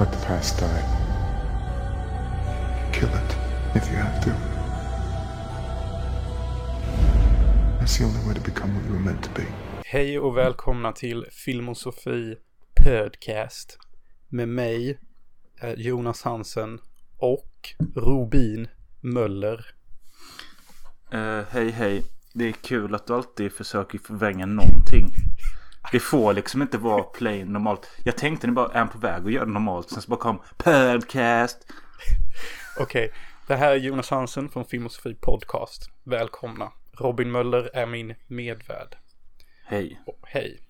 [0.00, 0.82] Let the past die.
[2.92, 3.36] Kill it
[3.74, 4.30] if you have to.
[7.78, 9.46] That's the only way to become what you were meant to be.
[9.84, 12.36] Hej och välkomna till Filmosofi
[12.74, 13.78] Podcast.
[14.28, 14.98] Med mig,
[15.62, 16.78] eh, Jonas Hansen
[17.18, 18.68] och Robin
[19.00, 19.66] Möller.
[21.12, 22.04] Eh, hej hej.
[22.34, 25.12] Det är kul att du alltid försöker förvränga någonting.
[25.92, 27.90] Det får liksom inte vara plain normalt.
[28.04, 29.90] Jag tänkte ni bara är på väg att göra det normalt.
[29.90, 31.66] Sen så bara kom podcast.
[32.80, 33.12] Okej,
[33.46, 35.90] det här är Jonas Hansen från Filmosofi Podcast.
[36.04, 36.72] Välkomna.
[36.92, 38.96] Robin Möller är min medvärd.
[39.64, 40.00] Hej.
[40.06, 40.60] Och hej.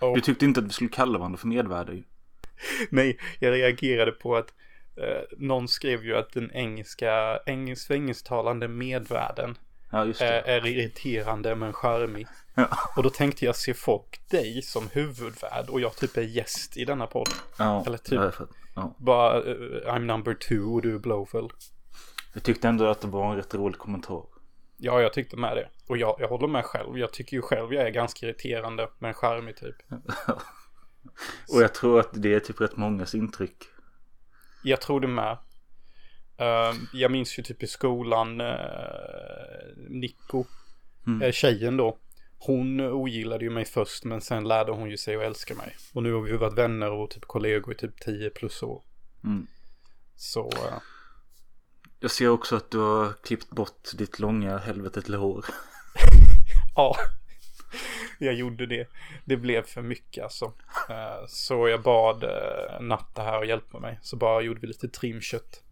[0.00, 2.02] Och, Du tyckte inte att vi skulle kalla varandra för medvärde ju.
[2.90, 4.54] nej, jag reagerade på att
[4.96, 9.58] eh, någon skrev ju att den engelska, engelsk, engelsktalande medvärden
[9.90, 10.52] Ja just är, det.
[10.52, 12.26] är irriterande men charmig.
[12.54, 12.68] Ja.
[12.96, 16.84] Och då tänkte jag se folk dig som huvudvärd och jag typ är gäst i
[16.84, 17.28] denna podd.
[17.58, 18.20] Ja, Eller typ.
[18.74, 18.94] ja.
[18.98, 19.54] Bara eh,
[19.86, 21.48] I'm number two och du är Blowfell.
[22.34, 24.22] Jag tyckte ändå att det var en rätt rolig kommentar.
[24.76, 25.68] Ja, jag tyckte med det.
[25.88, 26.98] Och jag, jag håller med själv.
[26.98, 29.76] Jag tycker ju själv jag är ganska irriterande men charmig typ.
[31.54, 33.64] Och jag tror att det är typ rätt mångas intryck.
[34.62, 35.38] Jag tror det med.
[36.38, 38.48] Eh, jag minns ju typ i skolan, uh,
[39.88, 40.44] Nico,
[41.06, 41.22] Mm.
[41.22, 41.98] eh, tjejen då.
[42.38, 45.76] Hon ogillade ju mig först men sen lärde hon ju sig att älska mig.
[45.94, 48.82] Och nu har vi varit vänner och typ kollegor i typ 10 plus år.
[49.24, 49.46] Mm.
[50.16, 50.78] Så eh,
[52.00, 55.44] Jag ser också att du har klippt bort ditt långa helvetet hår.
[56.74, 56.96] ja,
[58.18, 58.88] jag gjorde det.
[59.24, 60.52] Det blev för mycket alltså.
[60.90, 62.24] Eh, så jag bad
[62.80, 63.98] Natta här och hjälpa mig.
[64.02, 65.62] Så bara gjorde vi lite trimkött.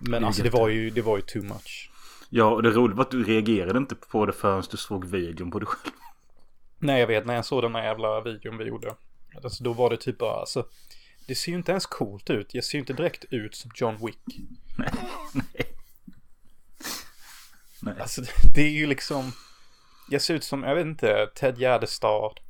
[0.00, 1.90] Men är alltså det var ju, det var ju too much.
[2.28, 5.50] Ja, och det roliga var att du reagerade inte på det förrän du såg videon
[5.50, 5.94] på dig själv.
[6.78, 8.94] Nej, jag vet när jag såg den här jävla videon vi gjorde.
[9.44, 10.66] Alltså, då var det typ bara, alltså.
[11.26, 12.54] Det ser ju inte ens coolt ut.
[12.54, 14.38] Jag ser ju inte direkt ut som John Wick.
[14.78, 14.92] Nej.
[17.82, 17.94] Nej.
[18.00, 18.22] Alltså,
[18.54, 19.32] det är ju liksom.
[20.10, 22.40] Jag ser ut som, jag vet inte, Ted Gärdestad.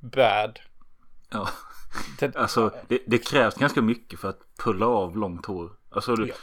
[0.00, 0.60] Bad.
[1.30, 1.48] Ja.
[2.18, 5.72] Ted, Alltså det, det krävs ganska mycket för att pulla av långt hår.
[5.90, 6.34] Alltså du, Ja.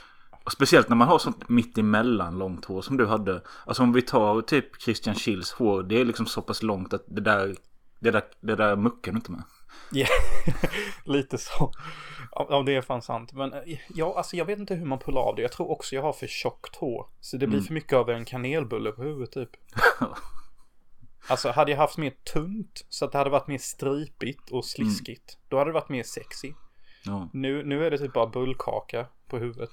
[0.47, 3.41] Och speciellt när man har sånt mitt emellan långt hår som du hade.
[3.65, 5.83] Alltså om vi tar typ Christian Schills hår.
[5.83, 7.55] Det är liksom så pass långt att det där,
[7.99, 9.43] det där, det där muckar du inte med.
[9.91, 10.07] Ja,
[11.05, 11.71] lite så.
[12.31, 13.33] Ja, det är fan sant.
[13.33, 13.53] Men
[13.95, 15.41] ja, alltså jag vet inte hur man pullar av det.
[15.41, 17.07] Jag tror också jag har för tjockt hår.
[17.19, 19.49] Så det blir för mycket av en kanelbulle på huvudet typ.
[21.29, 25.37] Alltså hade jag haft mer tunt så att det hade varit mer stripigt och sliskigt.
[25.49, 26.53] Då hade det varit mer sexy.
[27.05, 27.29] Ja.
[27.33, 29.69] Nu, nu är det typ bara bullkaka på huvudet.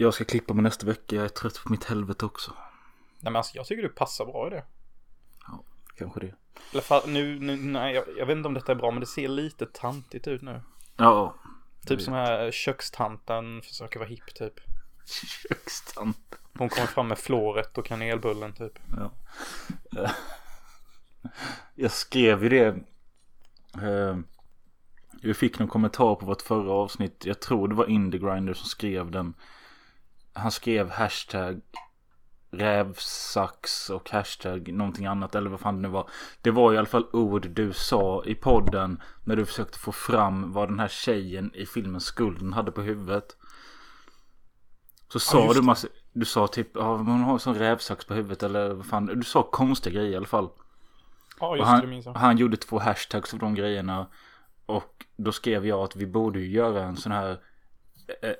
[0.00, 1.16] Jag ska klippa mig nästa vecka.
[1.16, 2.50] Jag är trött på mitt helvete också.
[3.20, 4.64] Nej men alltså jag tycker du passar bra i det.
[5.46, 5.62] Ja,
[5.96, 6.34] kanske det.
[6.72, 9.06] Eller fa- nu, nu nej jag, jag vet inte om detta är bra men det
[9.06, 10.60] ser lite tantigt ut nu.
[10.96, 11.34] Ja.
[11.86, 14.54] Typ som här kökstanten försöker vara hipp typ.
[15.48, 16.34] Kökstant.
[16.58, 18.78] Hon kommer fram med flåret och kanelbullen typ.
[18.96, 19.12] Ja.
[20.02, 20.10] Eh,
[21.74, 22.66] Jag skrev ju det.
[23.82, 24.16] eh,
[25.22, 27.22] Vi fick någon kommentar på vårt förra avsnitt.
[27.26, 29.34] Jag tror det var Indiegrinder som skrev den.
[30.38, 31.60] Han skrev hashtag
[32.50, 36.10] rävsax och hashtag någonting annat eller vad fan det nu var.
[36.42, 40.52] Det var i alla fall ord du sa i podden när du försökte få fram
[40.52, 43.36] vad den här tjejen i filmen Skulden hade på huvudet.
[45.12, 48.14] Så sa just du massa, du sa typ, ja hon har en sån rävsax på
[48.14, 50.48] huvudet eller vad fan, du sa konstiga grejer i alla fall.
[51.40, 52.20] Ja Och just det, minns han, jag.
[52.20, 54.06] han gjorde två hashtags av de grejerna.
[54.66, 57.40] Och då skrev jag att vi borde ju göra en sån här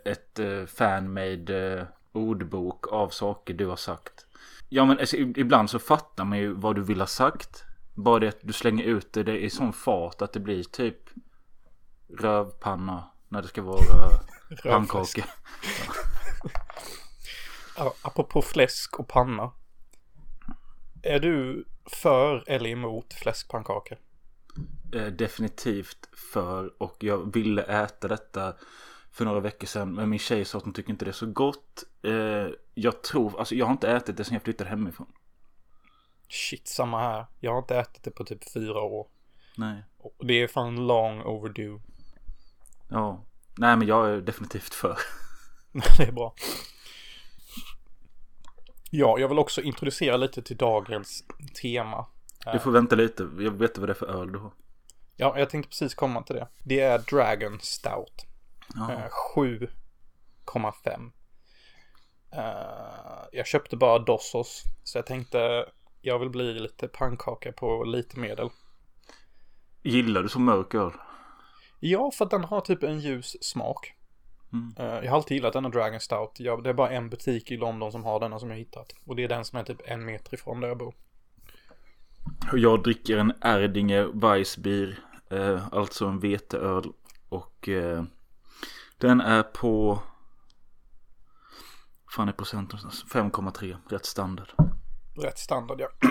[0.04, 4.26] ett uh, fanmade eh, ordbok av saker du har sagt.
[4.68, 7.64] Ja men alltså, ibland så fattar man ju vad du vill ha sagt.
[7.94, 10.62] Bara det att du slänger ut det, det är i sån fart att det blir
[10.62, 10.98] typ
[12.18, 14.10] rövpanna när det ska vara
[14.62, 15.24] pannkaka.
[17.78, 19.52] Ja, apropå fläsk och panna.
[21.02, 23.96] Är du för eller emot fläskpannkaka?
[24.94, 28.54] Eh, definitivt för och jag ville äta detta
[29.12, 29.94] för några veckor sedan.
[29.94, 31.84] Men min tjej sa att hon tycker inte det är så gott.
[32.02, 35.12] Eh, jag tror, alltså jag har inte ätit det sedan jag flyttade hemifrån.
[36.28, 37.26] Shit, samma här.
[37.40, 39.06] Jag har inte ätit det på typ fyra år.
[39.56, 39.84] Nej.
[39.98, 41.80] Och det är fan long overdue.
[42.88, 43.24] Ja.
[43.58, 44.98] Nej men jag är definitivt för.
[45.98, 46.34] det är bra.
[48.90, 51.24] Ja, jag vill också introducera lite till dagens
[51.62, 52.06] tema.
[52.52, 53.22] Du får vänta lite.
[53.22, 54.52] Jag vet inte vad det är för öl du har.
[55.16, 56.48] Ja, jag tänkte precis komma till det.
[56.64, 58.26] Det är Dragon Stout.
[58.78, 58.92] Ja.
[58.92, 61.12] Eh, 7,5.
[62.32, 62.42] Eh,
[63.32, 64.62] jag köpte bara Dossos.
[64.84, 65.66] Så jag tänkte
[66.00, 68.50] jag vill bli lite pannkaka på lite medel.
[69.82, 70.92] Gillar du så mörk öl?
[71.80, 73.94] Ja, för att den har typ en ljus smak.
[74.52, 74.74] Mm.
[74.78, 76.40] Eh, jag har alltid gillat denna Dragon Stout.
[76.40, 78.92] Jag, det är bara en butik i London som har denna som jag hittat.
[79.04, 80.94] Och det är den som är typ en meter ifrån där jag bor.
[82.52, 84.98] Jag dricker en Erdinger Weissbier.
[85.30, 86.92] Eh, alltså en veteöl.
[87.28, 88.04] Och eh,
[88.98, 89.98] den är på...
[92.14, 92.78] fan är procenten?
[92.78, 93.76] 5,3.
[93.90, 94.48] Rätt standard.
[95.22, 95.88] Rätt standard ja.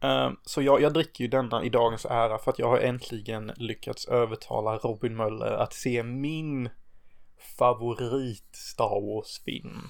[0.00, 3.52] Eh, så jag, jag dricker ju denna i dagens ära för att jag har äntligen
[3.56, 6.68] lyckats övertala Robin Möller att se min
[7.58, 9.80] favorit Star Wars-film.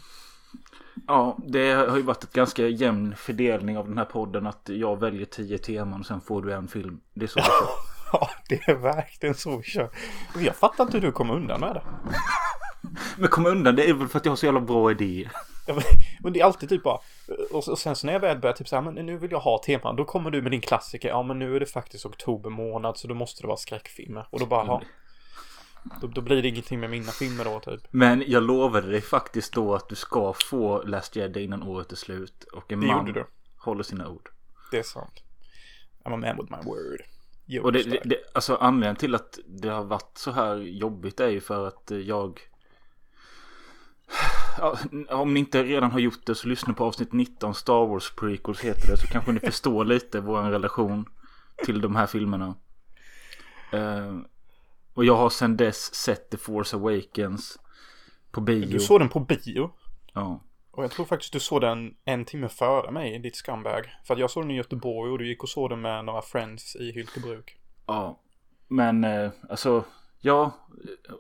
[1.07, 4.47] Ja, det har ju varit ett ganska jämn fördelning av den här podden.
[4.47, 7.01] Att jag väljer tio teman och sen får du en film.
[7.15, 7.41] Det är så.
[8.13, 9.91] Ja, det är verkligen så vi kör.
[10.39, 11.83] Jag fattar inte hur du kom undan med det.
[13.19, 15.31] Men kom undan, det är väl för att jag har så jävla bra idéer.
[15.67, 15.83] Ja, men-
[16.21, 16.99] Men det är alltid typ bara,
[17.53, 19.41] och och sen så när jag väl börjar typ så här, men nu vill jag
[19.41, 22.51] ha teman, då kommer du med din klassiker, ja men nu är det faktiskt oktober
[22.51, 24.27] månad så då måste det vara skräckfilmer.
[24.31, 24.83] Och då bara, ja.
[26.01, 27.81] Då, då blir det ingenting med mina filmer då typ.
[27.91, 31.97] Men jag lovade dig faktiskt då att du ska få Last Jedi innan året är
[31.97, 32.45] slut.
[32.53, 33.25] Och en Det man
[33.59, 34.29] håller sina ord.
[34.71, 35.23] Det är sant.
[36.05, 37.01] I'm a man with my word.
[37.63, 38.17] Och det, det, det.
[38.35, 41.99] alltså anledningen till att det har varit så här jobbigt är ju för att eh,
[41.99, 42.41] jag
[44.59, 44.79] ja,
[45.09, 48.61] Om ni inte redan har gjort det så lyssna på avsnitt 19 Star Wars prequels
[48.61, 51.09] heter det så kanske ni förstår lite vår relation
[51.65, 52.55] till de här filmerna.
[53.73, 54.17] Eh,
[54.95, 57.59] och jag har sedan dess sett The Force Awakens
[58.31, 58.73] på bio.
[58.73, 59.71] Du såg den på bio.
[60.13, 60.41] Ja.
[60.77, 63.95] Och jag tror faktiskt du såg den en timme före mig i ditt scumbag.
[64.05, 66.23] För att jag såg den i Göteborg och du gick och såg den med några
[66.23, 67.57] friends i Hyltebruk.
[67.87, 68.21] Ja,
[68.69, 69.85] men eh, alltså,
[70.21, 70.69] ja,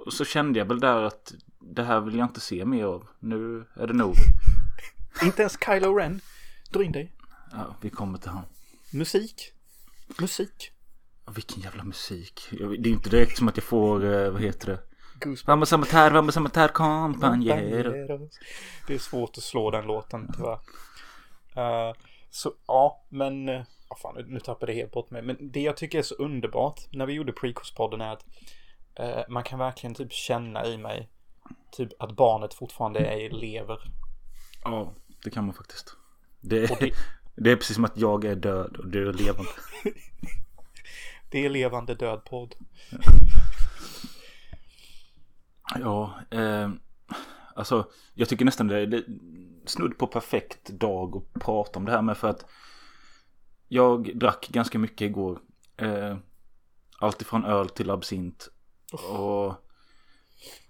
[0.06, 3.06] och så kände jag väl där att det här vill jag inte se mer av.
[3.20, 4.14] Nu är det nog.
[5.22, 6.20] Inte ens Kylo Ren.
[6.70, 7.12] Dra in dig.
[7.52, 8.44] Ja, vi kommer till han.
[8.92, 9.52] Musik.
[10.20, 10.70] Musik.
[11.34, 12.48] Vilken jävla musik.
[12.50, 14.80] Det är inte direkt som att jag får, eh, vad heter det?
[15.20, 15.48] Goosebumps.
[15.48, 17.84] Vamos amatär, vamos amatär, kompanjer.
[18.86, 20.58] Det är svårt att slå den låten tyvärr.
[21.56, 21.94] Eh,
[22.30, 23.48] så ja, men...
[23.48, 23.62] Uh,
[24.02, 25.22] fan, nu, tappade jag helt bort mig.
[25.22, 28.24] Men det jag tycker är så underbart när vi gjorde Precourse-podden är att
[28.94, 31.08] eh, man kan verkligen typ känna i mig
[31.72, 33.78] typ att barnet fortfarande är lever.
[34.64, 34.92] Ja,
[35.24, 35.96] det kan man faktiskt.
[36.40, 36.94] Det Och det- är,
[37.36, 39.50] det är precis som att jag är död och du är levande.
[41.30, 42.54] Det är levande död podd.
[45.74, 46.70] Ja, eh,
[47.54, 49.04] alltså jag tycker nästan det är
[49.66, 52.46] snudd på perfekt dag att prata om det här med för att
[53.68, 55.38] jag drack ganska mycket igår.
[55.76, 56.16] Eh,
[56.98, 58.48] allt ifrån öl till absint.
[59.10, 59.46] Och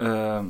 [0.06, 0.44] eh,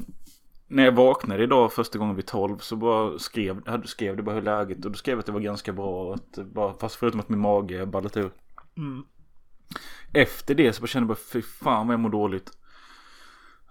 [0.66, 4.43] när jag vaknade idag första gången vid 12 så bara skrev, skrev det bara hur
[4.43, 6.14] läget och då skrev jag att det var ganska bra.
[6.14, 8.31] Att, bara, fast förutom att min mage ballat ur.
[8.76, 9.04] Mm.
[10.12, 12.50] Efter det så bara kände jag bara fy fan vad jag mår dåligt.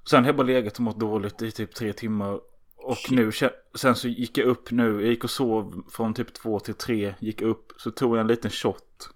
[0.09, 2.39] Sen har jag bara legat och mått dåligt i typ tre timmar.
[2.75, 6.33] Och nu, kä- sen så gick jag upp nu, jag gick och sov från typ
[6.33, 9.09] två till tre, gick upp, så tog jag en liten shot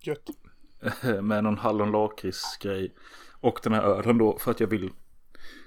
[0.00, 0.30] Gött.
[1.22, 2.94] med någon hallon lakrits grej.
[3.40, 4.90] Och den här ölen då för att jag vill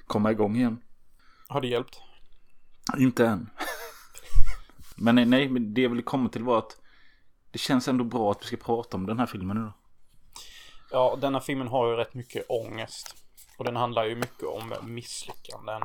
[0.08, 0.82] komma igång igen.
[1.48, 2.00] Har det hjälpt?
[2.98, 3.50] Inte än.
[4.96, 6.78] men nej, nej, men det jag ville komma till var att
[7.52, 9.74] det känns ändå bra att vi ska prata om den här filmen nu då.
[10.92, 13.25] Ja, denna filmen har ju rätt mycket ångest.
[13.58, 15.82] Och den handlar ju mycket om misslyckanden.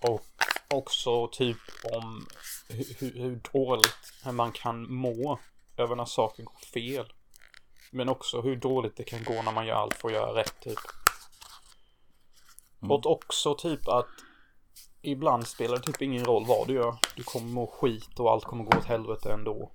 [0.00, 0.26] Och
[0.74, 1.56] också typ
[1.92, 2.26] om
[2.68, 5.38] hur, hur, dåligt man kan må
[5.76, 7.12] över när saker går fel.
[7.90, 10.60] Men också hur dåligt det kan gå när man gör allt för att göra rätt
[10.60, 10.78] typ.
[12.80, 14.08] Och också typ att
[15.02, 16.96] ibland spelar det typ ingen roll vad du gör.
[17.16, 19.72] Du kommer må skit och allt kommer gå åt helvete ändå.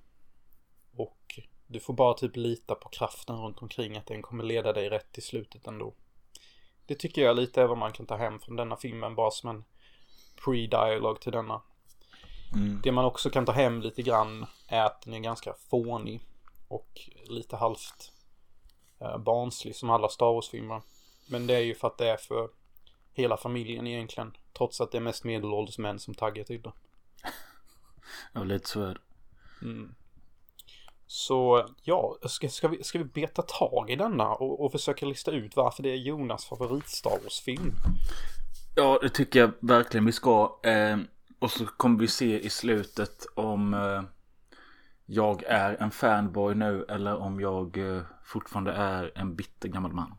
[0.96, 4.90] Och du får bara typ lita på kraften runt omkring att den kommer leda dig
[4.90, 5.94] rätt till slutet ändå.
[6.86, 9.50] Det tycker jag lite är vad man kan ta hem från denna filmen bara som
[9.50, 9.64] en
[10.44, 11.62] pre-dialog till denna.
[12.54, 12.80] Mm.
[12.82, 16.20] Det man också kan ta hem lite grann är att den är ganska fånig
[16.68, 18.12] och lite halvt
[19.00, 20.82] eh, barnslig som alla Star Wars-filmer.
[21.30, 22.48] Men det är ju för att det är för
[23.12, 24.36] hela familjen egentligen.
[24.56, 26.72] Trots att det är mest medelålders män som taggar till det.
[28.32, 29.00] Ja, lite så är det.
[29.66, 29.94] Mm.
[31.06, 35.30] Så ja, ska, ska, vi, ska vi beta tag i denna och, och försöka lista
[35.30, 37.72] ut varför det är Jonas favorit Star Wars-film?
[38.76, 40.58] Ja, det tycker jag verkligen vi ska.
[40.62, 40.98] Eh,
[41.38, 44.02] och så kommer vi se i slutet om eh,
[45.06, 50.14] jag är en fanboy nu eller om jag eh, fortfarande är en bitter gammal man.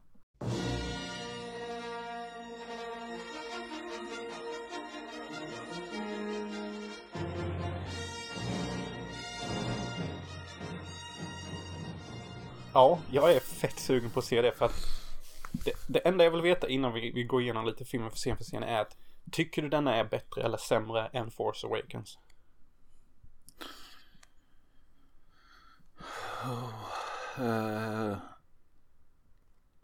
[12.78, 14.76] Ja, jag är fett sugen på att se det för att
[15.52, 18.38] Det, det enda jag vill veta innan vi, vi går igenom lite filmen för scen
[18.38, 18.98] för scen är att
[19.32, 22.18] Tycker du denna är bättre eller sämre än Force Awakens?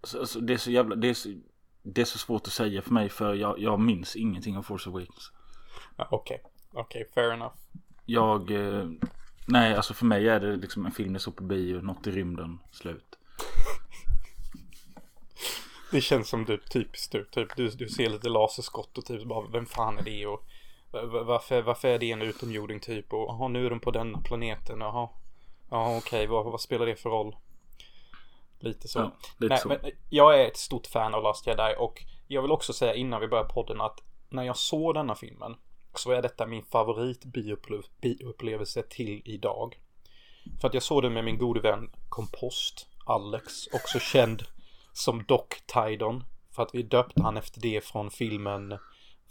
[0.04, 1.30] Så, alltså, det är så jävla, det är så,
[1.82, 4.90] det är så svårt att säga för mig för jag, jag minns ingenting av Force
[4.90, 5.32] Awakens.
[5.98, 7.56] Ja, Okej, okej, fair enough.
[8.06, 8.86] Jag, eh,
[9.46, 12.12] nej alltså för mig är det liksom en film jag såg på bio, något i
[12.12, 13.16] rymden, slut.
[15.92, 19.48] Det känns som du typiskt du, typ, du, du ser lite laserskott och typ bara
[19.48, 20.44] vem fan är det och
[20.92, 23.92] va- va- varför, varför är det en utomjording typ och jaha nu är de på
[23.92, 25.10] denna planeten jaha
[25.70, 27.36] Ja okej vad, vad spelar det för roll?
[28.60, 29.00] Lite så.
[29.00, 29.68] Ja, lite Nej, så.
[29.68, 33.22] men jag är ett stort fan av Last Jedi och jag vill också säga innan
[33.22, 35.56] vi börjar podden att när jag såg denna filmen
[36.00, 39.80] så är detta min favorit bioupple- bioupplevelse till idag.
[40.62, 44.44] För att jag såg den med min gode vän Kompost, Alex, också känd
[44.94, 46.24] som Doc Tidon.
[46.52, 48.80] För att vi döpte han efter det från filmen, vad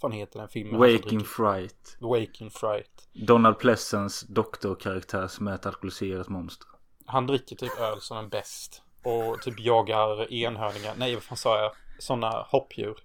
[0.00, 0.80] fan heter den filmen?
[0.80, 1.96] Waking Fright.
[2.00, 3.08] Waking Fright.
[3.12, 6.68] Donald Pleasence doktorkaraktär som är ett alkoholiserat monster.
[7.06, 8.82] Han dricker typ öl som en bäst.
[9.04, 11.72] Och typ jagar enhörningar, nej vad fan sa jag?
[11.98, 12.98] Sådana hoppdjur.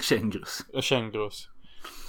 [0.00, 0.60] Kängurus.
[0.80, 1.48] Kängurus.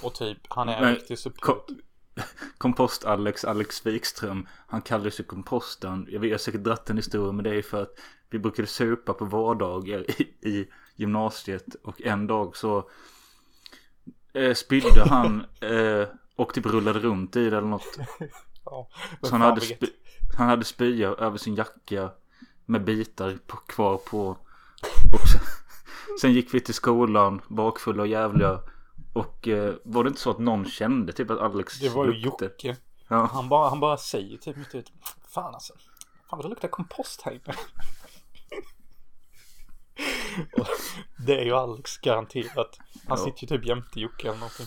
[0.02, 1.66] Och typ, han är en riktig subkult.
[1.66, 1.74] Ko-
[2.58, 6.06] Kompost-Alex, Alex Wikström, han kallade sig komposten.
[6.10, 7.90] Jag vet, jag har säkert dratt en historia med det för att
[8.30, 12.90] vi brukade supa på vardagar i, i gymnasiet och en dag så
[14.32, 17.98] eh, spydde han eh, och typ rullade runt i det eller något.
[18.64, 18.88] Ja,
[19.22, 19.90] Så han hade, sp-
[20.38, 22.10] han hade spya över sin jacka
[22.66, 24.26] med bitar på, kvar på.
[25.12, 25.40] Och sen,
[26.20, 28.60] sen gick vi till skolan bakfulla och jävliga.
[29.12, 32.12] Och eh, var det inte så att någon kände typ att Alex Det var ju
[32.12, 32.50] luktade?
[32.52, 32.76] Jocke.
[33.08, 33.26] Ja.
[33.32, 34.92] Han bara, han bara säger typ mitt ut.
[35.28, 35.72] Fan alltså.
[36.30, 37.54] Fan vad det luktar kompost här inne.
[41.26, 42.78] Det är ju Alex garanterat.
[43.08, 43.24] Han Ja.
[43.24, 44.66] sitter ju typ jämte Jocke eller någonting.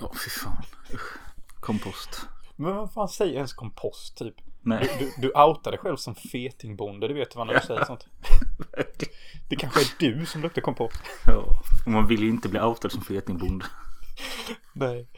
[0.00, 0.62] Ja, fy fan.
[0.94, 1.16] Usch.
[1.60, 2.20] Kompost.
[2.56, 4.34] Men vad fan säger ens kompost typ?
[4.62, 4.96] Nej.
[4.98, 8.06] Du, du outar dig själv som fetingbonde, du vet vad när du säger sånt.
[9.48, 11.00] Det kanske är du som luktar kompost.
[11.26, 11.44] Ja.
[11.86, 13.66] Och man vill ju inte bli outad som fetingbonde.
[14.72, 15.08] Nej.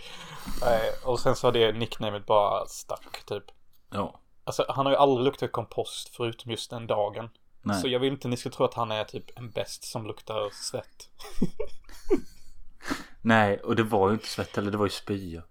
[0.61, 0.91] Nej.
[1.05, 3.45] Och sen så har det nicknamet bara stack typ.
[3.91, 4.21] Ja.
[4.45, 7.29] Alltså han har ju aldrig luktat kompost förutom just den dagen.
[7.63, 7.81] Nej.
[7.81, 10.51] Så jag vill inte ni ska tro att han är typ en bäst som luktar
[10.53, 11.11] svett.
[13.23, 15.43] Nej, och det var ju inte svett eller det var ju spya.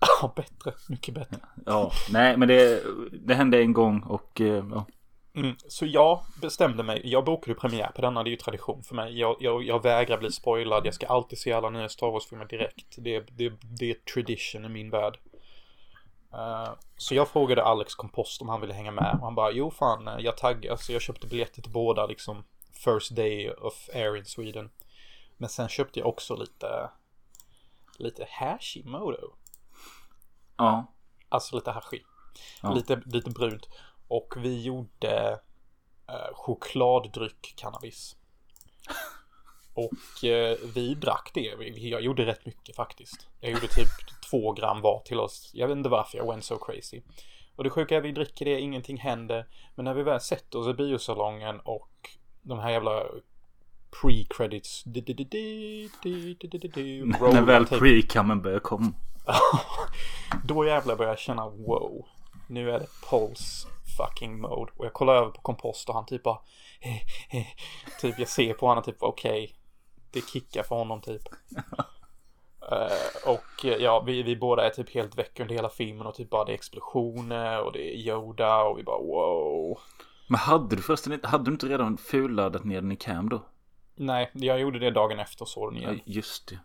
[0.22, 0.72] Ja, bättre.
[0.88, 1.36] Mycket bättre.
[1.66, 1.92] Ja.
[2.10, 4.86] Nej, men det, det hände en gång och eh, ja.
[5.34, 5.56] Mm.
[5.68, 7.00] Så jag bestämde mig.
[7.04, 8.22] Jag bokade premiär på denna.
[8.22, 9.18] Det är ju tradition för mig.
[9.18, 10.86] Jag, jag, jag vägrar bli spoilad.
[10.86, 12.94] Jag ska alltid se alla nya Star Wars-filmer direkt.
[12.98, 15.18] Det, det, det är tradition i min värld.
[16.32, 19.14] Eh, så jag frågade Alex Kompost om han ville hänga med.
[19.14, 20.76] Och han bara, jo fan, jag taggar.
[20.76, 22.44] Så jag köpte biljetter till båda liksom.
[22.72, 24.70] First day of air in Sweden.
[25.36, 26.90] Men sen köpte jag också lite,
[27.98, 29.34] lite Hashimoto.
[30.64, 30.92] Ja.
[31.28, 32.04] Alltså lite haschig.
[32.62, 32.74] Ja.
[32.74, 33.68] Lite, lite brunt.
[34.08, 35.40] Och vi gjorde
[36.08, 38.16] eh, chokladdryck cannabis.
[39.74, 41.40] Och eh, vi drack det.
[41.76, 43.28] Jag gjorde rätt mycket faktiskt.
[43.40, 43.88] Jag gjorde typ
[44.30, 45.50] två gram var till oss.
[45.54, 47.02] Jag vet inte varför jag went so crazy.
[47.56, 49.46] Och det sjuka är att vi dricker det, ingenting händer.
[49.74, 51.90] Men när vi väl sätter oss i biosalongen och
[52.42, 53.02] de här jävla
[53.90, 54.82] pre-credits.
[57.06, 57.78] När väl typ.
[57.78, 58.92] pre-kammen börjar komma.
[60.44, 62.06] Då jävlar börjar jag känna wow.
[62.48, 64.72] Nu är det Pulse fucking mode.
[64.76, 66.38] Och jag kollar över på kompost och han typ bara.
[68.00, 69.54] Typ jag ser på honom typ okej.
[70.10, 71.22] det kickar för honom typ.
[72.72, 76.30] Eh, och ja, vi, vi båda är typ helt väck under hela filmen och typ
[76.30, 79.78] bara det är explosioner och det är Yoda och vi bara wow.
[80.28, 83.42] Men hade du förresten inte, hade du inte redan fulladdat ner den i cam då?
[83.94, 86.00] Nej, jag gjorde det dagen efter och såg den Ja, igen.
[86.04, 86.58] just det.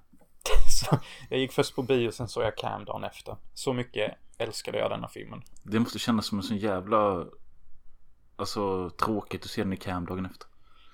[0.69, 0.99] Så
[1.29, 3.35] jag gick först på bio sen såg jag Cam dagen efter.
[3.53, 5.41] Så mycket älskade jag denna filmen.
[5.63, 7.25] Det måste kännas som en sån jävla,
[8.35, 10.47] alltså tråkigt att se den i cam dagen efter.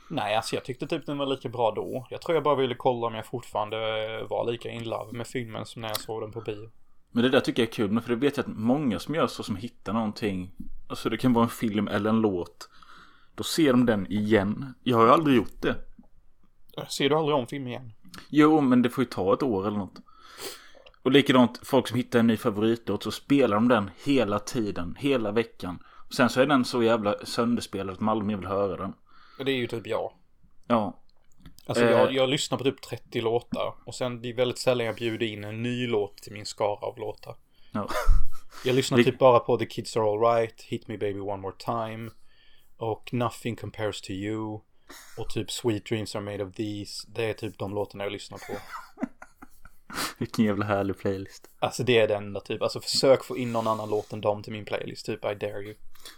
[0.10, 2.08] Nej, alltså jag tyckte typ den var lika bra då.
[2.10, 3.78] Jag tror jag bara ville kolla om jag fortfarande
[4.30, 6.70] var lika in love med filmen som när jag såg den på bio.
[7.12, 9.28] Men det där tycker jag är kul, för det vet jag att många som gör
[9.28, 10.52] så som hittar någonting,
[10.88, 12.70] alltså det kan vara en film eller en låt,
[13.36, 14.74] då ser de den igen.
[14.84, 15.76] Jag har ju aldrig gjort det.
[16.90, 17.94] Ser du aldrig om film igen?
[18.30, 20.00] Jo, men det får ju ta ett år eller något.
[21.04, 25.32] Och likadant, folk som hittar en ny favoritlåt så spelar de den hela tiden, hela
[25.32, 25.80] veckan.
[26.08, 28.94] Och sen så är den så jävla sönderspelad att mer vill höra den.
[29.46, 30.14] Det är ju typ jag.
[30.68, 30.98] Ja,
[31.66, 31.92] Alltså Eh.
[31.92, 35.26] jag, jag lyssnar på typ 30 låtar och sen det är väldigt sällan jag bjuder
[35.26, 37.36] in en ny låt till min skara av låtar.
[37.72, 37.88] ja.
[38.66, 42.10] Jag lyssnar typ bara på The Kids Are Alright, Hit Me Baby One More Time
[42.78, 44.60] och Nothing Compares To You.
[45.18, 47.08] Och typ Sweet Dreams Are Made of These.
[47.08, 48.54] Det är typ de låtarna jag lyssnar på.
[50.18, 51.50] Vilken jävla härlig playlist.
[51.60, 52.62] Alltså det är det enda typ.
[52.62, 55.06] Alltså försök få in någon annan låt än dem till min playlist.
[55.06, 55.76] Typ I dare you.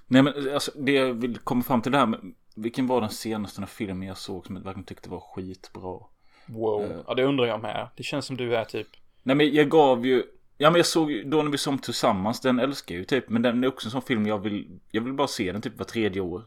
[0.08, 3.10] Nej men alltså det jag vill komma fram till det här med vilken var den
[3.10, 6.00] senaste filmen jag såg som jag verkligen tyckte var skitbra?
[6.46, 6.84] Wow.
[6.84, 7.00] Eh.
[7.08, 7.89] Ja det undrar jag med.
[7.98, 8.88] Det känns som du är typ.
[9.24, 10.24] Nej men jag gav ju
[10.58, 13.30] Ja men jag såg då när vi som tillsammans, den älskar jag ju typ.
[13.30, 15.77] Men den är också en sån film jag vill, jag vill bara se den typ
[15.77, 16.44] var tredje år.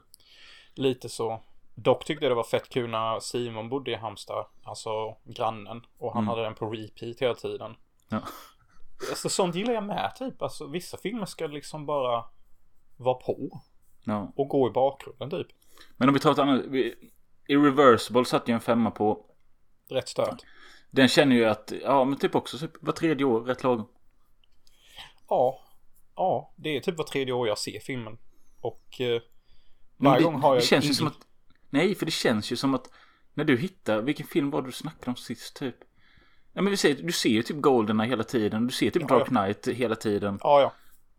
[0.75, 1.43] Lite så.
[1.79, 4.47] Dock tyckte jag det var fett kul när Simon bodde i Halmstad.
[4.65, 5.83] Alltså grannen.
[5.99, 6.29] Och han Mm.
[6.29, 7.77] hade den på repeat hela tiden.
[8.09, 8.21] Ja.
[9.11, 10.43] Alltså sånt gillar jag med typ.
[10.43, 12.25] Alltså vissa filmer ska liksom bara
[12.97, 13.61] vara på.
[14.05, 14.33] ja.
[14.37, 15.47] Och gå i bakgrunden typ.
[15.97, 16.95] Men om vi tar ett annat, vi,
[17.49, 19.27] Irreversible satte jag en femma på.
[19.89, 20.43] Rätt stört.
[20.91, 23.89] Den känner ju att, ja men typ också typ var tredje år, rätt lagom.
[25.29, 25.61] Ja.
[26.17, 28.19] Ja, det är typ var tredje år jag ser filmen.
[28.61, 29.21] Och eh,
[29.97, 31.19] varje det, gång har jag det känns ju som att,
[31.71, 32.91] nej för det känns ju som att
[33.35, 35.77] när du hittar, vilken film var det du snackade om sist typ?
[36.53, 39.19] Ja men vi säger, du ser ju typ Goldeneye hela tiden, du ser typ Ja,
[39.19, 40.39] Dark Knight hela tiden.
[40.43, 40.73] Ja, ja.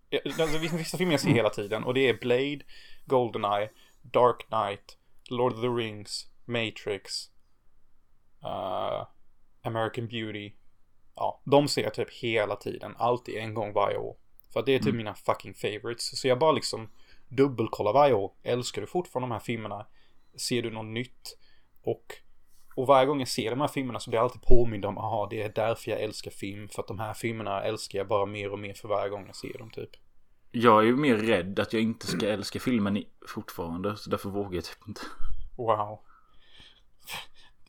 [0.09, 1.83] Ja, Alltså, vissa filmer jag ser hela tiden.
[1.83, 2.59] Och det är Blade,
[3.05, 3.69] Goldeneye,
[4.01, 4.97] Dark Knight,
[5.29, 7.29] Lord of the Rings, Matrix,
[8.43, 9.07] eh,
[9.61, 10.51] American Beauty.
[11.15, 12.95] Ja, de ser jag typ hela tiden.
[12.97, 14.15] Alltid en gång varje år.
[14.53, 16.19] För att det är typ mina fucking favorites.
[16.19, 16.89] Så jag bara liksom
[17.27, 18.31] dubbelkollar varje år.
[18.43, 19.85] Älskar du fortfarande de här filmerna?
[20.37, 21.37] Ser du något nytt?
[21.81, 22.05] Och,
[22.75, 25.27] och varje gång jag ser de här filmerna så blir jag alltid påmind om aha,
[25.29, 26.69] det är därför jag älskar film.
[26.69, 29.35] För att de här filmerna älskar jag bara mer och mer för varje gång jag
[29.35, 29.89] ser dem typ.
[30.51, 34.55] Jag är ju mer rädd att jag inte ska älska filmen fortfarande, så därför vågar
[34.55, 35.01] jag typ inte.
[35.57, 35.99] Wow.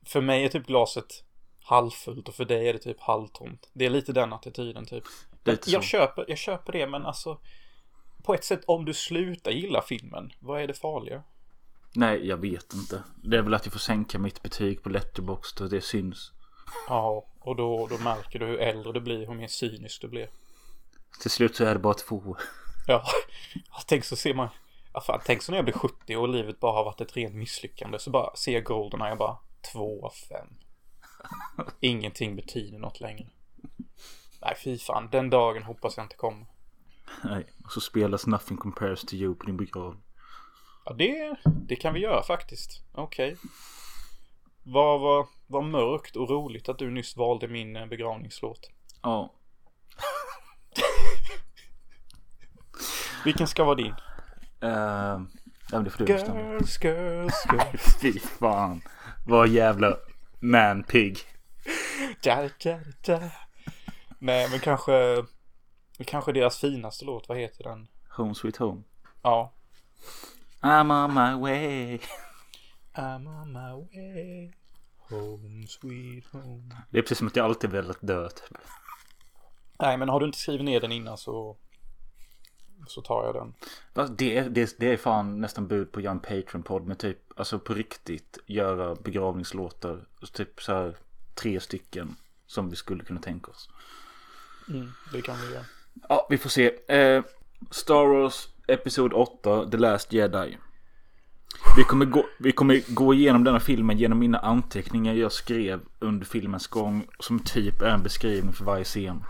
[0.06, 1.24] För mig är typ glaset
[1.60, 3.70] halvfullt och för dig är det typ halvtomt.
[3.72, 5.04] Det är lite den attityden typ.
[5.44, 5.88] Lite Jag så.
[5.88, 7.40] köper, jag köper det men alltså
[8.24, 11.22] på ett sätt om du slutar gilla filmen, vad är det farliga?
[11.98, 13.02] Nej, jag vet inte.
[13.16, 16.32] Det är väl att jag får sänka mitt betyg på Letterboxd och det syns.
[16.88, 20.30] Ja, och då, då märker du hur äldre du blir, hur mer cynisk du blir.
[21.20, 22.36] Till slut så är det bara två.
[22.86, 23.04] Ja,
[23.86, 24.48] tänk så ser man.
[24.92, 27.34] Ja, fan, tänk så när jag blir 70 och livet bara har varit ett rent
[27.34, 27.98] misslyckande.
[27.98, 29.38] Så bara ser jag Golden och jag bara
[29.72, 30.46] 2 av 5.
[31.80, 33.26] Ingenting betyder något längre.
[34.40, 35.08] Nej, fy fan.
[35.12, 36.46] Den dagen hoppas jag inte kommer.
[37.24, 40.02] Nej, och så spelas Nothing Compares to You på din begravning.
[40.88, 42.82] Ja, det, det kan vi göra faktiskt.
[42.92, 43.36] Okej.
[44.62, 48.70] Vad var, var mörkt och roligt att du nyss valde min eh, begravningslåt.
[49.02, 49.32] Ja.
[53.24, 53.94] Vilken ska vara din?
[54.64, 55.22] Uh,
[55.72, 56.40] ja, det får du bestämma.
[56.40, 57.96] Girls, girls, girls.
[58.02, 58.82] Fy fan.
[59.26, 59.96] Vad jävla
[60.40, 61.18] man-pig.
[62.22, 63.20] Ja, ja, ja.
[64.18, 65.24] Nej, men kanske,
[66.06, 67.28] kanske deras finaste låt.
[67.28, 67.88] Vad heter den?
[68.08, 68.82] Home Sweet Home.
[69.22, 69.52] Ja.
[70.60, 71.98] I'm on my way.
[72.94, 74.52] I'm on my way
[74.98, 76.74] home sweet home.
[76.90, 78.58] Det är precis som att jag alltid velat dö typ.
[79.80, 81.56] Nej, men har du inte skrivit ner den innan så
[82.86, 83.54] så tar jag den.
[84.16, 87.18] Det, är- det, det är fan nästan bud på att göra en Patreon-podd med typ,
[87.38, 90.04] alltså på riktigt göra begravningslåtar.
[90.32, 90.96] Typ så här
[91.34, 92.16] tre stycken
[92.46, 93.68] som vi skulle kunna tänka oss.
[94.68, 95.64] Mm, det kan vi göra.
[96.08, 96.94] Ja, vi får se.
[96.98, 97.22] Eh,
[97.70, 100.58] Star Wars Episod 8, The Last Jedi.
[101.76, 106.26] Vi kommer, gå, vi kommer gå igenom denna filmen genom mina anteckningar jag skrev under
[106.26, 107.06] filmens gång.
[107.18, 109.24] Som typ är en beskrivning för varje scen.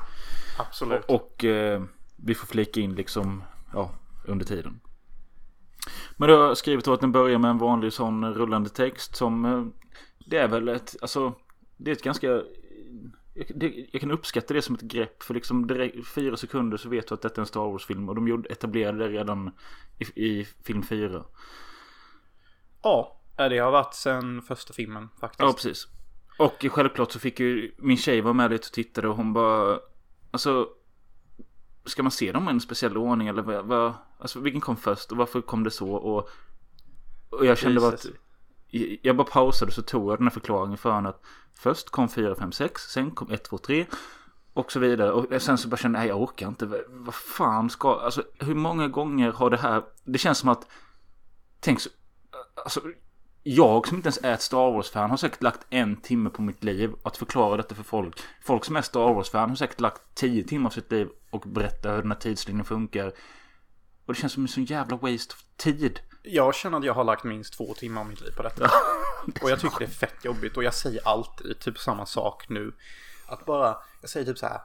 [0.58, 1.04] Absolut.
[1.08, 1.82] Och eh,
[2.16, 3.90] vi får flika in liksom, ja,
[4.26, 4.80] under tiden.
[6.16, 9.44] Men då har jag skrivit att den börjar med en vanlig sån rullande text som
[9.44, 9.64] eh,
[10.26, 11.34] Det är väl ett, alltså
[11.76, 12.42] Det är ett ganska
[13.48, 17.08] det, jag kan uppskatta det som ett grepp för liksom direkt, fyra sekunder så vet
[17.08, 19.50] du att detta är en Star Wars-film och de gjorde, etablerade det redan
[19.98, 21.24] i, i film fyra.
[22.82, 25.40] Ja, det har varit sen första filmen faktiskt.
[25.40, 25.86] Ja, precis.
[26.38, 29.80] Och självklart så fick ju min tjej vara med lite och tittade och hon bara
[30.30, 30.68] Alltså
[31.84, 35.12] Ska man se dem i en speciell ordning eller vad, vad Alltså vilken kom först
[35.12, 36.28] och varför kom det så och
[37.30, 38.06] Och jag kände bara att.
[39.02, 41.22] Jag bara pausade så tog jag den här förklaringen för henne att
[41.54, 43.86] Först kom 4, 5, 6 Sen kom 1, 2, 3
[44.52, 47.14] Och så vidare och sen så bara kände jag nej jag orkar inte Vad- Vad
[47.14, 50.66] fan ska Alltså hur många gånger har det här Det känns som att
[51.60, 51.90] Tänk så
[52.64, 52.80] Alltså
[53.42, 56.64] jag som inte ens är ett Star Wars-fan har säkert lagt en timme på mitt
[56.64, 58.20] liv att förklara detta för folk.
[58.42, 61.90] Folk som är Star Wars-fan har säkert lagt tio timmar av sitt liv och berätta
[61.92, 63.06] hur den här tidslinjen funkar.
[64.06, 66.00] Och det känns som en sån jävla waste of tid.
[66.30, 68.70] Jag känner att jag har lagt minst två timmar av mitt liv på detta.
[69.42, 72.72] och jag tycker det är fett jobbigt och jag säger alltid typ samma sak nu.
[73.26, 74.60] Att bara, jag säger typ så här.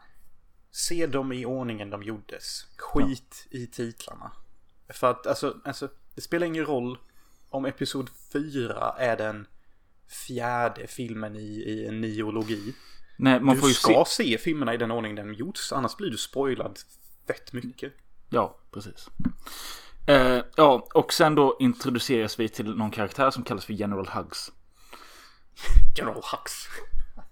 [0.71, 2.65] Se dem i ordningen de gjordes.
[2.78, 4.32] Skit i titlarna.
[4.89, 6.97] För att alltså, alltså, det spelar ingen roll
[7.49, 9.47] om episod 4 är den
[10.28, 12.76] fjärde filmen i, i en niologi.
[13.17, 14.23] Nej, man du får ju ska se.
[14.23, 16.80] se filmerna i den ordning den gjorts, annars blir du spoilad
[17.28, 17.93] fett mycket.
[18.30, 19.10] Ja, precis.
[20.06, 24.52] Eh, ja, och sen då introduceras vi till någon karaktär som kallas för General Hugs.
[25.98, 26.52] General Hux.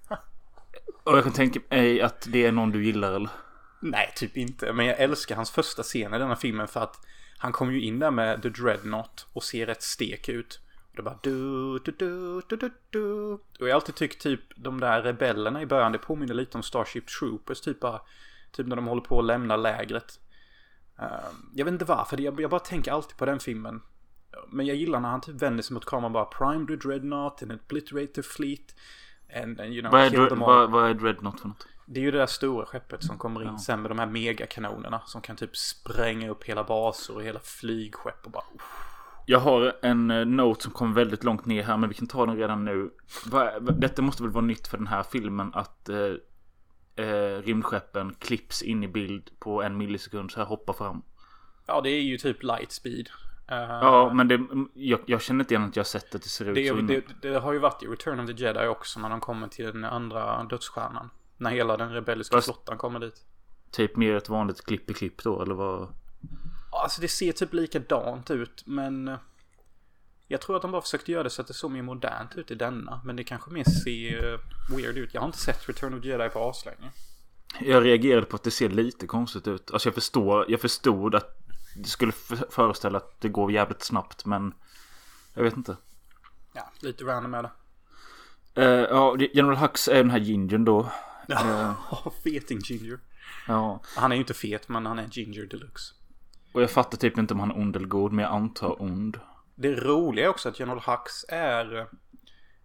[1.04, 3.30] Och jag kan tänka mig att det är någon du gillar eller?
[3.80, 4.74] Nej, typ inte.
[4.74, 7.06] Men jag älskar hans första scen i denna filmen för att
[7.38, 10.60] han kommer ju in där med The Dreadnought och ser rätt stek ut.
[10.90, 13.04] Och det bara du, du, du, du, du, du.
[13.34, 16.64] Och jag har alltid tyckt typ de där rebellerna i början, det påminner lite om
[16.64, 18.02] Starship Troopers, typ bara,
[18.52, 20.20] typ när de håller på att lämna lägret.
[21.02, 23.82] Ehm, jag vet inte varför, jag, jag bara tänker alltid på den filmen.
[24.50, 27.52] Men jag gillar när han typ vänder sig mot kameran bara Prime the Dreadnought and
[27.52, 28.76] obliterate the fleet.
[29.44, 31.68] And, and you know, Vad är, Dre- vad, vad är Dreadnought för något?
[31.86, 33.58] Det är ju det där stora skeppet som kommer in Ja.
[33.58, 38.26] sen med de här megakanonerna som kan typ spränga upp hela baser och hela flygskepp
[38.26, 38.44] och bara...
[38.56, 38.88] uff.
[39.26, 42.26] Jag har en eh, note som kommer väldigt långt ner här men vi kan ta
[42.26, 42.92] den redan nu.
[43.60, 45.90] Detta måste väl vara nytt för den här filmen att
[47.02, 51.02] eh, rymdskeppen klipps in i bild på en millisekund så här hoppar fram.
[51.66, 53.10] Ja, det är ju typ lightspeed.
[53.52, 54.40] Uh, Ja, men det,
[54.74, 57.04] jag, jag känner inte igen att jag sett att det ser ut det, så det,
[57.22, 59.84] det har ju varit i Return of the Jedi också när de kommer till den
[59.86, 61.10] andra dödsstjärnan.
[61.38, 63.26] När hela den rebelliska Fast- flottan kommer dit.
[63.72, 65.88] Typ mer ett vanligt klipp i klipp då eller vad?
[66.72, 69.18] Ja, Alltså det ser typ likadant ut men...
[70.32, 72.52] Jag tror att de bara försökte göra det så att det såg mer modernt ut
[72.52, 73.02] i denna.
[73.06, 74.40] Men det kanske mer ser eh,
[74.76, 75.14] weird ut.
[75.14, 76.92] Jag har inte sett Return of Jedi på aslänge.
[77.60, 79.72] Jag reagerade på att det ser lite konstigt ut.
[79.72, 81.38] Alltså jag förstår, jag förstod att
[81.76, 82.12] det skulle
[82.50, 84.54] föreställa att det går jävligt snabbt men
[85.34, 85.78] jag vet inte.
[86.54, 87.52] Ja, lite random är det.
[88.62, 90.92] Eh, ja, General Hux är den här gingern då.
[91.28, 91.76] Ja,
[92.24, 93.00] feting Ginger.
[93.48, 95.94] ja, Han är ju inte fet, men han är Ginger deluxe.
[96.54, 99.20] och jag fattar typ inte om han är ond eller god men jag antar ond.
[99.62, 101.86] Det roliga är också att General Hux är eh,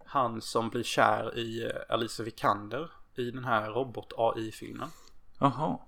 [0.07, 4.89] han som blir kär i eh, Alicia Vikander i den här robot-AI-filmen.
[5.41, 5.79] Jaha.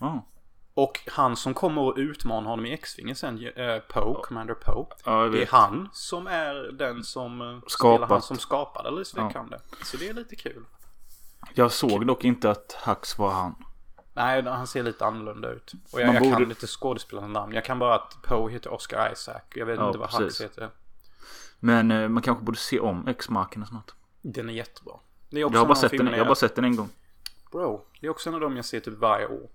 [0.00, 0.26] Ja.
[0.74, 4.86] Och han som kommer att utmana honom i X-Wingen sen, eh, Poe, Commander Poe.
[5.04, 8.10] Ja, Det är han som är den som eh, Skapat.
[8.10, 9.28] han som skapade Alicia Ja.
[9.28, 9.60] Vikander.
[9.84, 10.64] Så det är lite kul.
[11.54, 13.54] Jag såg dock inte att Hux var han.
[14.18, 15.72] Nej, han ser lite annorlunda ut.
[15.92, 17.52] Och jag, jag borde- kan inte skådespelarnas namn.
[17.54, 19.40] Jag kan bara att Poe heter Oscar Isaac.
[19.54, 20.24] Jag vet Ja, inte vad precis.
[20.24, 20.70] Hux heter.
[21.60, 23.92] Men eh, man kanske borde se om X-marken snart.
[24.22, 24.94] Den är jättebra.
[25.30, 26.88] Det är också Jag har bara sett den, jag har bara sett den en gång.
[27.52, 29.48] Bro, det är också en av dem jag ser typ varje år.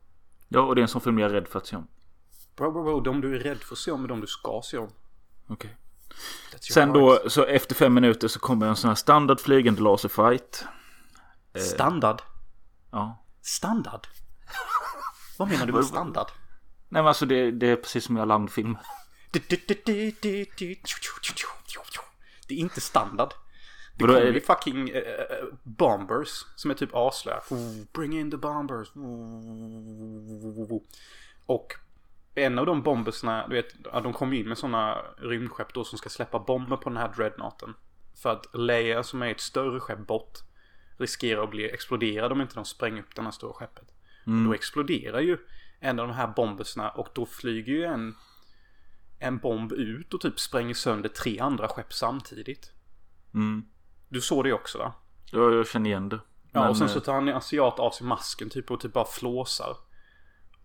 [0.47, 1.87] Ja, och det är en sån film jag är rädd för att se om.
[2.55, 4.61] Bro, bro, bro, de du är rädd för att se om är de du ska
[4.63, 4.89] se om.
[5.47, 5.77] Okej.
[6.51, 7.23] Your Sen heart.
[7.23, 10.65] då, så efter fem minuter så kommer en sån här standard flygande laserfight.
[11.55, 12.21] Standard?
[12.91, 13.23] Ja.
[13.41, 14.07] Standard?
[15.37, 16.27] Vad menar du med standard?
[16.89, 18.79] Nej men alltså det, det är precis som andra filmer.
[22.47, 23.33] Det är inte standard.
[23.97, 25.03] Det kommer är ju fucking eh,
[25.63, 27.41] bombers som är typ aslöa.
[27.49, 28.95] Ooh, Bring in the bombers.
[28.95, 30.81] Ooh.
[31.45, 31.73] Och
[32.35, 36.09] en av de bombersna, du vet, de kommer in med sådana rymdskepp då som ska
[36.09, 37.73] släppa bomber på den här dreadnoughten.
[38.21, 40.39] För att Leia som är ett större skepp bort
[40.97, 43.92] riskerar att bli exploderad om inte de spränger upp det här stora skeppet.
[44.25, 45.37] Då exploderar ju
[45.79, 48.15] en av de här bombersna och då flyger ju en
[49.19, 52.71] en bomb ut och typ spränger sönder tre andra skepp samtidigt.
[53.33, 53.65] Mm.
[54.09, 54.93] Du såg det också va?
[55.31, 56.19] Ja, jag känner igen det.
[56.51, 58.79] Ja, Men, och sen eh, så tar han en asiat av sig masken typ och
[58.79, 59.77] typ bara flåsar.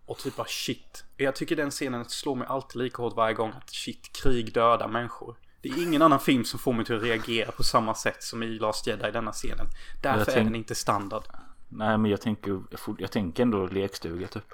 [0.06, 1.04] Och typ bara shit.
[1.16, 4.88] Jag tycker den scenen slår mig alltid lika hårt varje gång att shit, krig dödar
[4.88, 5.36] människor.
[5.62, 8.42] Det är ingen annan film som får mig till att reagera på samma sätt som
[8.42, 9.66] i Last Jedi i denna scenen.
[10.02, 11.22] Därför Jag är tänk- den inte standard.
[11.68, 14.44] Nej men jag tänker, jag, får- jag tänker ändå lekstuga typ.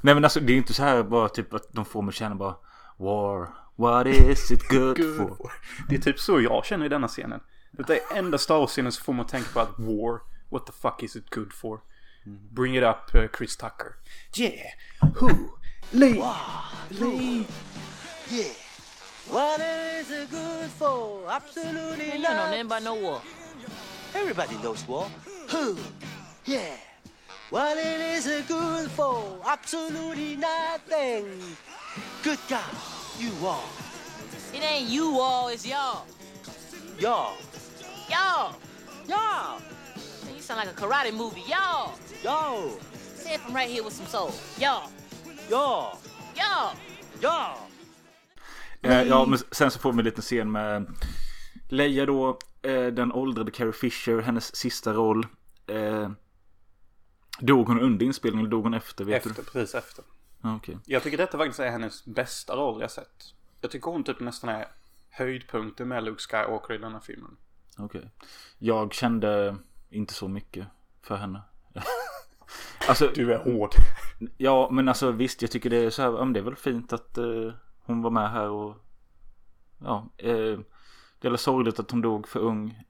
[0.00, 2.34] Nej men alltså det är inte så här bara typ att de får mig känna
[2.34, 2.54] bara
[2.96, 5.52] War, what is it good, for?
[5.88, 7.40] Det är typ så jag känner i denna scenen.
[7.70, 10.72] Det är enda Star Wars-scenen som får mig att tänka på att War, what the
[10.72, 11.80] fuck is it good for?
[12.50, 13.92] Bring it up uh, Chris Tucker.
[14.36, 14.72] Yeah,
[15.20, 15.28] who?
[15.90, 16.22] Lee.
[16.88, 17.44] Lee.
[18.30, 18.56] Yeah.
[19.28, 21.22] What is it good for?
[21.28, 22.36] Absolutely You know nothing.
[22.36, 23.22] nothing about no war.
[24.14, 25.08] Everybody knows war.
[25.48, 25.76] Who?
[26.44, 26.76] Yeah.
[27.50, 29.38] What it is it good for?
[29.46, 31.40] Absolutely nothing.
[32.22, 32.62] Good God,
[33.18, 33.62] you are.
[34.52, 36.06] It ain't you all, it's y'all.
[36.98, 37.34] Y'all.
[38.10, 38.54] Y'all.
[39.08, 39.60] Y'all.
[40.34, 41.42] You sound like a karate movie.
[41.48, 41.94] Y'all.
[42.22, 42.70] Y'all.
[43.16, 44.32] Say it from right here with some soul.
[44.58, 44.90] Y'all.
[45.50, 45.98] Y'all.
[46.36, 46.74] Y'all.
[47.20, 47.58] Y'all.
[48.84, 50.86] Eh, ja men sen så får vi en liten scen med
[51.68, 55.26] Leia då, eh, den åldrade Carrie Fisher, hennes sista roll.
[55.66, 56.10] Eh,
[57.40, 59.04] dog hon under inspelningen eller dog hon efter?
[59.04, 59.50] Vet Efter, du?
[59.50, 60.04] precis efter.
[60.42, 60.78] Okej.
[60.86, 63.24] Jag tycker detta faktiskt är hennes bästa roll jag sett.
[63.60, 64.66] Jag tycker hon typ nästan är
[65.10, 67.36] höjdpunkten med Luke Skywalker i denna filmen.
[67.78, 68.10] Okej.
[68.58, 69.56] Jag kände
[69.90, 70.66] inte så mycket
[71.02, 71.42] för henne.
[72.88, 73.70] alltså, Du är hård.
[74.36, 76.56] ja men alltså visst jag tycker det är så här, ja, men det är väl
[76.56, 77.52] fint att eh,
[77.84, 78.76] hon var med här och
[79.78, 80.58] ja, eh,
[81.18, 82.84] det är sorgligt att hon dog för ung.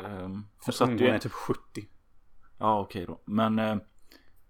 [0.00, 1.88] Um, hon Hon satt ju, är typ 70.
[2.58, 3.76] ja okej då, men eh,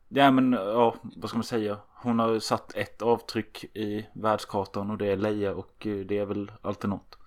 [0.09, 1.79] ja men ja, vad ska man säga?
[1.95, 6.27] Hon har satt ett avtryck i världskartan och det är Leia och eh, det är
[6.27, 7.19] väl alltid något.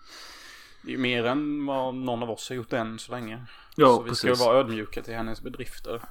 [0.83, 3.45] Det är ju mer än vad någon av oss har gjort än så länge.
[3.75, 4.37] Ja, så vi precis.
[4.37, 6.01] ska vara ödmjuka till hennes bedrifter.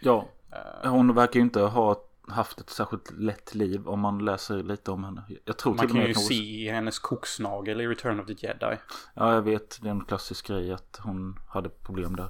[0.00, 4.62] Ja, Eh, hon verkar ju inte ha haft ett särskilt lätt liv om man läser
[4.62, 5.22] lite om henne.
[5.44, 8.32] Jag tror Man till kan ju hon- se i hennes koksnagel i Return of the
[8.46, 8.76] Jedi.
[9.14, 9.78] Ja, jag vet.
[9.82, 12.28] Det är en klassisk grej att hon hade problem där.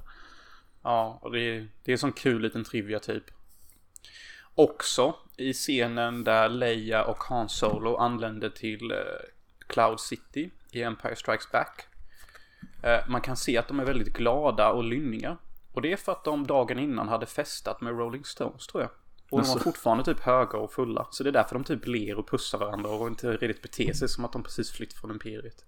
[0.83, 3.23] Ja, och det är, det är en sån kul liten trivia typ.
[4.55, 8.97] Också i scenen där Leia och Han Solo anländer till eh,
[9.67, 11.87] Cloud City i Empire Strikes Back.
[12.83, 15.37] Eh, man kan se att de är väldigt glada och lynniga.
[15.73, 18.91] Och det är för att de dagen innan hade festat med Rolling Stones tror jag.
[19.29, 19.59] Och de var Alltså.
[19.59, 21.07] fortfarande typ höga och fulla.
[21.11, 24.09] Så det är därför de typ ler och pussar varandra och inte riktigt beter sig
[24.09, 25.65] som att de precis flytt från Imperiet.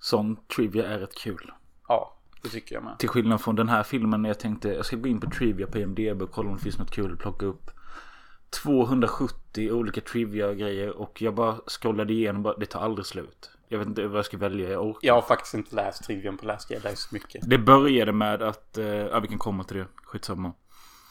[0.00, 1.52] Sån trivia är rätt kul.
[1.88, 2.98] Ja, det tycker jag med.
[2.98, 5.66] Till skillnad från den här filmen när jag tänkte jag ska gå in på trivia
[5.66, 7.70] på IMDB och kolla om det finns något kul att plocka upp.
[8.62, 13.50] 270 olika trivia-grejer och jag bara scrollade igenom bara, det tar aldrig slut.
[13.68, 15.00] Jag vet inte vad jag ska välja, jag orkar.
[15.08, 17.50] Jag har faktiskt inte läst Trivian på Last Jedi så mycket.
[17.50, 20.52] Det började med att, eh, ja vi kan komma till det, skitsamma.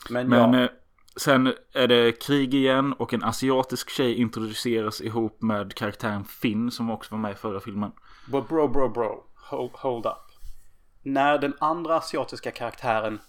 [0.10, 0.70] Men, Men ja, eh,
[1.16, 6.92] sen är det krig igen och en asiatisk tjej introduceras ihop med karaktären Finn som
[6.92, 7.92] också var med i förra filmen.
[8.28, 9.24] bro, bro, bro, bro.
[9.36, 10.32] Hold, hold up.
[11.04, 13.20] När den andra asiatiska karaktären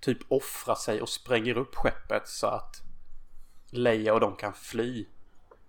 [0.00, 2.82] typ offrar sig och spränger upp skeppet så att
[3.70, 5.06] Leia och de kan fly.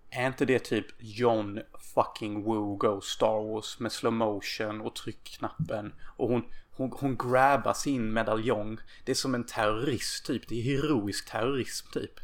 [0.10, 1.60] Är inte det typ John
[1.96, 6.44] fucking Woo Go Star Wars med slow motion och tryckknappen och hon,
[6.78, 8.80] hon, hon grabbar sin medaljong.
[9.06, 10.48] Det är som en terrorist typ.
[10.48, 12.20] Det är heroisk terrorism typ.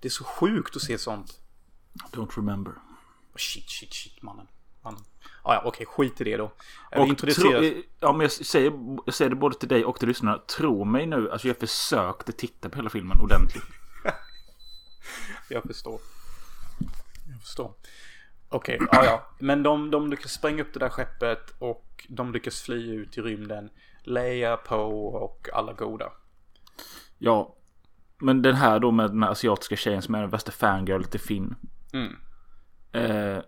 [0.00, 1.40] Det är så sjukt att se sånt.
[2.12, 2.72] Don't remember.
[3.36, 4.46] Shit, shit, shit mannen.
[4.82, 5.00] mannen.
[5.42, 6.44] Ah, ja, okej, skit i det då.
[6.44, 7.60] Och Vi introducerar...
[7.60, 8.72] tro, ja, men jag säger,
[9.06, 10.38] jag säger det både till dig och till lyssnarna.
[10.38, 13.64] Tro mig nu, alltså jag försökte titta på hela filmen ordentligt.
[15.50, 16.00] Jag förstår.
[17.28, 17.74] Jag förstår.
[18.48, 19.30] Okej, ja ja.
[19.38, 23.20] Men de, de lyckas spränga upp det där skeppet och de lyckas fly ut i
[23.20, 23.70] rymden.
[24.02, 26.12] Leia, Poe och alla goda.
[27.18, 27.54] Ja,
[28.18, 31.20] men den här då med den här asiatiska tjejen som är den värsta fangirl till
[31.20, 31.54] Finn.
[31.92, 32.16] Mm.
[32.92, 33.42] Eh,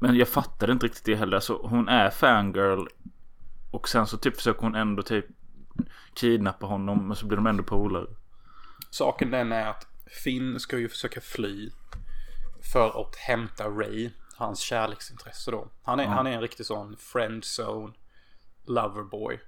[0.00, 1.40] men jag fattade inte riktigt det heller.
[1.40, 2.86] Så hon är fangirl.
[3.70, 5.26] Och sen så typ försöker hon ändå typ
[6.14, 7.08] kidnappa honom.
[7.08, 8.06] Men så blir de ändå polare.
[8.90, 9.86] Saken den är att
[10.24, 11.70] Finn ska ju försöka fly.
[12.72, 14.10] För att hämta Ray.
[14.36, 15.68] Hans kärleksintresse då.
[15.82, 17.92] Han är, han är en riktig sån friendzone
[18.66, 19.40] loverboy.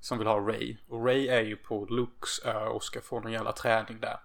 [0.00, 0.76] Som vill ha Ray.
[0.88, 4.16] Och Ray är ju på Lukes ö och ska få någon jävla träning där.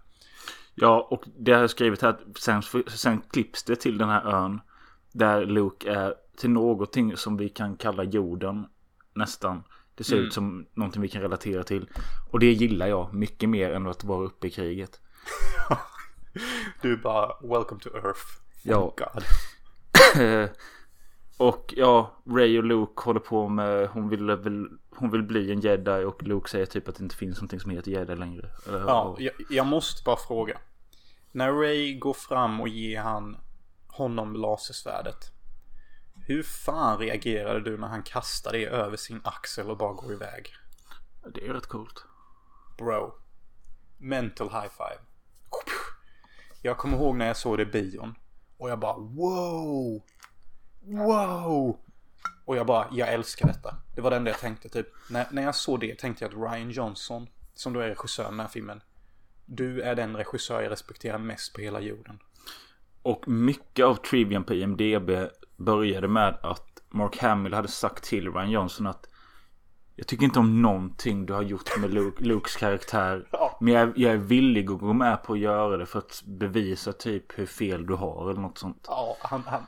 [0.76, 2.10] Ja, och det har jag skrivit här.
[2.10, 4.62] att Sen, sen klipps det till den här ön.
[5.12, 8.66] Där Luke är till någonting som vi kan kalla jorden.
[9.14, 9.64] Nästan.
[9.96, 11.90] Det ser ut som någonting vi kan relatera till.
[12.32, 15.00] Och det gillar jag mycket mer än att vara uppe i kriget.
[16.82, 18.22] Du bara, welcome to earth.
[18.64, 18.96] Ja.
[18.98, 19.24] God.
[21.38, 25.60] Och ja, Ray och Luke håller på med, hon vill, väl, hon vill bli en
[25.60, 28.50] jedi och Luke säger typ att det inte finns någonting som heter jedi längre.
[28.68, 30.60] Ja, jag, jag måste bara fråga.
[31.32, 33.38] När Ray går fram och ger han
[33.88, 35.32] honom lasersvärdet.
[36.26, 40.50] Hur fan reagerade du när han kastade det över sin axel och bara går iväg?
[41.34, 42.06] Det är rätt coolt.
[42.78, 43.14] Bro.
[43.98, 45.00] Mental high five.
[46.62, 48.16] Jag kommer ihåg när jag såg det i bion.
[48.58, 50.02] Och jag bara wow.
[50.86, 51.80] Wow.
[52.46, 53.76] Och jag bara, jag älskar detta.
[53.96, 54.88] Det var det enda jag tänkte typ.
[55.10, 58.32] När, när jag såg det tänkte jag att Ryan Johnson, som då är regissören i
[58.32, 58.82] den här filmen.
[59.46, 62.20] Du är den regissör jag respekterar mest på hela jorden.
[63.02, 65.10] Och mycket av trivian på IMDB
[65.58, 69.08] började med att Mark Hamill hade sagt till Ryan Johnson att
[69.96, 73.28] jag tycker inte om någonting du har gjort med Luke, Lukes karaktär.
[73.60, 76.94] Men jag, jag är villig att gå med på att göra det för att bevisa
[76.94, 78.86] typ hur fel du har eller något sånt.
[78.88, 79.66] Ja, han, han,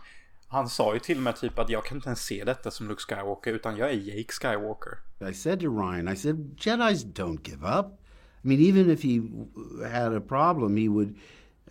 [0.55, 3.01] han sa ju till mig typ att jag kan inte ens se detta som Luke
[3.01, 4.97] Skywalker utan jag är Jake Skywalker.
[5.29, 7.99] I said to Ryan, I said, Jedi's don't give up.
[8.43, 9.21] I mean, even if he
[9.89, 11.15] had a problem, he would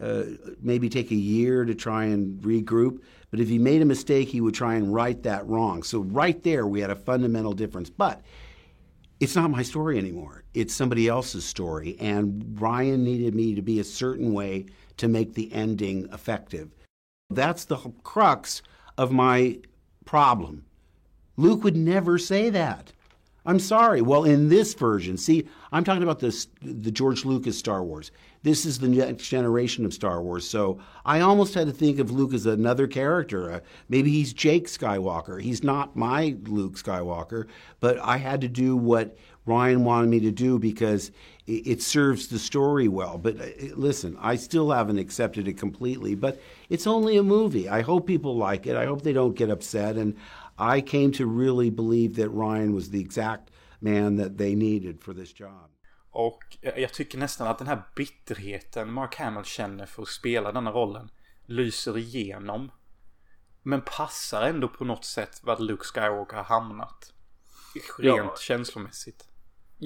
[0.00, 0.22] uh,
[0.60, 3.00] maybe take a year to try and regroup.
[3.30, 5.84] But if he made a mistake, he would try and right that wrong.
[5.84, 7.90] So, right there, we had a fundamental difference.
[7.90, 8.20] But
[9.20, 10.42] it's not my story anymore.
[10.52, 11.96] It's somebody else's story.
[12.00, 14.66] And Ryan needed me to be a certain way
[14.96, 16.74] to make the ending effective.
[17.30, 18.62] That's the crux
[18.96, 19.58] of my
[20.04, 20.64] problem.
[21.36, 22.92] Luke would never say that.
[23.46, 24.00] I'm sorry.
[24.00, 28.10] Well, in this version, see, I'm talking about this, the George Lucas Star Wars.
[28.42, 30.48] This is the next generation of Star Wars.
[30.48, 33.52] So I almost had to think of Luke as another character.
[33.52, 35.42] Uh, maybe he's Jake Skywalker.
[35.42, 37.46] He's not my Luke Skywalker,
[37.80, 41.12] but I had to do what Ryan wanted me to do because
[41.46, 43.18] it, it serves the story well.
[43.18, 47.68] But uh, listen, I still haven't accepted it completely, but it's only a movie.
[47.68, 48.76] I hope people like it.
[48.76, 49.96] I hope they don't get upset.
[49.96, 50.16] And
[50.58, 55.14] I came to really believe that Ryan was the exact man that they needed for
[55.14, 55.70] this job.
[56.10, 60.70] Och jag tycker nästan att den här bitterheten Mark Hamill känner för att spela denna
[60.72, 61.10] rollen
[61.46, 62.70] lyser igenom.
[63.62, 67.12] Men passar ändå på något sätt vad Luke Skywalker har hamnat.
[67.98, 68.34] Rent Ja.
[68.40, 69.28] känslomässigt.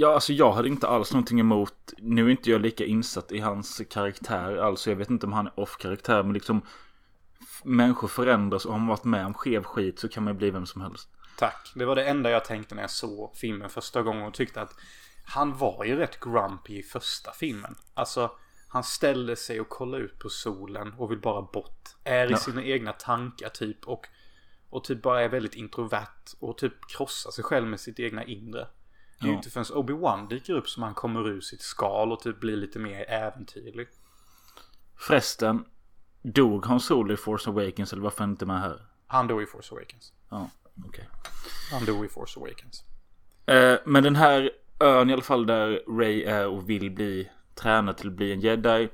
[0.00, 1.92] Ja, alltså jag hade inte alls någonting emot.
[1.98, 4.56] Nu är inte jag lika insatt i hans karaktär.
[4.56, 6.22] Alltså jag vet inte om han är off-karaktär.
[6.22, 6.62] Men liksom
[7.64, 10.50] människor förändras och har man varit med om skev skit så kan man ju bli
[10.50, 11.08] vem som helst.
[11.38, 11.72] Tack.
[11.74, 14.74] Det var det enda jag tänkte när jag såg filmen första gången och tyckte att
[15.24, 17.74] han var ju rätt grumpy i första filmen.
[17.94, 18.30] Alltså,
[18.68, 21.88] han ställer sig och kollar ut på solen och vill bara bort.
[22.04, 22.37] Är i Ja.
[22.37, 24.06] sina egna tankar typ och,
[24.70, 28.66] och typ bara är väldigt introvert och typ krossar sig själv med sitt egna inre.
[29.20, 32.20] Det är ju inte förrän Obi-Wan dyker upp som han kommer ur sitt skal och
[32.20, 33.88] typ blir lite mer äventyrlig.
[34.96, 35.64] Förresten,
[36.22, 38.87] dog Han Solo i Force Awakens eller varför är han inte med här?
[39.07, 40.12] Han dog i Force Awakens.
[40.28, 40.50] Ja,
[40.87, 41.09] okej.
[41.72, 42.85] Han dog i Force Awakens.
[43.46, 44.50] Eh, men den här
[44.81, 48.40] ön i alla fall där Ray är och vill bli tränad till att bli en
[48.40, 48.88] jedi.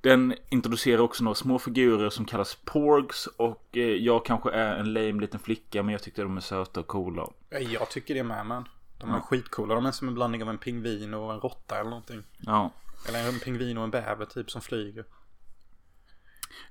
[0.00, 4.92] Den introducerar också några små figurer som kallas porgs och eh, jag kanske är en
[4.92, 7.28] lame liten flicka men jag tyckte de är söta och coola.
[7.50, 8.64] Jag tycker det med men.
[8.98, 9.74] De är skitcoola.
[9.74, 12.22] De är som en blandning av en pingvin och en råtta eller någonting.
[12.38, 12.72] Ja.
[13.08, 15.04] Eller en pingvin och en bäver typ som flyger.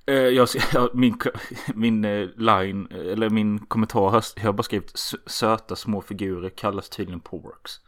[0.06, 0.48] Eh, jag,
[0.94, 1.18] min
[1.76, 6.02] min eh, line, eh, eller min kommentar här, jag har bara skrivit "S- söta små
[6.02, 7.80] figurer kallas tydligen porgs.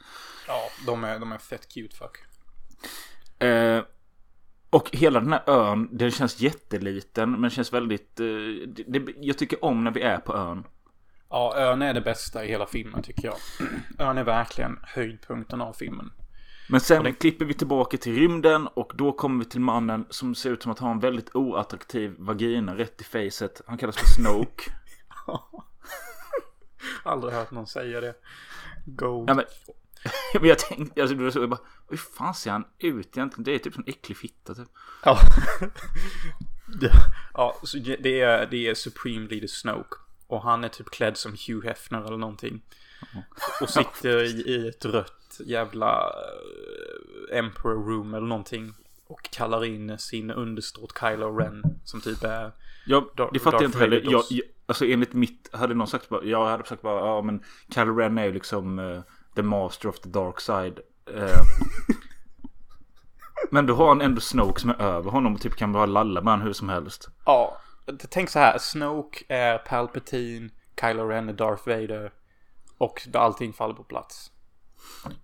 [0.48, 2.18] Ja, de är, de är fett cute fuck.
[3.44, 3.84] Eh,
[4.70, 8.20] och hela den här ön, den känns jätteliten men känns väldigt...
[8.20, 8.26] Eh,
[8.88, 10.64] det, jag tycker om när vi är på ön.
[11.30, 13.38] Ja, ön är det bästa i hela filmen tycker jag.
[14.08, 16.12] Ön är verkligen höjdpunkten av filmen.
[16.70, 20.52] Men sen klipper vi tillbaka till rymden och då kommer vi till mannen som ser
[20.52, 23.62] ut som att ha en väldigt oattraktiv vagina rätt i facet.
[23.68, 24.72] Han kallas för Snoke.
[27.04, 28.16] Aldrig hört någon säga det.
[28.86, 29.30] Gold.
[29.30, 29.46] ja, men,
[30.34, 33.44] men jag tänkte, alltså, det var så, jag bara, hur fan ser han ut egentligen?
[33.44, 34.70] Det är typ en äcklig fitta typ.
[35.06, 35.20] Ja.
[37.34, 39.96] ja, så det är, det är Supreme Leader Snoke.
[40.30, 42.62] Och han är typ klädd som Hugh Hefner eller någonting.
[43.62, 46.14] Och sitter i, i ett rött jävla
[47.32, 48.74] eh, Emperor Room eller någonting.
[49.08, 51.64] Och kallar in sin underståt Kylo Ren.
[51.84, 52.52] Som typ är...
[52.86, 54.02] Ja, Dar- det fattar jag inte heller.
[54.06, 57.44] Jag, jag, alltså enligt mitt, hade någon sagt bara, jag hade sagt bara, ja men
[57.74, 59.02] Kylo Ren är ju liksom eh,
[59.36, 60.80] the master of the dark side.
[61.16, 61.40] Eh,
[63.52, 66.22] men då har han ändå Snoke som är över honom och typ kan bara lalla
[66.22, 67.10] med honom hur som helst.
[67.26, 67.62] Ja,
[67.98, 68.58] tänk så här.
[68.58, 70.50] Snoke är Palpatine.
[70.82, 72.14] Kylo Ren är Darth Vader.
[72.78, 74.32] Och allting faller på plats.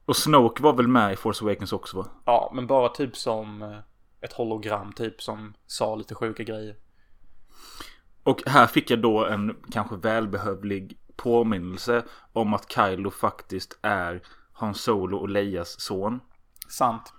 [0.06, 2.08] Och Snoke var väl med i Force Awakens också va?
[2.26, 3.78] Ja, men bara typ som eh,
[4.22, 6.76] ett hologram typ som sa lite sjuka grejer.
[8.24, 14.22] Och här fick jag då en kanske välbehövlig påminnelse om att Kylo faktiskt är
[14.54, 16.20] Han Solo och Leias son.
[16.70, 17.14] Sant.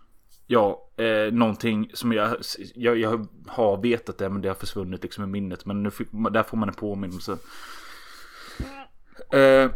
[0.46, 2.36] Ja, eh, någonting som jag,
[2.74, 5.64] jag, jag har vetat det men det har försvunnit liksom i minnet.
[5.64, 7.38] Men nu fick, där får man en påminnelse.
[9.32, 9.70] Eh,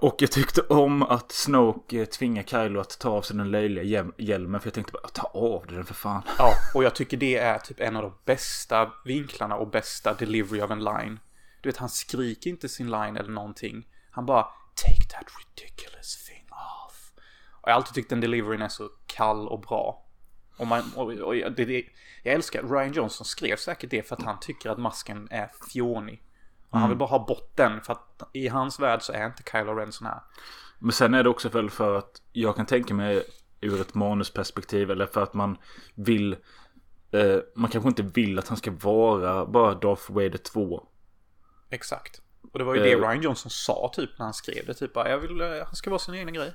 [0.00, 3.84] och jag tyckte om att Snoke eh, tvingar Kylo att ta av sig den löjliga
[3.84, 4.60] hjäl- hjälmen.
[4.60, 6.22] För jag tänkte bara ta av dig den för fan.
[6.38, 10.60] Ja, och jag tycker det är typ en av de bästa vinklarna och bästa delivery
[10.60, 11.20] av en line.
[11.62, 13.86] Du vet, han skriker inte sin line eller någonting.
[14.10, 16.27] Han bara Take that ridiculous
[17.62, 20.04] jag har alltid tyckt den deliveryn är så kall och bra.
[20.56, 21.84] Och, man, och, och det, det,
[22.22, 26.22] jag älskar Ryan Johnson skrev säkert det för att han tycker att masken är fjonig.
[26.70, 29.42] Och han vill bara ha bort den för att i hans värld så är inte
[29.52, 30.20] Kylo Ren sån här.
[30.78, 33.22] Men sen är det också väl för att jag kan tänka mig
[33.60, 35.58] ur ett manusperspektiv eller för att man
[35.94, 36.36] vill
[37.10, 40.88] eh, man kanske inte vill att han ska vara bara Darth Vader 2.
[41.70, 42.20] Exakt.
[42.52, 43.00] Och det var ju det Eh.
[43.00, 44.74] Ryan Johnson sa typ när han skrev det.
[44.74, 46.52] Typ bara, jag vill, eh, han ska vara sin egen grej.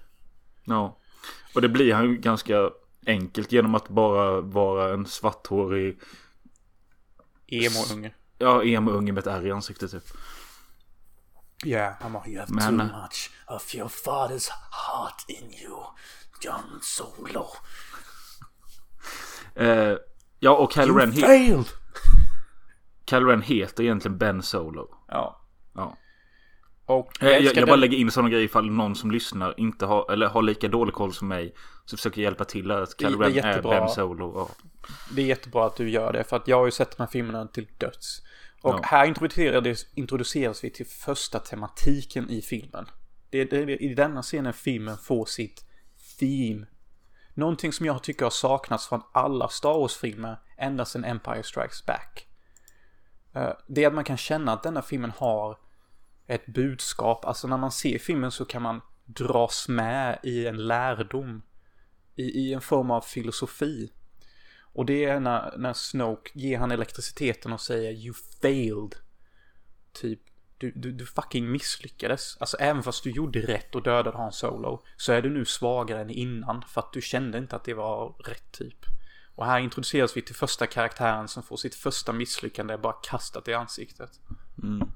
[0.63, 0.99] Ja.
[1.55, 2.69] Och det blir han ju ganska
[3.05, 5.99] enkelt genom att bara vara en svarthårig
[7.47, 8.13] Emo-unge.
[8.37, 10.03] Ja, emo-unge med ett ärr i ansiktet typ.
[11.65, 15.83] Yeah, bara, you have Men- too much of your father's heart in you,
[16.41, 17.47] John Solo.
[19.55, 19.97] Eh,
[20.39, 21.11] ja, och Kylo Ren...
[21.11, 21.63] he-!
[23.09, 24.95] Kylo Ren heter egentligen Ben Solo.
[25.07, 25.41] Ja.
[25.73, 25.97] Ja.
[26.85, 29.85] Och Jag, jag, älskar jag bara lägger in sådana grejer ifall någon som lyssnar inte
[29.85, 31.53] har, eller har lika dålig koll som mig.
[31.85, 33.79] Så försöker jag hjälpa till att Kylo är Ren är, jättebra.
[33.79, 34.33] Ben Solo.
[34.35, 34.65] Ja.
[35.15, 37.07] Det är jättebra att du gör det för att jag har ju sett de här
[37.07, 38.21] filmerna till döds.
[38.61, 38.79] Och Ja.
[38.83, 42.85] här introduceras, introduceras vi till första tematiken i filmen.
[43.29, 45.65] Det är, det är i denna scenen filmen får sitt
[46.19, 46.65] theme.
[47.33, 52.27] Någonting som jag tycker har saknats från alla Star Wars-filmer ända sedan Empire Strikes Back.
[53.35, 55.57] Eh, Det är att man kan känna att denna filmen har
[56.27, 57.25] ett budskap.
[57.25, 61.41] Alltså när man ser filmen så kan man dras med i en lärdom.
[62.15, 63.91] I, i en form av filosofi.
[64.73, 68.95] Och det är när, när Snoke ger han elektriciteten och säger You failed.
[69.91, 70.19] Typ,
[70.57, 72.37] du, du, du fucking misslyckades.
[72.39, 74.83] Alltså även fast du gjorde rätt och dödade Han Solo.
[74.97, 76.63] Så är du nu svagare än innan.
[76.67, 78.85] För att du kände inte att det var rätt typ.
[79.35, 83.53] Och här introduceras vi till första karaktären som får sitt första misslyckande bara kastat i
[83.53, 84.19] ansiktet.
[84.63, 84.91] Mm.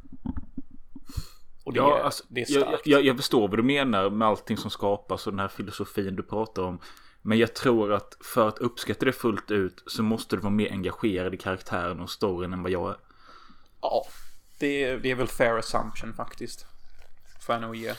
[1.67, 2.87] Och det, Ja, är, alltså, det är jag, starkt.
[2.87, 6.23] jag, jag förstår vad du menar med allting som skapas och den här filosofin du
[6.23, 6.79] pratar om.
[7.21, 10.71] Men jag tror att för att uppskatta det fullt ut så måste du vara mer
[10.71, 12.97] engagerad i karaktären och storyn än vad jag är.
[13.81, 14.05] Ja,
[14.59, 16.65] det är, det är väl fair assumption faktiskt.
[17.45, 17.93] Får jag nog ge.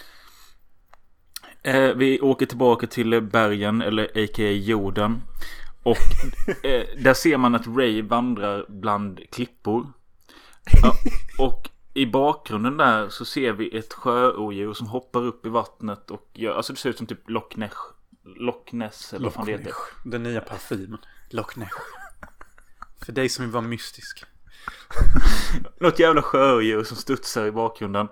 [1.62, 4.50] Eh, vi åker tillbaka till bergen, eller a.k.a.
[4.50, 5.22] jorden.
[5.82, 5.96] Och
[6.64, 9.92] eh, där ser man att Ray vandrar bland klippor.
[10.82, 10.92] Ja,
[11.38, 16.28] och i bakgrunden där så ser vi ett sjöodjur som hoppar upp i vattnet och
[16.32, 17.72] gör, alltså det ser ut som typ Loch Ness.
[18.24, 19.72] Loch Ness eller vad fan det heter.
[20.04, 20.98] Den nya parfymen.
[21.30, 21.68] Loch Ness.
[23.04, 24.24] För dig som vill vara mystisk.
[25.80, 28.08] Något jävla sjöodjur som studsar i bakgrunden.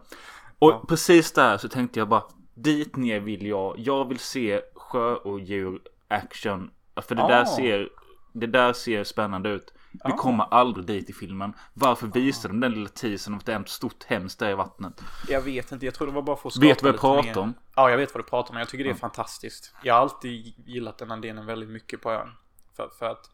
[0.58, 2.22] Och precis där så tänkte jag bara
[2.54, 3.74] Dit ner vill jag.
[3.78, 6.70] Jag vill se sjöodjur action.
[7.02, 7.46] För det där Ah.
[7.46, 7.88] ser
[8.32, 9.72] Det där ser spännande ut.
[10.04, 11.52] Vi kommer aldrig dit i filmen.
[11.74, 14.54] Varför visar de den lilla teasern om att det är ett stort hemskt där i
[14.54, 15.02] vattnet?
[15.28, 17.00] Jag vet inte, jag tror det var bara för att skapa Vet du vad jag
[17.00, 17.54] pratar mer- om?
[17.74, 18.58] Ja, jag vet vad du pratar om.
[18.58, 19.74] Jag tycker det är fantastiskt.
[19.82, 22.28] Jag har alltid gillat den här delen väldigt mycket på ön.
[22.76, 23.30] För, för att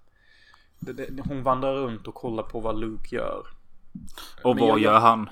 [0.79, 3.47] det, det, hon vandrar runt och kollar på vad Luke gör.
[4.43, 5.31] Och Men vad gör han?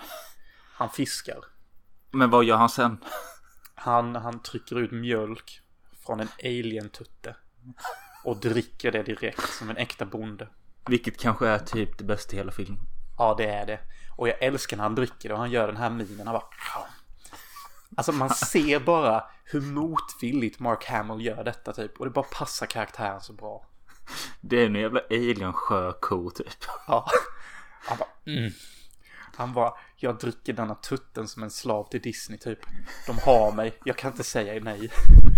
[0.74, 1.38] Han fiskar.
[2.10, 3.04] Men vad gör han sen?
[3.74, 5.60] Han, han trycker ut mjölk
[6.06, 7.36] från en alien-tutte.
[8.24, 10.48] Och dricker det direkt som en äkta bonde.
[10.86, 12.80] Vilket kanske är typ det bästa i hela filmen.
[13.18, 13.80] Ja, det är det.
[14.16, 16.26] Och jag älskar när han dricker och han gör den här minen.
[16.26, 16.44] Han bara...
[17.96, 22.00] Alltså man ser bara hur motvilligt Mark Hamill gör detta typ.
[22.00, 23.66] Och det bara passar karaktären så bra.
[24.40, 26.64] Det är en jävla alien sjöko typ.
[26.86, 27.06] Ja.
[27.84, 28.08] Han bara...
[28.26, 28.52] Mm.
[29.36, 32.58] Han bara, jag dricker denna tutten som en slav till Disney typ.
[33.06, 34.90] De har mig, jag kan inte säga nej.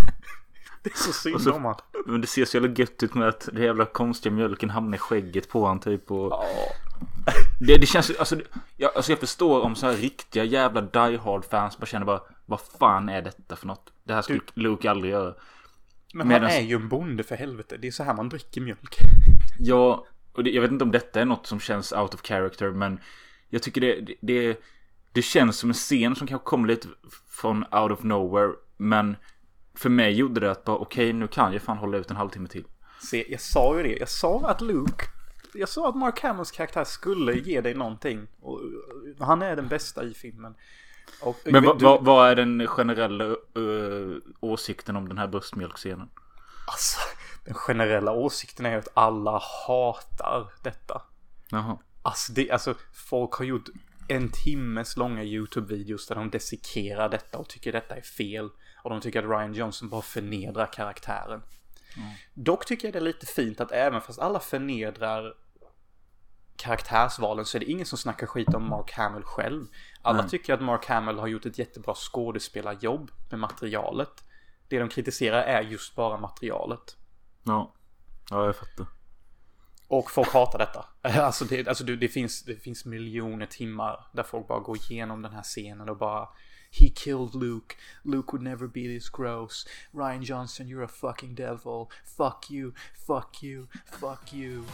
[0.82, 1.74] Det är så synd så- om han.
[2.06, 4.98] Men det ser så jävla gött ut med att det jävla konstiga mjölken hamnar i
[4.98, 6.32] skägget på han typ och...
[6.32, 6.44] Ja.
[7.60, 8.44] Det, det känns alltså, det-
[8.76, 12.20] jag, alltså jag förstår om så här riktiga jävla Die Hard fans bara känner bara
[12.46, 13.92] Vad fan är detta för något?
[14.04, 15.34] Det här skulle Luke aldrig göra.
[16.14, 17.76] Men Medans- han är ju en bonde för helvete.
[17.76, 18.96] Det är så här man dricker mjölk.
[19.58, 22.70] Ja, och det, jag vet inte om detta är något som känns out of character
[22.70, 23.00] men
[23.48, 24.60] Jag tycker det, det, det,
[25.12, 26.88] det känns som en scen som kanske kommer lite
[27.28, 29.16] från out of nowhere Men
[29.74, 32.48] För mig gjorde det att bara okej nu kan jag fan hålla ut en halvtimme
[32.48, 32.64] till.
[33.02, 33.96] Se, jag sa ju det.
[33.98, 35.04] Jag sa att Luke...
[35.54, 38.26] Jag sa att Mark Hamills karaktär skulle ge dig någonting.
[38.40, 38.60] Och
[39.20, 40.54] han är den bästa i filmen.
[41.22, 43.24] Och, Men vad vad- vad är den generella
[43.58, 46.08] uh, åsikten om den här bröstmjölkscenen?
[46.66, 47.00] Alltså,
[47.44, 51.02] den generella åsikten är att alla hatar detta.
[51.50, 51.78] Jaha.
[52.02, 53.68] Alltså, det, alltså folk har gjort
[54.08, 58.50] en timmes långa YouTube-videos där de desikerar detta och tycker detta är fel.
[58.82, 61.42] Och de tycker att Ryan Johnson bara förnedrar karaktären.
[62.34, 65.34] Dock tycker jag det är lite fint att även fast alla förnedrar
[66.56, 69.66] karaktärsvalen så är det ingen som snackar skit om Mark Hamill själv.
[70.02, 70.30] Alla Nej.
[70.30, 74.24] tycker att Mark Hamill har gjort ett jättebra skådespelarjobb med materialet.
[74.68, 76.96] Det de kritiserar är just bara materialet.
[77.42, 77.74] Ja.
[78.30, 78.86] Ja, jag fattar.
[79.88, 80.84] Och folk hatar detta.
[81.20, 85.22] Alltså, det, alltså det, det, finns, det finns miljoner timmar där folk bara går igenom
[85.22, 86.28] den här scenen och bara
[86.74, 87.76] He killed Luke.
[88.02, 89.66] Luke would never be this gross.
[89.92, 91.90] Ryan Johnson, you're a fucking devil.
[92.02, 94.64] Fuck you, fuck you, fuck you.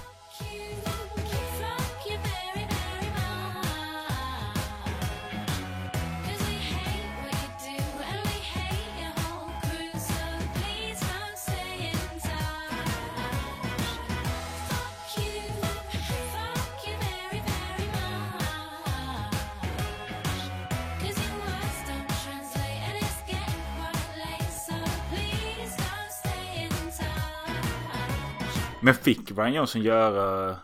[28.82, 30.56] Men fick Ryan Johnson göra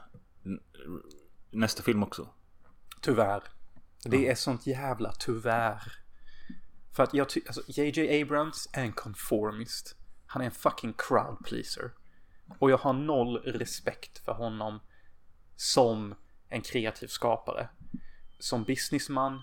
[1.50, 2.28] nästa film också?
[3.00, 3.42] Tyvärr.
[4.04, 5.92] Det är sånt jävla tyvärr.
[6.92, 9.96] För att jag tycker, alltså JJ Abrams är en conformist.
[10.26, 11.90] Han är en fucking crowd pleaser.
[12.58, 14.80] Och jag har noll respekt för honom
[15.56, 16.14] som
[16.48, 17.68] en kreativ skapare.
[18.38, 19.42] Som businessman,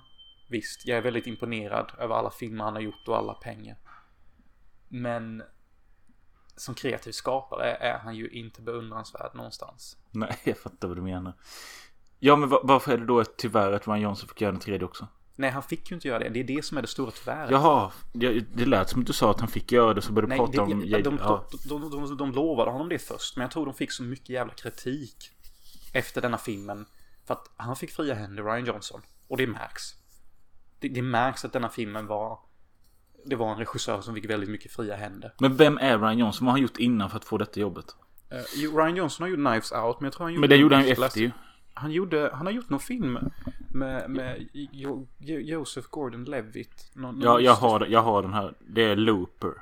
[0.50, 3.78] visst, jag är väldigt imponerad över alla filmer han har gjort och alla pengar.
[4.88, 5.44] Men
[6.56, 9.98] som kreativ skapare är han ju inte beundransvärd någonstans.
[10.12, 11.34] Nej, jag fattar vad du menar.
[12.20, 14.86] Ja, men va- varför är det då tyvärr att Ryan Johnson fick göra den tredje
[14.86, 15.08] också?
[15.36, 16.30] Nej, han fick ju inte göra det.
[16.30, 17.52] Det är det som är det stora tyvärr.
[17.52, 20.34] Jaha, det, det lät som att du sa att han fick göra det så började
[20.34, 20.70] du prata det, om...
[20.70, 21.48] de, de, ja.
[21.70, 24.30] de, de, de, de lovade honom det först, men jag tror de fick så mycket
[24.30, 25.32] jävla kritik
[25.94, 26.86] efter denna filmen.
[27.26, 29.02] För att han fick fria händer, Ryan Johnson.
[29.28, 29.84] Och det märks.
[30.80, 32.40] Det, det märks att denna filmen var...
[33.26, 35.34] Det var en regissör som fick väldigt mycket fria händer.
[35.40, 36.46] Men vem är Ryan Johnson?
[36.46, 37.96] Vad har han gjort innan för att få detta jobbet?
[38.32, 40.42] Eh, jo, Ryan Johnson har gjort Knives Out, men jag tror han gjorde...
[40.42, 41.32] Men det gjorde han ju efter ju.
[41.74, 43.18] Han, gjorde, han har gjort någon film
[43.70, 46.92] med, med jo, Jo- Joseph Gordon-Levitt.
[47.22, 48.54] Ja, jag har, jag har den här.
[48.60, 49.54] Det är Looper.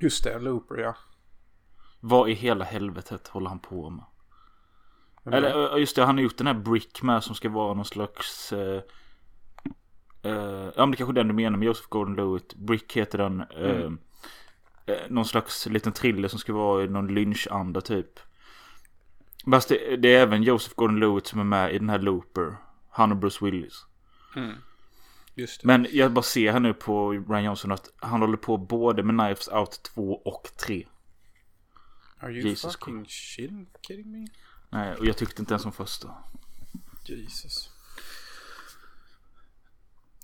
[0.00, 0.96] Just det, Looper ja.
[2.00, 4.04] Vad i hela helvetet håller han på med?
[5.34, 7.84] Eller ja, just det, han har gjort den här Brick med som ska vara någon
[7.84, 8.52] slags...
[8.52, 8.82] Eh,
[10.22, 10.32] eh,
[10.76, 12.54] ja men det kanske är den du menar med Joseph Gordon-Levitt.
[12.54, 13.40] Brick heter den.
[13.40, 13.92] Eh,
[14.86, 18.20] eh, någon slags liten thriller som ska vara i någon lynchanda typ.
[19.50, 22.56] Fast det, det är även Joseph Gordon-Levitt som är med i den här Looper.
[22.90, 23.86] Han och Bruce Willis.
[25.34, 25.64] Det.
[25.64, 29.18] Men jag bara ser här nu på Ryan Johnson att han håller på både med
[29.18, 30.86] Knives Out 2 och 3.
[32.20, 34.26] Are you Jesus fucking shitting, kidding me?
[34.70, 36.14] Nej, och jag tyckte inte ens om första.
[37.04, 37.70] Jesus.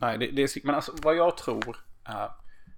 [0.00, 2.30] Nej, det, det är men alltså vad jag tror är...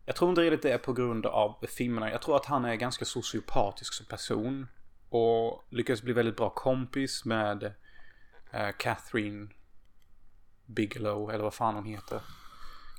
[0.09, 2.11] Jag tror inte riktigt det är på grund av filmerna.
[2.11, 4.69] Jag tror att han är ganska sociopatisk som person.
[5.09, 7.73] Och lyckas bli väldigt bra kompis med
[8.51, 9.49] eh, Catherine
[10.67, 12.21] Bigelow, eller vad fan hon heter.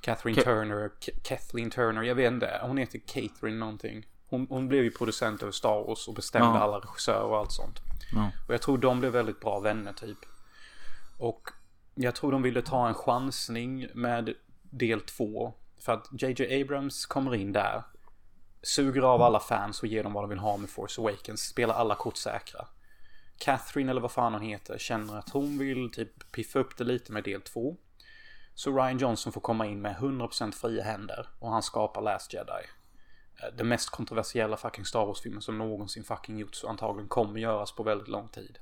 [0.02, 2.60] Catherine Ka- Turner, K- Kathleen Turner, jag vet inte.
[2.62, 4.06] Hon heter Catherine någonting.
[4.30, 6.60] Hon, hon blev ju producent över Star Wars och bestämde Ja.
[6.64, 7.80] alla regissörer och allt sånt.
[8.16, 8.32] Ja.
[8.48, 10.18] Och jag tror de blev väldigt bra vänner typ.
[11.18, 11.50] Och
[12.00, 15.54] jag tror de ville ta en chansning med del två.
[15.80, 17.84] För att JJ Abrams kommer in där.
[18.62, 21.42] Suger av alla fans och ger dem vad de vill ha med Force Awakens.
[21.42, 22.68] Spelar alla kort säkra.
[23.38, 27.12] Catherine eller vad fan hon heter känner att hon vill typ piffa upp det lite
[27.12, 27.78] med del två.
[28.54, 31.28] Så Ryan Johnson får komma in med 100% fria händer.
[31.40, 32.64] Och han skapar Last Jedi.
[33.44, 37.72] Eh, den mest kontroversiella fucking Star Wars-filmen som någonsin fucking gjorts och antagligen kommer göras
[37.72, 38.60] på väldigt lång tid.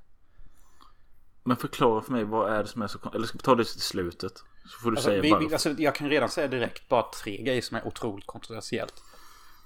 [1.47, 3.55] Men förklara för mig vad är det som är så kon- Eller ska vi ta
[3.55, 4.31] det till slutet?
[4.65, 5.47] Så får du Alltså, säga vi, varför.
[5.47, 8.93] vi, alltså, jag kan redan säga direkt bara tre grejer som är otroligt kontroversiellt.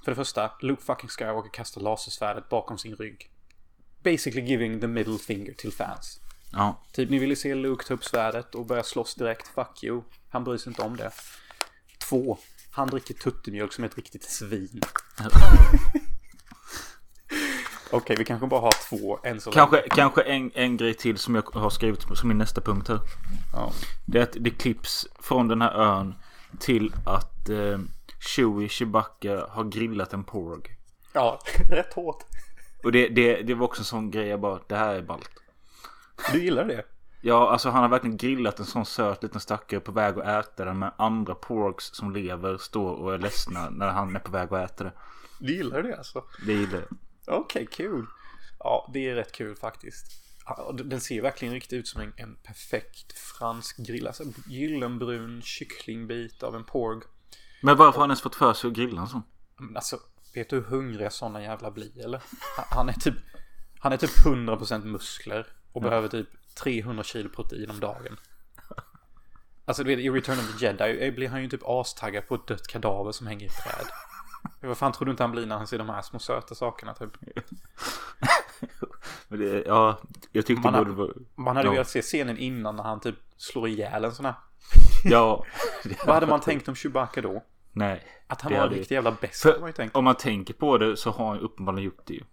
[0.06, 3.32] För det första, Luke fucking Skywalker kastar lasersvärdet bakom sin rygg.
[4.04, 6.20] Basically giving the middle finger till fans.
[6.52, 6.84] Ja.
[6.94, 9.48] Typ ni ville se Luke ta upp svärdet och börja slåss direkt.
[9.48, 10.02] Fuck you.
[10.30, 11.12] Han bryr sig inte om det.
[12.10, 12.38] Två.
[12.72, 14.82] Han dricker tuttemjölk som ett riktigt svin.
[17.92, 19.90] Okej, vi kanske bara har två än så Kanske, länge.
[19.90, 23.00] kanske en, en grej till som jag har skrivit som min nästa punkt här.
[23.54, 23.72] Ja.
[24.06, 26.16] Det är att det klipps från den här ön
[26.60, 27.80] till att eh,
[28.20, 30.62] Chewie Chewbacca har grillat en porg.
[31.14, 31.40] ja,
[31.72, 32.24] rätt hårt.
[32.84, 35.30] Och det, det, det var också en sån grej jag bara, det här är ballt.
[36.32, 36.84] Du gillar det?
[37.22, 40.66] Ja, alltså han har verkligen grillat en sån söt liten stackare på väg att äta
[40.66, 44.54] den med andra porgs som lever, står och är ledsna när han är på väg
[44.54, 44.92] att äta det.
[45.40, 46.24] Du gillar det alltså?
[46.46, 46.98] Det gillar jag.
[47.30, 48.06] Okej, kul.
[48.60, 50.06] Ja, det är rätt kul faktiskt.
[50.46, 54.08] Ja, Den ser verkligen riktigt ut som en, en perfekt fransk grill.
[54.08, 57.02] Alltså gyllenbrun kycklingbit av en porg.
[57.62, 59.24] Men varför har han ens fått för sig att grilla en sån?
[59.58, 60.00] Men alltså,
[60.34, 62.22] vet du hur hungriga sådana jävla blir eller?
[62.70, 63.16] Han- är typ,
[63.80, 66.28] han är typ 100% muskler och behöver typ
[66.64, 68.18] 300 kilo protein om dagen.
[69.66, 72.48] Alltså du vet, i Return of the Jedi blir han ju typ astaggad på ett
[72.48, 73.88] dött kadaver som hänger i träd.
[74.62, 76.94] Vad fan tror du inte han blir när han ser de här små söta sakerna
[76.94, 77.12] typ?
[79.28, 80.00] Det, ja,
[80.32, 81.14] jag tyckte Man borde vara...
[81.36, 81.72] Man hade ja.
[81.72, 84.36] velat se scenen innan när han typ slår ihjäl en sån här.
[85.04, 85.46] Ja.
[86.06, 87.44] Vad hade man tänkt om Chewbacca då?
[87.72, 88.04] Nej.
[88.28, 89.46] Att han var en riktig jävla bäst
[89.92, 92.24] om man tänker på det så har han uppenbarligen gjort det ju.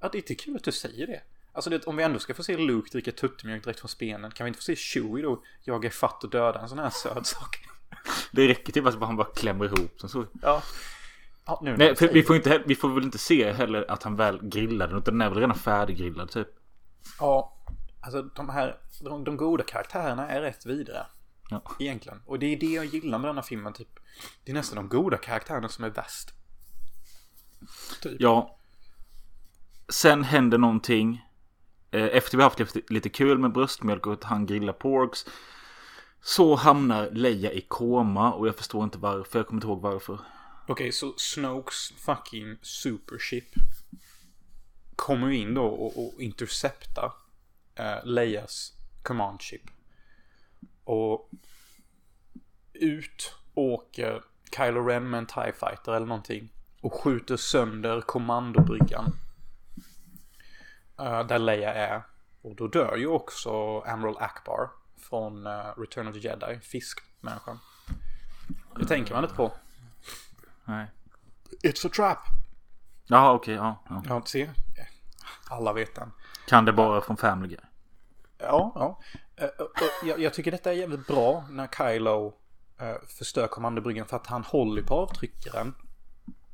[0.00, 1.20] Ja, det är inte kul att du säger det.
[1.52, 4.44] Alltså det, om vi ändå ska få se Luke dricka tuttemjölk direkt från spenen, kan
[4.44, 7.58] vi inte få se Chewie då jaga fatt och döda en sån här söt sak?
[8.32, 10.26] Det räcker typ att han bara klämmer ihop den så.
[10.42, 10.62] Ja.
[11.46, 14.16] Ja nu Nej, för vi får, inte, vi får väl inte se heller att han
[14.16, 14.98] väl grillar den.
[14.98, 16.48] Utan den är väl redan färdiggrillad typ.
[17.20, 17.58] Ja,
[18.00, 21.06] alltså de här, de, de goda karaktärerna är rätt vidriga.
[21.50, 21.62] Ja.
[21.78, 22.22] Egentligen.
[22.26, 23.88] Och det är det jag gillar med denna filmen, typ.
[24.44, 26.30] Det är nästan de goda karaktärerna som är värst.
[28.02, 28.16] Typ.
[28.18, 28.58] Ja.
[29.88, 31.24] Sen händer någonting.
[31.90, 35.26] Eh, Efter vi haft lite, lite kul med bröstmjölk och att han grillar porks.
[36.20, 39.38] Så hamnar Leia i koma och jag förstår inte varför.
[39.38, 40.18] Jag kommer inte ihåg varför.
[40.66, 43.54] Okej, så Snokes fucking supership
[44.96, 47.12] kommer in då och, och interceptar
[47.80, 49.62] uh, eh, Leias command ship.
[50.84, 51.30] Och
[52.72, 54.22] ut åker
[54.56, 56.52] Kylo Ren med en TIE fighter eller någonting.
[56.80, 59.18] Och skjuter sönder kommandobryggan.
[61.00, 62.02] Uh, där Leia är.
[62.42, 67.58] Och då dör ju också Admiral Akbar från uh, Return of the Jedi, fiskmänniskan.
[68.76, 69.52] Det tänker man inte på.
[70.64, 70.90] Nej.
[71.62, 72.18] It's a trap!
[73.06, 74.02] Jaha okej, ja, ja.
[74.08, 74.50] Ja, se.
[75.50, 76.12] Alla vet den.
[76.46, 77.58] Kan det bara från Family Guy?
[78.38, 79.00] Ja, ja.
[79.36, 82.34] Eh, och Jag, jag tycker detta är jävligt bra när Kylo
[82.80, 85.74] eh, förstör kommandobryggan för att han håller på avtryckaren.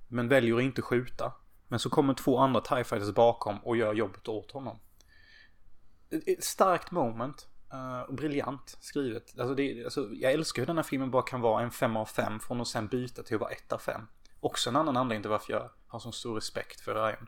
[0.08, 1.32] Men väljer att inte skjuta.
[1.68, 4.78] Men så kommer två andra TIE Fighters bakom och gör jobbet åt honom.
[6.26, 7.48] Ett starkt moment.
[8.08, 9.38] Och briljant skrivet.
[9.38, 12.04] Alltså det, alltså, jag älskar hur den här filmen bara kan vara en 5 av
[12.06, 14.00] 5 från att sen byta till att vara 1 av 5.
[14.40, 17.26] Också en annan anledning till varför jag har så stor respekt för Ryan.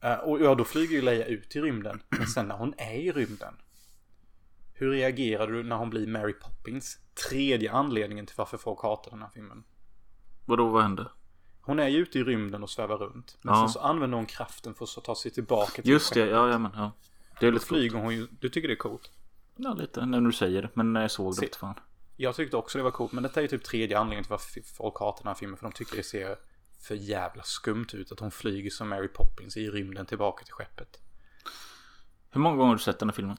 [0.00, 2.02] Eh, och ja, då flyger ju Leia ut i rymden.
[2.08, 3.54] Men sen när hon är i rymden.
[4.74, 6.98] Hur reagerar du när hon blir Mary Poppins?
[7.30, 9.64] Tredje anledningen till varför folk hatar den här filmen.
[10.46, 11.08] Vadå, vad hände?
[11.60, 13.38] Hon är ju ute i rymden och svävar runt.
[13.42, 13.60] Men Ja.
[13.60, 16.58] sen så använder hon kraften för att ta sig tillbaka till Just det, ja, ja
[16.58, 16.92] men ja.
[17.42, 17.78] Det är lite coolt.
[17.80, 18.28] flyger hon.
[18.40, 19.10] Du tycker det är coolt?
[19.56, 20.70] Ja, lite när du säger det.
[20.74, 21.74] Men när jag såg det, fan.
[22.16, 23.12] Jag tyckte också det var coolt.
[23.12, 25.56] Men detta är ju typ tredje anledningen till varför folk hatar den här filmen.
[25.56, 26.36] För de tycker det ser
[26.80, 28.12] för jävla skumt ut.
[28.12, 31.00] Att hon flyger som Mary Poppins i rymden tillbaka till skeppet.
[32.30, 33.36] Hur många gånger har du sett den här filmen?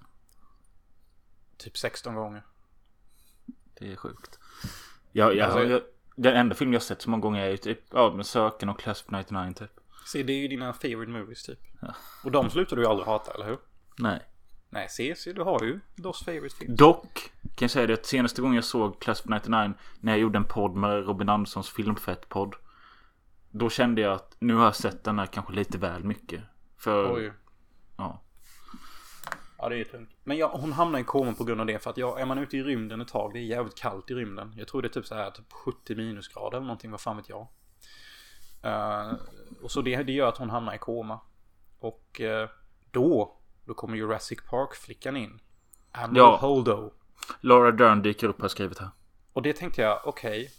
[1.58, 2.44] Typ 16 gånger.
[3.80, 4.40] Det är sjukt.
[5.12, 5.82] Ja, ja, Alltså- jag,
[6.16, 8.80] den enda film jag sett så många gånger är ju typ, ja, med Söken och
[8.80, 9.80] Class of 99 typ.
[10.06, 11.60] Se, det är ju dina favorite movies typ.
[12.24, 13.58] Och de slutar du ju aldrig hata, eller hur?
[13.98, 14.20] Nej.
[14.70, 16.78] Nej, se, se, du har ju Dos favorite films.
[16.78, 20.20] Dock kan jag säga det att senaste gången jag såg Class of 99 när jag
[20.20, 22.56] gjorde en podd med Robin Anderssons filmfett-podd.
[23.52, 26.44] Då kände jag att nu har jag sett den här kanske lite väl mycket.
[26.78, 27.34] För, Oj.
[27.98, 28.24] ja.
[29.58, 30.10] Ja, det är tungt.
[30.24, 31.80] Men ja, hon hamnar i koma på grund av det.
[31.80, 34.14] För att ja, är man ute i rymden ett tag, det är jävligt kallt i
[34.14, 34.54] rymden.
[34.58, 37.30] Jag tror det är typ så här typ 70 minusgrader eller någonting, vad fan vet
[37.30, 37.48] jag.
[38.64, 39.14] Eh,
[39.62, 41.20] och så det, det gör att hon hamnar i koma.
[41.80, 42.50] Och eh,
[42.92, 45.40] då, då kommer Jurassic Park-flickan in.
[45.92, 46.38] Admiral Ja.
[46.38, 46.94] Holdo.
[47.42, 48.90] Laura Dern dyker upp har skrivit här.
[49.34, 50.52] Och det tänkte jag, okej.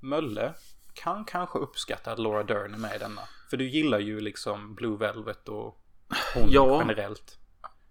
[0.00, 0.54] Mölle
[0.94, 3.22] kan kanske uppskatta att Laura Dern är med i denna.
[3.50, 5.80] För du gillar ju liksom Blue Velvet och
[6.34, 6.78] hon Ja.
[6.80, 7.38] generellt.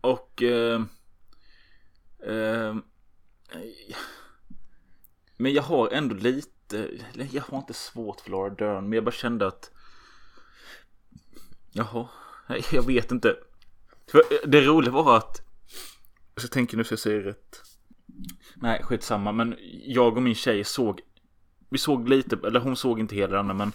[0.02, 0.44] Och...
[0.44, 0.82] Eh,
[2.20, 2.76] eh,
[5.38, 6.90] men jag har ändå lite...
[7.14, 8.84] Jag har inte svårt för Laura Dern.
[8.84, 9.72] Men jag bara kände att...
[11.72, 12.08] Jaha.
[12.72, 13.36] Jag vet inte.
[14.12, 15.42] För det roliga var att...
[16.38, 17.62] Så tänker nu så jag säger rätt.
[18.56, 19.32] Nej, skitsamma.
[19.32, 19.56] Men
[19.86, 21.02] jag och min tjej såg...
[21.70, 23.72] Vi såg lite, eller hon såg inte hela denna men...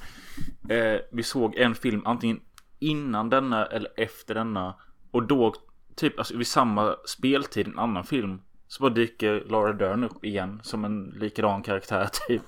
[0.68, 2.40] Eh, vi såg en film antingen
[2.78, 4.74] innan denna eller efter denna.
[5.10, 5.54] Och då,
[5.96, 8.40] typ alltså, vid samma speltid, en annan film.
[8.68, 12.42] Så bara dyker Laura Dern upp igen som en likadan karaktär typ.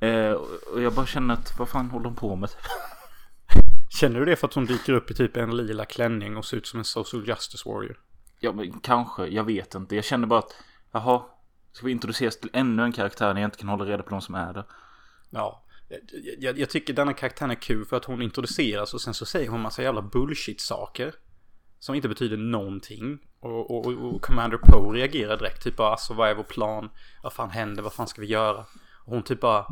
[0.00, 0.32] Eh,
[0.72, 2.50] och jag bara känner att vad fan håller hon på med?
[4.00, 6.56] Känner du det för att hon dyker upp i typ en lila klänning och ser
[6.56, 8.00] ut som en social justice warrior?
[8.38, 9.94] Ja men kanske, jag vet inte.
[9.96, 10.54] Jag känner bara att
[10.92, 11.22] jaha,
[11.72, 14.20] ska vi introduceras till ännu en karaktär när jag inte kan hålla reda på de
[14.20, 14.64] som är där?
[15.30, 15.64] Ja.
[16.38, 19.48] Jag, jag, tycker denna karaktären är kul för att hon introduceras och sen så säger
[19.48, 21.14] hon massa jävla bullshit-saker.
[21.78, 23.18] Som inte betyder någonting.
[23.40, 25.62] Och, och, och- och Commander Poe reagerar direkt.
[25.64, 26.90] Typ bara alltså vad är vår plan?
[27.22, 27.82] Vad fan händer?
[27.82, 28.58] Vad fan ska vi göra?
[29.04, 29.66] Och hon typ bara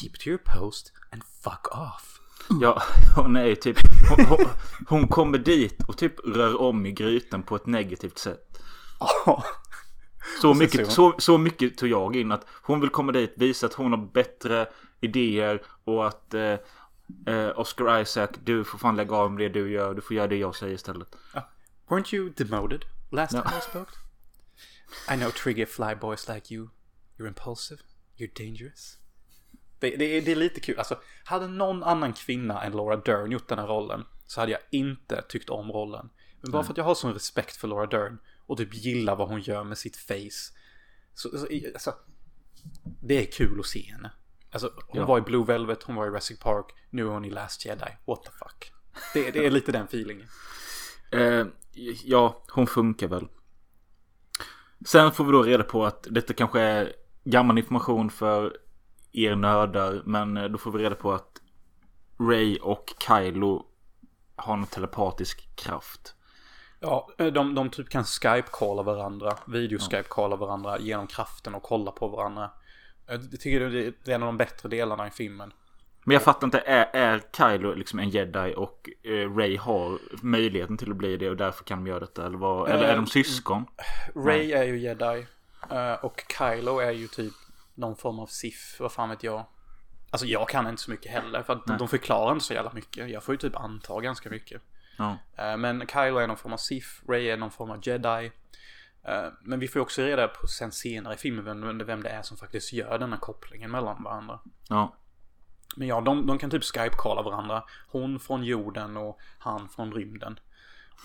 [0.00, 2.13] Keep to your post and fuck off.
[2.60, 2.82] Ja,
[3.16, 3.76] hon är ju typ,
[4.10, 4.46] hon, hon,
[4.88, 8.58] hon kommer dit och typ rör om i grytan på ett negativt sätt.
[9.26, 9.44] Ja.
[10.40, 13.74] Så mycket, så, så mycket tog jag in att hon vill komma dit, visa att
[13.74, 14.68] hon har bättre
[15.00, 16.56] idéer och att eh,
[17.26, 20.26] eh, Oscar Isaac, du får fan lägga av med det du gör, du får göra
[20.26, 21.08] det jag säger istället.
[21.88, 23.42] Weren't you demoted last No.
[23.42, 23.90] time I spoke?
[25.10, 26.68] I know trigger fly boys like you.
[27.18, 27.80] You're impulsive.
[28.16, 28.98] You're dangerous.
[29.90, 30.78] Det, det, är, det är lite kul.
[30.78, 34.60] Alltså, hade någon annan kvinna än Laura Dern gjort den här rollen så hade jag
[34.70, 36.10] inte tyckt om rollen.
[36.40, 39.28] Men bara för att jag har sån respekt för Laura Dern och typ gillar vad
[39.28, 40.52] hon gör med sitt face.
[41.14, 41.94] Så, så alltså,
[43.02, 44.12] det är kul att se henne.
[44.50, 45.06] Alltså, hon Ja.
[45.06, 47.90] var i Blue Velvet, hon var i Jurassic Park, nu är hon i Last Jedi.
[48.06, 48.72] What the fuck.
[49.14, 50.26] Det, det är lite den feelingen.
[51.12, 51.46] Eh,
[52.04, 53.28] ja, hon funkar väl.
[54.86, 56.92] Sen får vi då reda på att detta kanske är
[57.24, 58.56] gammal information för
[59.14, 60.02] er nördar.
[60.04, 61.40] Men eh, då får vi reda på att
[62.20, 63.66] Ray och Kylo
[64.36, 66.14] har en telepatisk kraft.
[66.80, 72.50] Ja, de, de typ kan Skype-calla varandra, video-Skype-calla varandra genom kraften och kolla på varandra.
[73.06, 73.60] Jag tycker
[74.04, 75.52] det är en av de bättre delarna i filmen.
[76.04, 80.76] Men jag fattar inte, är, är Kylo liksom en jedi och eh, Ray har möjligheten
[80.76, 82.26] till att bli det och därför kan de göra detta?
[82.26, 83.66] Eller, vad, eller är de syskon?
[84.14, 85.26] Ray är ju jedi.
[85.70, 87.32] eh, Och Kylo är ju typ
[87.74, 89.46] någon form av Sith, vad fan vet jag.
[90.10, 93.10] Alltså jag kan inte så mycket heller, för att de förklarar inte så jävla mycket.
[93.10, 94.62] Jag får ju typ anta ganska mycket.
[94.98, 95.16] Ja.
[95.36, 98.32] Eh, Men Kylo är någon form av Sith, Ray är någon form av Jedi.
[99.02, 102.22] Eh, Men vi får ju också reda på sen senare i filmen vem, det är
[102.22, 104.40] som faktiskt gör denna kopplingen mellan varandra.
[104.68, 104.94] ja.
[105.76, 107.64] Men ja, de, de kan typ Skype-kalla varandra.
[107.88, 110.38] Hon från jorden och han från rymden.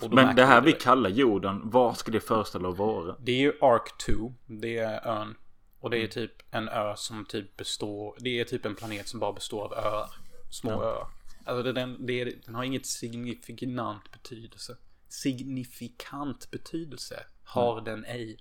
[0.02, 3.16] Då Men det här vi kallar jorden, vad ska det föreställa att vara?
[3.20, 4.34] Det är ju Ark 2.
[4.46, 5.36] Det är ön.
[5.80, 6.06] Och det Mm.
[6.08, 8.16] är typ en ö som typ består.
[8.20, 10.10] Det är typ en planet som bara består av öar.
[10.52, 11.08] Små öar.
[11.46, 14.78] Alltså den, det den har inget signifikant betydelse.
[15.08, 17.84] Signifikant betydelse har Mm.
[17.84, 18.38] den ej.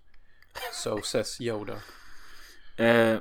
[0.72, 1.74] So says Yoda.
[2.76, 3.18] Eh,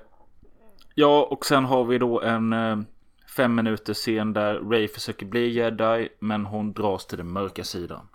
[0.95, 2.79] ja, och sen har vi då en eh,
[3.35, 8.07] fem minuter scen där Ray försöker bli jedi, men hon dras till den mörka sidan.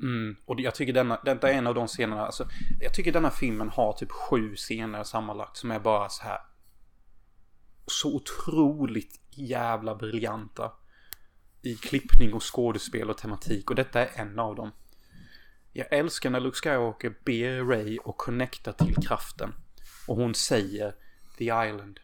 [0.00, 2.48] Mm, och jag tycker denna, detta är en av de scenerna, alltså,
[2.80, 6.38] jag tycker denna filmen har typ sju scener sammanlagt som är bara så här
[7.86, 10.72] så otroligt jävla briljanta
[11.62, 14.70] i klippning och skådespel och tematik och detta är en av dem.
[15.72, 19.54] Jag älskar när Luke Skywalker ber Ray och connecta till kraften
[20.06, 20.94] och hon säger
[21.38, 22.00] The Island,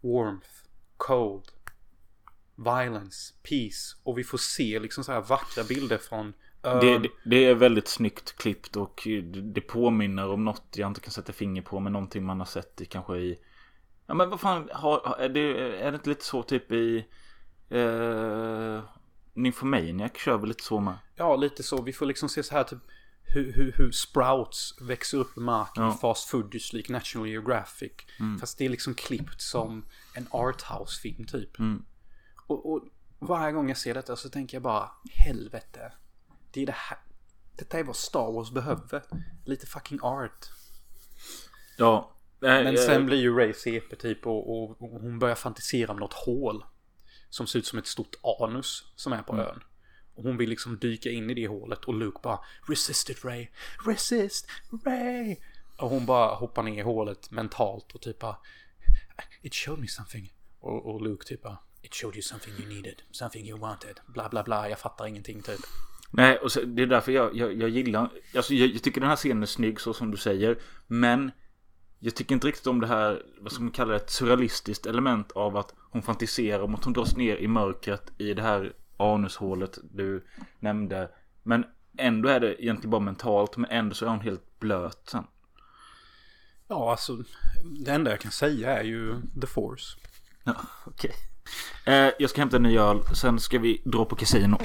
[0.00, 0.48] Warmth,
[0.96, 1.44] Cold,
[2.56, 3.96] Violence, Peace.
[4.02, 6.32] Och vi får se liksom så här vackra bilder från.
[6.62, 9.08] Det, det, det är väldigt snyggt klippt och
[9.42, 12.80] det, påminner om något jag inte kan sätta finger på, men någonting man har sett
[12.80, 13.38] i kanske i...
[14.06, 15.40] Ja men vad fan, har, är, det,
[15.80, 17.06] är det inte lite så typ i...
[17.68, 18.82] Eh,
[19.34, 20.98] Nymphomaniac kör väl lite så med?
[21.16, 21.82] Ja, lite så.
[21.82, 22.78] Vi får liksom se så här typ
[23.22, 25.82] hur, hur, hur sprouts växer upp i marken.
[25.82, 25.92] Ja.
[25.92, 27.92] Fast footage lik National Geographic.
[28.40, 29.84] Fast det är liksom klippt som
[30.14, 31.50] en arthouse-film typ.
[32.46, 32.84] Och, och
[33.18, 35.92] varje gång jag ser detta så tänker jag bara helvete.
[36.58, 36.98] Det är det här.
[37.56, 39.02] Detta är vad Star Wars behöver.
[39.44, 40.46] Lite fucking art.
[41.76, 42.16] Ja.
[42.38, 45.96] Men eh, sen blir ju Ray CP typ och, och, och hon börjar fantisera om
[45.96, 46.64] något hål.
[47.30, 49.62] Som ser ut som ett stort anus som är på ön.
[50.14, 53.48] Och hon vill liksom dyka in i det hålet och Luke bara Resist it Ray!
[53.86, 54.46] Resist
[54.84, 55.36] Ray!
[55.78, 58.36] Och hon bara hoppar ner i hålet mentalt och typ bara
[59.42, 60.34] It showed me something.
[60.60, 63.02] Och, och Luke typ bara It showed you something you needed.
[63.10, 64.00] Something you wanted.
[64.06, 64.68] Bla bla bla.
[64.68, 65.60] Jag fattar ingenting typ.
[66.10, 68.10] Nej, och så, det är därför jag, jag, jag gillar...
[68.36, 70.58] Alltså, jag, jag tycker den här scenen är snygg så som du säger.
[70.86, 71.30] Men
[71.98, 75.32] jag tycker inte riktigt om det här, vad ska man kalla det, ett surrealistiskt element
[75.32, 79.78] av att hon fantiserar om att hon dras ner i mörkret i det här anushålet
[79.82, 80.24] du
[80.60, 81.10] nämnde.
[81.42, 81.64] Men
[81.98, 85.24] ändå är det egentligen bara mentalt, men ändå så är hon helt blöt sen.
[86.68, 87.24] Ja, alltså.
[87.84, 89.98] Det enda jag kan säga är ju The Force.
[90.44, 90.54] Ja,
[90.84, 91.12] okej.
[91.86, 94.58] Eh, jag ska hämta en ny öl, sen ska vi dra på kasino.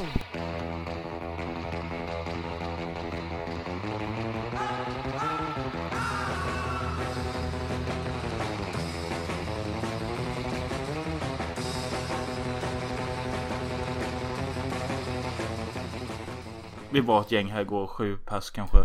[16.94, 18.78] Vi var ett gäng här igår, sju pers kanske.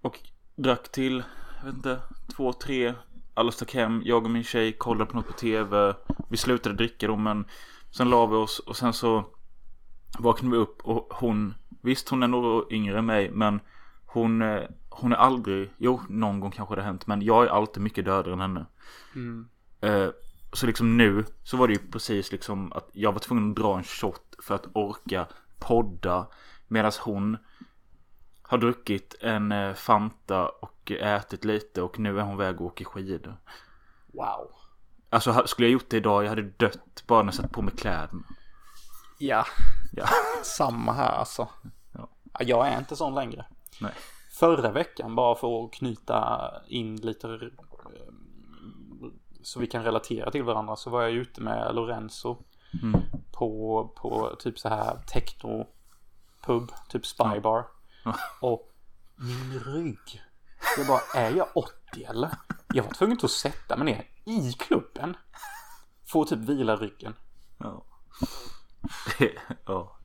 [0.00, 0.20] Och
[0.56, 1.22] drack till,
[1.58, 2.00] jag vet inte,
[2.36, 2.94] två, tre.
[3.34, 5.94] Alla stack hem, jag och min tjej kollade på något på tv.
[6.28, 7.44] Vi slutade dricka då men
[7.90, 9.24] sen la vi oss och sen så
[10.18, 13.60] vaknade vi upp och hon, visst hon är några år yngre än mig men
[14.06, 17.48] hon, eh, hon är aldrig, jo någon gång kanske det har hänt men jag är
[17.48, 18.66] alltid mycket dödare än henne.
[19.80, 20.08] Eh,
[20.52, 23.76] så liksom nu så var det ju precis liksom att jag var tvungen att dra
[23.78, 25.26] en shot för att orka
[25.58, 26.26] podda
[26.68, 27.38] medan hon
[28.42, 32.84] har druckit en eh, Fanta och ätit lite och nu är hon väg att åka
[32.84, 33.36] skidor.
[34.06, 34.50] Wow.
[35.10, 37.74] Alltså skulle jag gjort det idag, jag hade dött bara när jag satt på mig
[37.76, 38.22] kläderna.
[39.18, 39.44] Ja,
[39.92, 40.06] Ja.
[40.42, 41.48] samma här alltså.
[41.92, 42.08] Ja.
[42.32, 43.46] Ja, Jag är inte sån längre.
[43.80, 43.92] Nej.
[44.30, 47.38] Förra veckan, bara för att knyta in lite eh,
[49.42, 52.36] så vi kan relatera till varandra, så var jag ute med Lorenzo
[52.82, 53.00] Mm.
[53.32, 55.66] på, på typ så här techno
[56.46, 57.66] pub, typ spybar.
[58.40, 58.72] Och
[59.16, 60.22] min rygg.
[60.76, 62.30] Jag bara, är jag 80 eller?
[62.74, 65.16] Jag var tvungen att sätta mig ner i klubben.
[66.06, 67.14] Få typ vila ryggen.
[67.58, 67.84] Ja.
[69.66, 69.98] ja.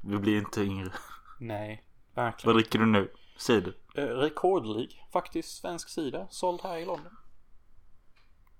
[0.00, 0.92] Vi blir inte yngre.
[1.40, 1.84] Nej,
[2.14, 2.54] verkligen.
[2.54, 3.12] Vad dricker du nu?
[3.36, 3.74] Cider?
[3.94, 7.16] Eh, rekordlig, faktiskt svensk sida, såld här i London.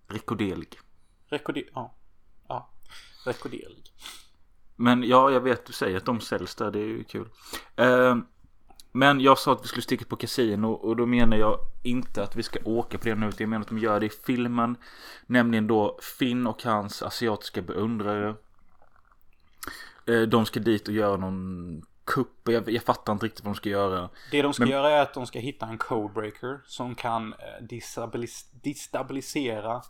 [0.07, 0.79] Rekorderlig.
[1.27, 1.95] Rekorder, ja.
[2.49, 2.71] Ja,
[3.27, 3.93] rekorderlig.
[4.81, 6.71] Men ja, jag vet du säger att de säljs där.
[6.71, 7.29] Det är ju kul.
[7.77, 8.17] Eh,
[8.93, 12.37] men jag sa att vi skulle sticka på kasino och då menar jag inte att
[12.37, 13.27] vi ska åka på det nu.
[13.29, 14.77] utan Jag menar att de gör det i filmen.
[15.27, 18.35] Nämligen då Finn och hans asiatiska beundrare.
[20.07, 22.49] Eh, de ska dit och göra någon kupp.
[22.49, 24.09] Jag, jag fattar inte riktigt vad de ska göra.
[24.31, 27.65] Det de ska Men- göra är att de ska hitta en codebreaker som kan eh,
[27.65, 29.83] destabilis- destabilisera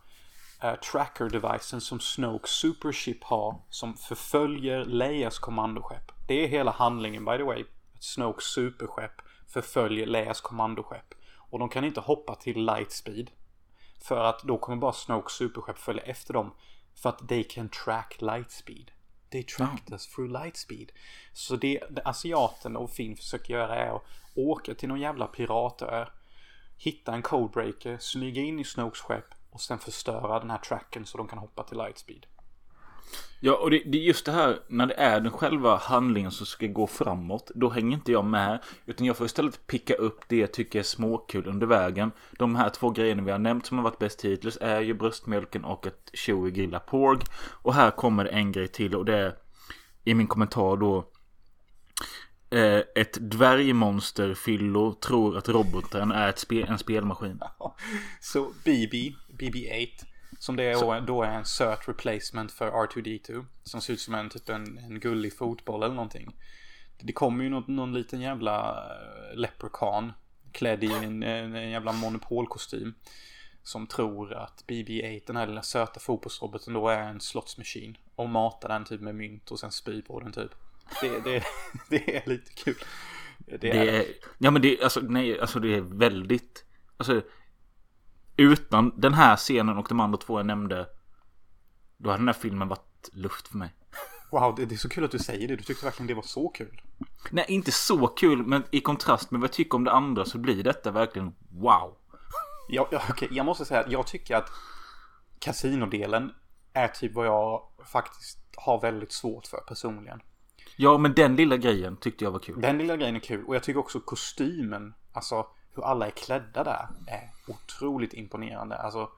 [0.60, 6.12] tracker-devicen som Snoke Supership har som förföljer Leias kommandoskepp.
[6.26, 7.64] Det är hela handlingen by the way.
[8.00, 9.12] Snokes superskepp
[9.46, 11.14] förföljer Leias kommandoskepp.
[11.50, 13.30] Och de kan inte hoppa till lightspeed.
[14.02, 16.54] För att då kommer bara Snokes superskepp följa efter dem.
[16.94, 18.90] För att they can track lightspeed.
[19.30, 20.92] They tracked us through lightspeed.
[21.32, 24.02] Så det, det asiaten och Finn försöker göra är att
[24.34, 26.06] åka till någon jävla piratö.
[26.76, 31.18] Hitta en codebreaker, smyga in i Snokes skepp och sen förstöra den här tracken så
[31.18, 32.26] de kan hoppa till lightspeed.
[33.40, 36.46] Ja, och det, det är just det här när det är den själva handlingen som
[36.46, 37.50] ska gå framåt.
[37.54, 38.62] Då hänger inte jag med.
[38.86, 42.10] Utan jag får istället picka upp det jag tycker är småkul under vägen.
[42.38, 45.64] De här två grejerna vi har nämnt som har varit bäst hittills är ju bröstmjölken
[45.64, 47.20] och att Chewie grillar porg.
[47.62, 49.34] Och här kommer det en grej till och det är
[50.04, 51.04] i min kommentar då.
[52.50, 57.40] Eh, ett dvärgmonster fyllo tror att roboten är ett spe, en spelmaskin.
[58.20, 60.04] Så BB, BB-8,
[60.38, 63.44] som det är, då är en söt replacement för R2D2.
[63.62, 66.36] Som ser ut som en, typ en, en gullig fotboll eller någonting.
[67.00, 70.12] Det kommer ju någon, någon liten jävla eh, leprechaun
[70.52, 72.94] klädd i en, en, en jävla monopolkostym.
[73.62, 77.96] Som tror att BB-8, den här lilla söta fotbollsroboten då är en slottsmaskin.
[78.14, 80.54] Och matar den typ med mynt och sen spyr på den typ.
[81.00, 81.44] Det, det,
[81.88, 82.74] det är lite kul.
[83.38, 84.06] Det är, Det är,
[84.38, 86.64] ja men det, alltså, nej, alltså det är väldigt,
[86.96, 87.22] alltså
[88.36, 90.86] utan den här scenen och de andra två jag nämnde,
[91.96, 93.74] då hade den här filmen varit luft för mig.
[94.30, 95.56] Wow, det, det är så kul att du säger det.
[95.56, 96.80] Du tyckte verkligen det var så kul.
[97.30, 100.38] Nej, inte så kul, men i kontrast med vad jag tycker om det andra så
[100.38, 101.96] blir detta verkligen wow.
[102.68, 104.50] Ja, ja, okej, jag måste säga att jag tycker att
[105.38, 106.34] kasinodelen
[106.72, 110.20] är typ vad jag faktiskt har väldigt svårt för personligen.
[110.80, 112.60] Ja, men den lilla grejen tyckte jag var kul.
[112.60, 116.64] Den lilla grejen är kul och jag tycker också kostymen, alltså hur alla är klädda
[116.64, 118.76] där är otroligt imponerande.
[118.76, 119.10] Alltså,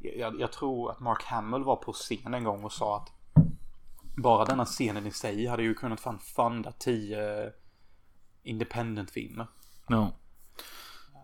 [0.00, 3.12] jag, jag tror att Mark Hamill var på scen en gång och sa att
[4.16, 7.52] bara denna scenen i sig hade ju kunnat fan funda tio
[8.42, 9.46] independent-filmer.
[9.88, 10.12] Ja.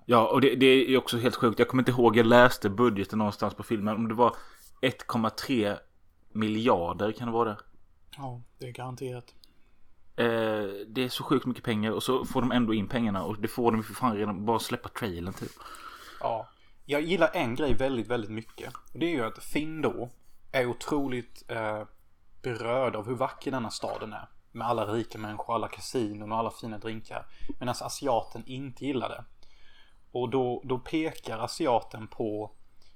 [0.06, 1.58] Ja, och det, det är också helt sjukt.
[1.58, 3.96] Jag kommer inte ihåg, jag läste budgeten någonstans på filmen.
[3.96, 4.36] Om det var
[4.82, 5.78] 1,3
[6.32, 7.58] miljarder kan det vara det.
[8.16, 9.34] Ja, det är garanterat.
[10.20, 13.40] Eh, det är så sjukt mycket pengar och så får de ändå in pengarna och
[13.40, 15.52] det får de ju för fan redan bara släppa trailern typ.
[16.20, 16.48] Ja.
[16.84, 18.74] Jag gillar en grej väldigt, väldigt mycket.
[18.92, 20.10] Och det är ju att Finn då
[20.52, 21.82] är otroligt eh,
[22.42, 24.28] berörd av hur vacker denna staden är.
[24.52, 27.26] Med alla rika människor, alla kasinon och alla fina drinkar.
[27.58, 29.24] Medan asiaten inte gillar det.
[30.12, 32.50] Och då, då pekar asiaten på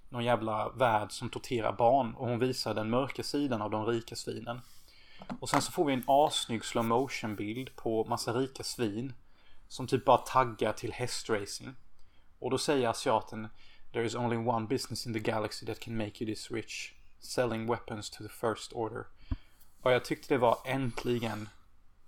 [0.09, 2.14] någon jävla värld som torterar barn.
[2.14, 4.61] Och hon visar den mörka sidan av de rika svinen.
[5.41, 9.12] Och sen så får vi en assnygg slow motion bild på massa rika svin.
[9.68, 11.75] Som typ bara taggar till hästracing.
[12.39, 13.49] Och då säger asiaten
[13.93, 16.93] There is only one business in the galaxy that can make you this rich.
[17.20, 19.07] Selling weapons to the first order.
[19.83, 21.49] Och jag tyckte det var äntligen,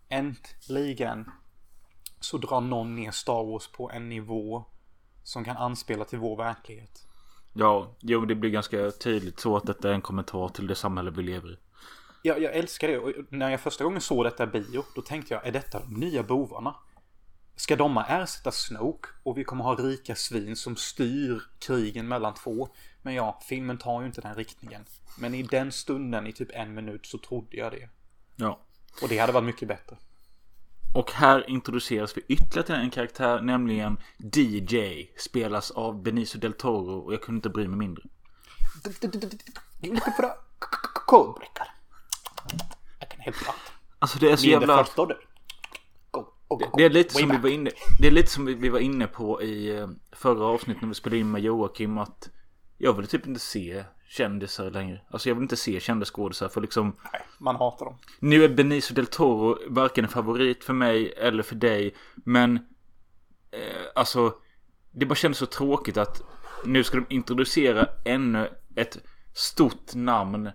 [0.09, 1.31] äntligen
[2.21, 4.65] så drar någon ner Star Wars på en nivå
[5.23, 7.07] som kan anspela till vår verklighet.
[7.53, 11.11] Ja, jo det blir ganska tydligt så att detta är en kommentar till det samhälle
[11.11, 11.57] vi lever i.
[12.27, 15.47] Jag, jag älskar det och när jag första gången såg detta bio då tänkte jag
[15.47, 16.75] är detta de nya bovarna?
[17.57, 22.69] Ska de ersätta Snoke och vi kommer ha rika svin som styr krigen mellan två?
[23.03, 24.85] Men ja, filmen tar ju inte den riktningen.
[25.19, 27.89] Men i den stunden i typ en minut så trodde jag det.
[28.37, 28.61] Ja.
[29.03, 29.97] Och det hade varit mycket bättre.
[30.95, 33.99] Och här introduceras vi ytterligare till en karaktär, nämligen
[34.35, 35.07] DJ.
[35.19, 38.03] Spelas av Benicio del Toro och jag kunde inte bry mig mindre.
[39.83, 39.95] You
[43.09, 43.73] can help you out.
[43.99, 44.85] Alltså det är så the jävla...
[44.85, 45.17] first order.
[46.11, 46.77] Go, go, go, go.
[46.77, 47.71] Det är lite som vi var inne
[48.01, 51.19] Det är lite som vi var inne på i eh, förra avsnittet när vi spelade
[51.19, 52.29] in med Joakim att
[52.79, 55.01] jag vill typ inte se kändisar längre.
[55.11, 57.99] Alltså jag vill inte se kända skådisar för liksom Nej, man hatar dem.
[58.21, 61.95] Nu är Benicio del Toro varken en favorit för mig eller för dig.
[62.15, 62.57] Men
[63.51, 64.35] eh, alltså
[64.91, 66.23] det bara kändes så tråkigt att
[66.65, 68.99] nu ska de introducera ännu ett
[69.35, 70.51] stort namn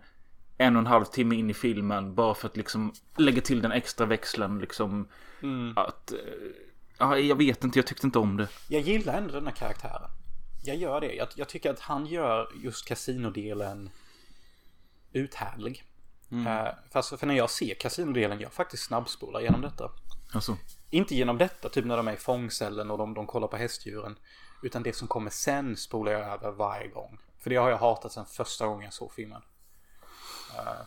[0.62, 3.72] en och en halv timme in i filmen bara för att liksom lägga till den
[3.72, 5.08] extra växeln liksom
[5.76, 6.18] att eh,
[6.98, 8.48] ja, jag vet inte, jag tyckte inte om det.
[8.68, 10.10] Jag gillar ändå den här karaktären.
[10.64, 11.14] Jag gör det.
[11.14, 13.90] Jag, jag tycker att han gör just kasinodelen
[15.14, 15.84] uthärdlig.
[16.48, 19.92] Eh, fast för när jag ser kasinodelen, jag faktiskt snabbspolar genom detta.
[20.34, 20.58] Alltså,
[20.90, 24.20] Inte genom detta, typ när de är i fångcellen och de, de kollar på hästdjuren.
[24.64, 27.18] Utan det som kommer sen spolar jag över varje gång.
[27.40, 29.42] För det har jag hatat sedan första gången jag såg filmen.
[30.58, 30.82] Eh,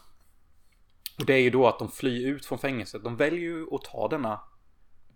[1.19, 3.05] och det är ju då att de flyr ut från fängelset.
[3.05, 4.41] De väljer ju att ta denna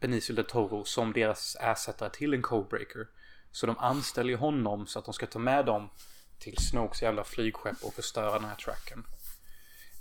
[0.00, 3.08] Benicio del Toro som deras ersättare till en codebreaker.
[3.52, 5.90] Så de anställer ju honom så att de ska ta med dem
[6.38, 9.04] till Snokes jävla flygskepp och förstöra den här tracken.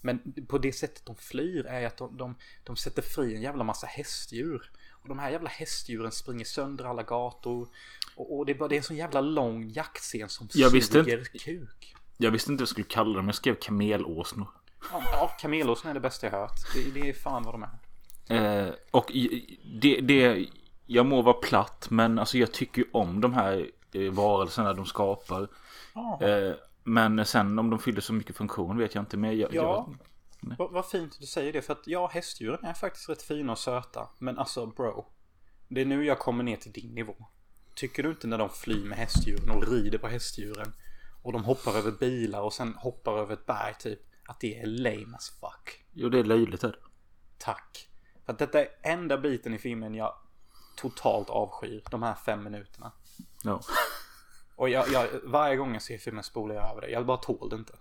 [0.01, 3.63] Men på det sättet de flyr är att de, de, de sätter fri en jävla
[3.63, 4.71] massa hästdjur.
[4.91, 7.67] Och de här jävla hästdjuren springer sönder alla gator.
[8.15, 10.93] Och, och det, är bara, det är en sån jävla lång jaktscen som Jag visste
[11.03, 11.95] suger inte- kuk.
[12.17, 13.25] Jag visste inte vad jag skulle kalla dem.
[13.25, 14.47] Jag skrev kamelåsnor.
[14.91, 16.51] Ja, kamelåsen är det bästa jag hört.
[16.75, 18.67] Det, det är fan vad de är.
[18.67, 19.11] Eh, och
[19.81, 20.47] det, det,
[20.85, 24.85] jag må vara platt, men alltså jag tycker ju om de här eh, varelserna de
[24.85, 25.47] skapar.
[25.93, 26.21] Ja.
[26.21, 26.53] Eh,
[26.83, 29.17] men sen om de fyller så mycket funktion vet jag inte.
[29.17, 29.87] Men jag, Ja.
[30.41, 33.51] jag, Vad vad fint du säger det för att ja, hästdjuren är faktiskt rätt fina
[33.51, 34.09] och söta.
[34.19, 35.05] Men alltså bro.
[35.67, 37.15] Det är nu jag kommer ner till din nivå.
[37.75, 40.73] Tycker du inte när de flyr med hästdjuren och rider på hästdjuren
[41.27, 44.65] och de hoppar över bilar och sen hoppar över ett berg typ att det är
[44.65, 45.85] lame as fuck.
[45.93, 46.63] jo, det är löjligt.
[46.63, 46.77] Är det.
[47.37, 47.89] Tack.
[48.25, 50.15] För att detta är enda biten i filmen jag
[50.77, 51.83] totalt avskyr.
[51.91, 52.91] De här fem minuterna.
[53.43, 53.61] Ja.
[54.55, 56.89] Och jag, jag, varje gång jag ser filmen spolar jag över det.
[56.89, 57.73] Jag bara tål det inte.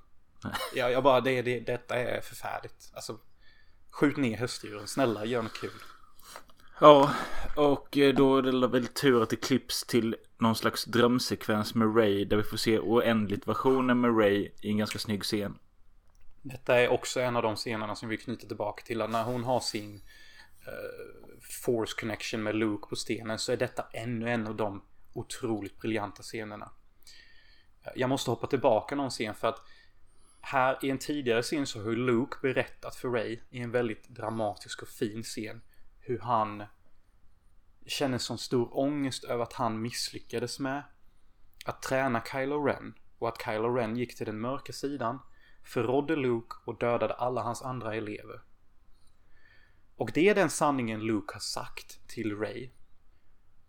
[0.75, 2.91] Jag, jag bara, det, det, detta är förfärligt.
[2.95, 3.19] Alltså,
[3.91, 4.87] skjut ner hästdjuren.
[4.87, 5.71] Snälla, gör något kul.
[6.81, 7.15] Ja,
[7.57, 11.97] och eh, då är det väl tur att det klipps till någon slags drömsekvens med
[11.97, 15.59] Ray där vi får se oändligt versionen med Ray i en ganska snygg scen.
[16.43, 18.99] Detta är också en av de scenerna som vi knyter tillbaka till.
[18.99, 24.31] När hon har sin uh, force connection med Luke på stenen så är detta ännu
[24.31, 26.71] en av de otroligt briljanta scenerna.
[27.85, 29.63] Eh, jag måste hoppa tillbaka någon scen för att
[30.41, 34.09] här i en tidigare scen så har ju Luke berättat för Ray i en väldigt
[34.09, 35.61] dramatisk och fin scen
[36.07, 36.65] hur han
[37.87, 40.83] känner sån stor ångest över att han misslyckades med
[41.65, 45.19] att träna Kylo Ren och att Kylo Ren gick till den mörka sidan
[45.65, 48.41] förrådde Luke och dödade alla hans andra elever.
[49.97, 52.71] Och det är den sanningen Luke har sagt till Ray.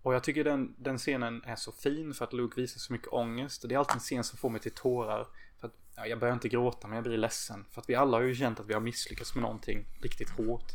[0.02, 3.08] Och jag tycker den, den scenen är så fin för att Luke visar så mycket
[3.08, 3.64] ångest.
[3.64, 5.28] Och det är alltid en scen som får mig till tårar.
[5.60, 7.66] För att, ja, jag börjar inte gråta men jag blir ledsen.
[7.72, 10.72] För att vi alla har ju känt att vi har misslyckats med någonting riktigt hårt.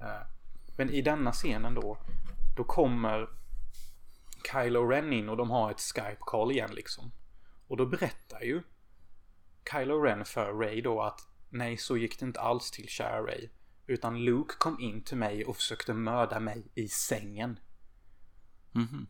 [0.00, 0.26] Eh,
[0.76, 1.98] men i denna scenen då,
[2.56, 3.28] då kommer
[4.52, 7.12] Kylo Ren in och de har ett Skype-call igen liksom.
[7.68, 8.62] Och då berättar ju
[9.70, 11.20] Kylo Ren för Ray då att
[11.50, 13.48] nej, så gick det inte alls till kära Ray.
[13.86, 17.58] Utan Luke kom in till mig och försökte mörda mig i sängen.
[18.72, 19.06] Mhm.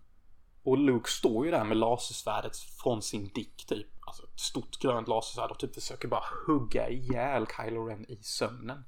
[0.62, 3.86] Och Luke står ju där med lasersvärdet från sin dick typ.
[4.06, 8.84] Alltså ett stort grönt lasersvärd och typ försöker bara hugga ihjäl Kylo Ren i sömnen.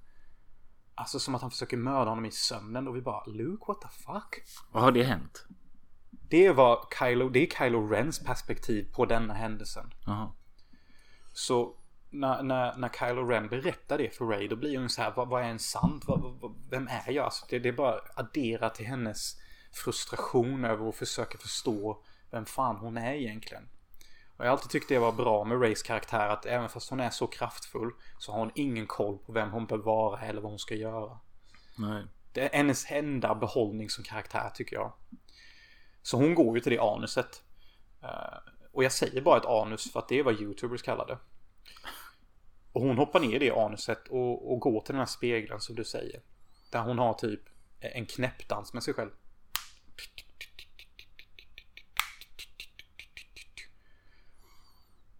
[0.94, 3.88] Alltså som att han försöker mörda honom i sömnen och vi bara Luke what the
[3.88, 4.44] fuck?
[4.72, 5.46] Vad har det hänt?
[6.10, 9.94] Det vad Kylo, det är Kylo Rens perspektiv på denna händelsen.
[10.06, 10.32] Jaha.
[11.32, 11.76] Så
[12.10, 15.28] när, när, när Kylo Ren berättar det för Ray då blir hon så här, vad,
[15.28, 16.04] vad är en sant?
[16.06, 17.24] Vad, vad, vem är jag?
[17.24, 19.36] Alltså, det, det är bara addera till hennes
[19.72, 23.68] frustration över att försöka förstå vem fan hon är egentligen.
[24.44, 27.10] Jag har alltid tyckt det var bra med Rays karaktär att även fast hon är
[27.10, 30.58] så kraftfull så har hon ingen koll på vem hon bör vara eller vad hon
[30.58, 31.18] ska göra.
[31.78, 32.04] Nej.
[32.32, 34.92] Det är hennes enda behållning som karaktär tycker jag.
[36.02, 37.42] Så hon går ju till det anuset.
[38.02, 38.38] Eh,
[38.72, 41.18] och jag säger bara ett anus för att det är vad YouTubers kallar det.
[42.72, 45.76] Och hon hoppar ner i det anuset och, och går till den här spegeln som
[45.76, 46.20] du säger.
[46.70, 47.40] Där hon har typ
[47.80, 49.10] en knäppdans med sig själv.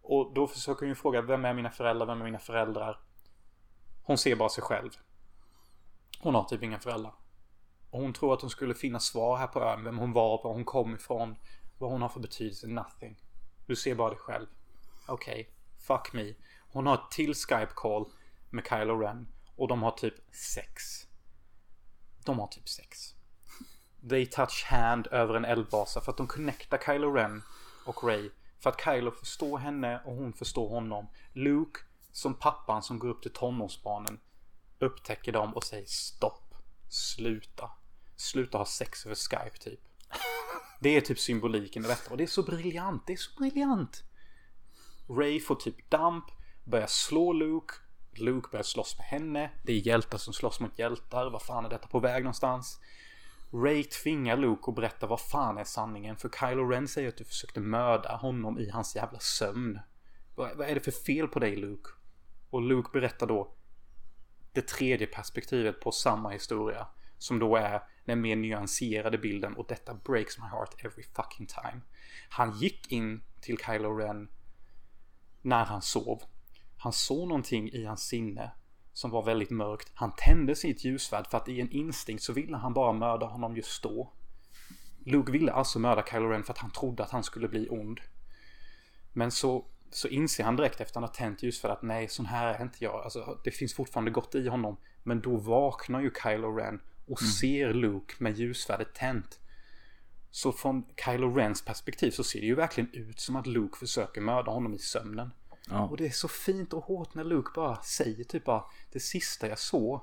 [0.06, 3.00] Och då försöker hon ju fråga vem är mina föräldrar, vem är mina föräldrar?
[4.02, 4.90] Hon ser bara sig själv.
[6.20, 7.14] Hon har typ inga föräldrar.
[7.90, 9.84] Och hon tror att hon skulle finna svar här på ön.
[9.84, 11.36] Vem hon var, var hon kom ifrån.
[11.78, 12.66] Vad hon har för betydelse.
[12.66, 13.16] Nothing.
[13.66, 14.46] Du ser bara dig själv.
[15.06, 15.32] Okej.
[15.32, 15.46] Okay.
[15.78, 16.34] Fuck me.
[16.72, 18.06] Hon har ett till Skype-call
[18.50, 19.28] med Kylo Ren.
[19.56, 20.82] Och de har typ sex.
[22.24, 23.14] De har typ sex.
[24.08, 26.00] They touch hand över en eldbasa.
[26.00, 27.42] för att de connectar Kylo Ren
[27.86, 28.30] och Ray.
[28.64, 31.06] För att Kylo förstår henne och hon förstår honom.
[31.32, 31.80] Luke,
[32.12, 34.20] som pappan som går upp till tonårsbarnen,
[34.78, 36.54] upptäcker dem och säger stopp.
[36.88, 37.70] Sluta.
[38.16, 39.80] Sluta ha sex över Skype typ.
[40.80, 43.06] Det är typ symboliken i detta och det är så briljant.
[43.06, 44.02] Det är så briljant.
[45.08, 46.24] Ray får typ damp,
[46.64, 47.74] börjar slå Luke.
[48.12, 49.50] Luke börjar slåss med henne.
[49.64, 51.30] Det är hjältar som slåss mot hjältar.
[51.30, 52.80] Vad fan är detta på väg någonstans?
[53.54, 56.16] Ray tvingar Luke att berätta vad fan är sanningen.
[56.16, 59.80] För Kylo Ren säger att du försökte mörda honom i hans jävla sömn.
[60.34, 61.90] Vad, vad är det för fel på dig Luke?
[62.50, 63.54] Och Luke berättar då
[64.52, 66.86] det tredje perspektivet på samma historia.
[67.18, 71.80] Som då är den mer nyanserade bilden och detta breaks my heart every fucking time.
[72.28, 74.28] Han gick in till Kylo Ren
[75.42, 76.22] när han sov.
[76.76, 78.50] Han såg någonting i hans sinne
[78.94, 79.92] som var väldigt mörkt.
[79.94, 83.56] Han tände sitt ljusvärd för att i en instinkt så ville han bara mörda honom
[83.56, 84.12] just då.
[85.04, 88.00] Luke ville alltså mörda Kylo Ren för att han trodde att han skulle bli ond.
[89.12, 92.26] Men så, så inser han direkt efter att han har tänt ljusvärd att nej, sån
[92.26, 93.04] här är inte jag.
[93.04, 94.76] Alltså, det finns fortfarande gott i honom.
[95.02, 99.40] Men då vaknar ju Kylo Ren och ser Luke med ljusvärdet tänt.
[100.30, 104.20] Så från Kylo Rens perspektiv så ser det ju verkligen ut som att Luke försöker
[104.20, 105.30] mörda honom i sömnen.
[105.70, 105.80] Ja.
[105.88, 109.48] Och det är så fint och hårt när Luke bara säger typ bara Det sista
[109.48, 110.00] jag såg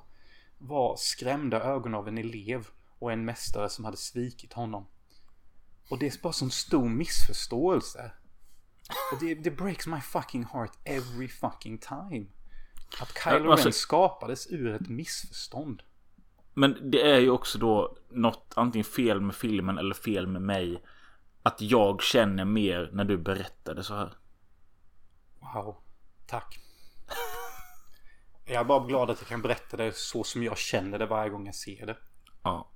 [0.58, 2.66] var skrämda ögon av en elev
[2.98, 4.86] och en mästare som hade svikit honom.
[5.90, 8.12] Och det är bara sån stor missförståelse.
[9.12, 12.26] Och det, det breaks my fucking heart every fucking time.
[13.00, 15.82] Att Kylo Alltså- Ren skapades ur ett missförstånd.
[16.54, 20.82] Men det är ju också då något antingen fel med filmen eller fel med mig.
[21.42, 24.16] Att jag känner mer när du berättade så här.
[25.54, 25.76] Wow.
[26.26, 26.58] Tack.
[28.44, 31.30] Jag är bara glad att jag kan berätta det så som jag känner det varje
[31.30, 31.96] gång jag ser det.
[32.42, 32.70] Ja.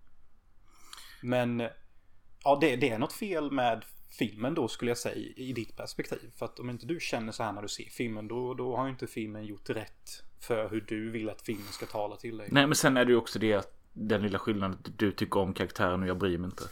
[1.23, 1.69] Men
[2.45, 3.85] ja, det, det är något fel med
[4.19, 6.33] filmen då skulle jag säga i ditt perspektiv.
[6.37, 8.85] För att om inte du känner så här när du ser filmen då, då har
[8.85, 12.49] ju inte filmen gjort rätt för hur du vill att filmen ska tala till dig.
[12.53, 15.41] Nej men sen är det ju också det att den lilla skillnaden att du tycker
[15.41, 16.65] om karaktären och jag bryr mig inte.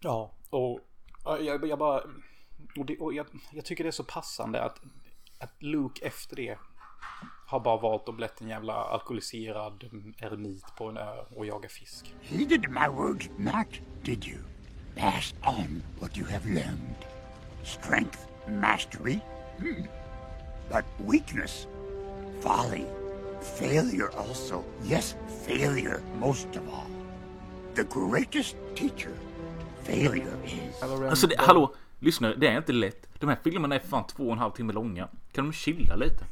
[0.00, 0.80] Ja, och
[1.24, 2.02] ja, jag, jag bara...
[2.78, 4.80] Och, det, och jag, jag tycker det är så passande att,
[5.38, 6.58] att Luke efter det
[7.46, 9.84] har bara valt att bli en jävla alkoholiserad
[10.18, 12.14] eremit på en ö och jaga fisk.
[12.20, 14.38] Heeded my words not, did you?
[14.96, 16.96] Pass on what you have learned.
[17.64, 19.20] Strength, mastery,
[19.58, 19.84] hmm.
[20.68, 21.66] but weakness,
[22.40, 22.86] folly,
[23.58, 24.64] failure also.
[24.84, 26.90] Yes, failure most of all.
[27.74, 29.12] The greatest teacher,
[29.82, 30.82] failure is.
[30.82, 33.08] Alltså det, hallå, lyssna, det är inte lätt.
[33.20, 35.08] De här filmerna är fan två och en halv timme långa.
[35.32, 36.24] Kan de chilla lite?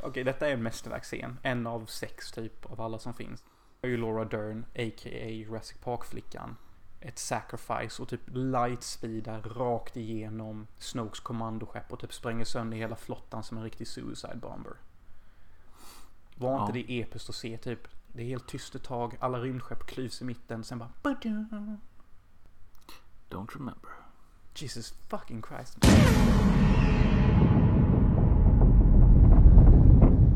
[0.00, 1.38] Okej, detta är en mästerverksscen.
[1.42, 3.44] En av sex typ av alla som finns.
[3.80, 5.28] Det är ju Laura Dern, a.k.a.
[5.28, 6.56] Jurassic Park-flickan.
[7.00, 13.42] Ett sacrifice och typ lightspeedar rakt igenom Snokes kommandoskepp och typ spränger sönder hela flottan
[13.42, 14.72] som en riktig suicide bomber.
[16.34, 16.84] Var inte Ja.
[16.86, 17.88] det episkt att se typ?
[18.12, 20.90] Det är helt tyst ett tag, alla rymdskepp klyvs i mitten, sen bara...
[23.30, 23.90] Don't remember.
[24.54, 25.78] Jesus fucking Christ.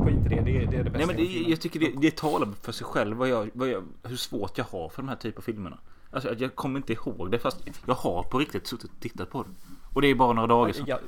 [0.04, 1.92] Skit i det, det är det, är det bästa Nej men det, jag tycker det,
[2.00, 5.08] det talar för sig själv vad jag, vad jag, hur svårt jag har för de
[5.08, 5.78] här typen av filmerna.
[6.10, 9.42] Alltså jag kommer inte ihåg det fast jag har på riktigt suttit och tittat på
[9.42, 9.48] det.
[9.94, 10.84] Och det är bara några dagar sedan.
[10.88, 10.98] Ja,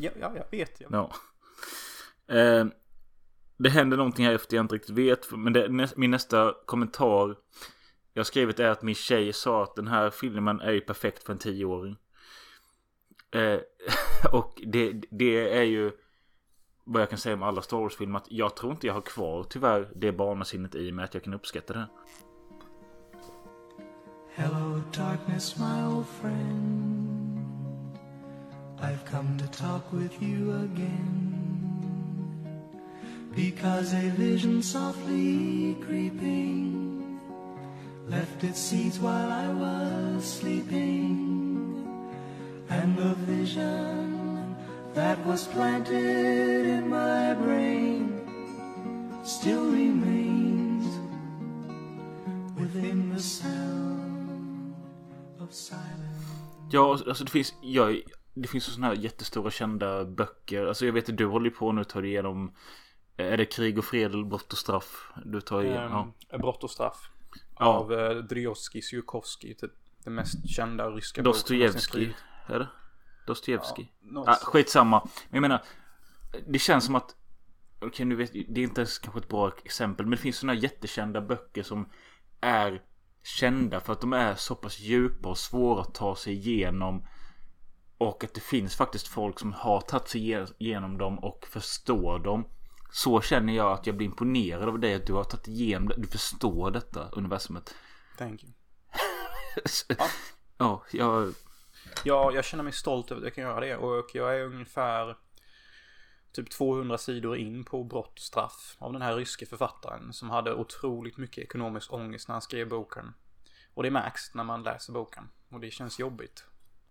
[0.00, 0.80] ja, ja, jag vet.
[0.80, 1.12] Jag Ja.
[2.34, 2.66] Eh,
[3.56, 5.30] det händer någonting här efter jag inte riktigt vet.
[5.30, 7.36] Men det, min nästa kommentar
[8.16, 11.22] jag har skrivit är att min tjej sa att den här filmen är ju perfekt
[11.22, 11.96] för en tioåring.
[13.30, 13.58] Eh,
[14.32, 15.92] och det, det är ju
[16.84, 18.18] vad jag kan säga om alla Star Wars-filmer.
[18.18, 21.34] Att jag tror inte jag har kvar tyvärr det barnasinnet i mig att jag kan
[21.34, 21.86] uppskatta det.
[24.34, 27.98] Hello, darkness, my old friend.
[28.80, 31.32] I've come to talk with you again.
[33.34, 36.85] Because a vision softly creeping
[38.08, 41.84] left its seeds while I was sleeping.
[42.68, 44.56] And the vision
[44.94, 48.20] that was planted in my brain
[49.24, 50.86] still remains
[52.58, 54.74] within the sound
[55.40, 55.92] of silence.
[56.70, 58.00] Ja, alltså det finns, jag,
[58.34, 60.66] det finns sådana här jättestora kända böcker.
[60.66, 62.52] Alltså jag vet att du håller på nu tar igenom
[63.16, 65.08] Är det krig och fred eller brott och straff?
[65.24, 66.34] Du tar igenom, ja.
[66.34, 67.10] Ehm, Brott och straff.
[67.58, 67.66] Ja.
[67.66, 69.54] Av eh, Drojovskij Sjukovskij.
[69.54, 69.72] Typ
[70.04, 72.14] den mest kända ryska Dostojevskij.
[72.46, 72.68] Är det?
[73.26, 73.92] Dostojevskij?
[74.14, 75.00] Ja, ah, skitsamma.
[75.04, 75.62] Men jag menar.
[76.46, 77.14] Det känns som att.
[77.80, 80.06] Okej nu vet det är inte ens kanske ett bra exempel.
[80.06, 81.88] Men det finns sådana här jättekända böcker som
[82.40, 82.82] är
[83.22, 87.06] kända för att de är så pass djupa och svåra att ta sig igenom.
[87.98, 92.18] Och att det finns faktiskt folk som har tagit sig ge- igenom dem och förstår
[92.18, 92.44] dem.
[92.90, 95.94] Så känner jag att jag blir imponerad av dig att du har tagit igenom det.
[95.96, 97.74] Du förstår detta universumet.
[98.18, 98.52] Thank you.
[100.58, 101.34] ja, jag...
[102.04, 103.76] Ja, jag känner mig stolt över att jag kan göra det.
[103.76, 105.16] Och jag är ungefär
[106.32, 110.54] typ 200 sidor in på brott och straff av den här ryske författaren som hade
[110.54, 113.14] otroligt mycket ekonomisk ångest när han skrev boken.
[113.74, 115.28] Och det märks när man läser boken.
[115.48, 116.44] Och det känns jobbigt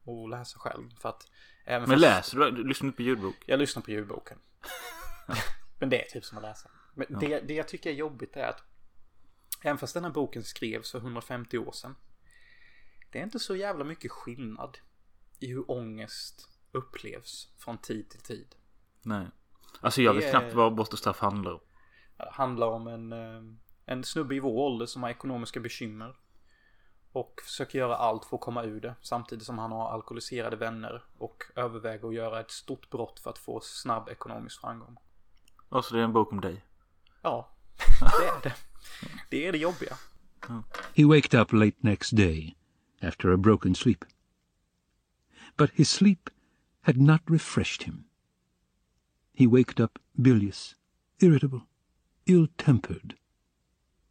[0.05, 0.89] att läsa själv.
[1.01, 1.27] För att
[1.65, 2.51] även Men läser du?
[2.51, 3.35] Du lyssnar på ljudbok?
[3.45, 4.37] Jag lyssnar på ljudboken.
[5.79, 6.71] Men det är typ som att läsa.
[6.93, 8.63] Men det, det jag tycker är jobbigt är att
[9.63, 11.95] även fast den här boken skrevs för 150 år sedan.
[13.11, 14.77] Det är inte så jävla mycket skillnad
[15.39, 18.55] i hur ångest upplevs från tid till tid.
[19.01, 19.27] Nej.
[19.81, 21.59] Alltså jag Det vet är- knappt vad brott och straff handlar om.
[22.17, 23.41] Det handlar om en, eh,
[23.85, 26.15] en snubbe i vår ålder som har ekonomiska bekymmer.
[27.11, 28.95] Och försöker göra allt för att komma ur det.
[29.01, 31.03] Samtidigt som han har alkoholiserade vänner.
[31.17, 34.97] Och överväger att göra ett stort brott för att få snabb ekonomisk framgång.
[35.75, 36.63] Alltså det är en bok om dig.
[37.21, 37.49] Ja,
[37.99, 38.55] det är det.
[39.29, 39.97] Det är det jobbiga.
[40.93, 42.55] He waked up late next day
[43.01, 44.05] after a broken sleep.
[45.57, 46.29] But his sleep
[46.81, 48.03] had not refreshed him.
[49.33, 50.75] He waked up bilious,
[51.19, 51.61] irritable,
[52.25, 53.15] ill tempered,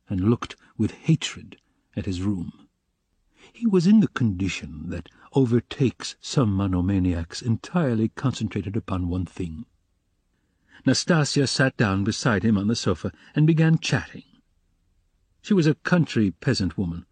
[0.09, 1.57] and looked with hatred
[1.97, 2.69] at his room.
[3.53, 9.65] He was in the condition that overtakes some monomaniacs entirely concentrated upon one thing.
[10.87, 14.25] Nastasia sat down beside him on the sofa and began chatting.
[15.43, 17.07] She was a country peasant woman,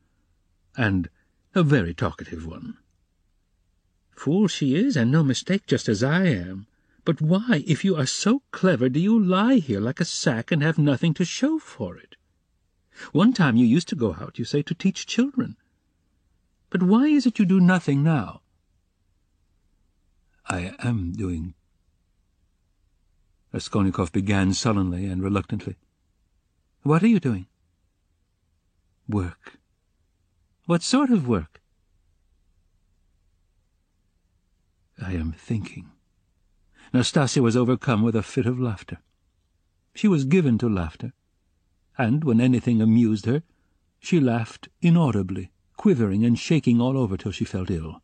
[0.77, 1.09] and
[1.55, 2.79] a very talkative one.
[4.17, 6.67] Fool she is, and no mistake, just as I am.
[7.05, 10.63] But why, if you are so clever, do you lie here like a sack and
[10.63, 12.17] have nothing to show for it?
[13.13, 15.57] One time you used to go out, you say, to teach children.
[16.71, 18.43] But why is it you do nothing now?
[20.47, 21.55] I am doing.
[23.53, 25.77] Raskolnikov began sullenly and reluctantly.
[26.83, 27.47] What are you doing?
[29.09, 29.59] Work.
[30.67, 31.61] What sort of work?
[35.01, 35.91] I am thinking.
[36.93, 38.99] Nastasia was overcome with a fit of laughter.
[39.95, 41.13] She was given to laughter,
[41.99, 43.43] and when anything amused her,
[43.99, 48.01] she laughed inaudibly, quivering and shaking all over till she felt ill.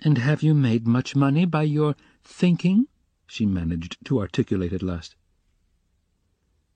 [0.00, 2.86] And have you made much money by your thinking?
[3.26, 5.16] She managed to articulate at last.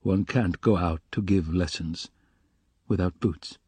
[0.02, 2.09] One can't go out to give lessons
[2.89, 3.59] without boots.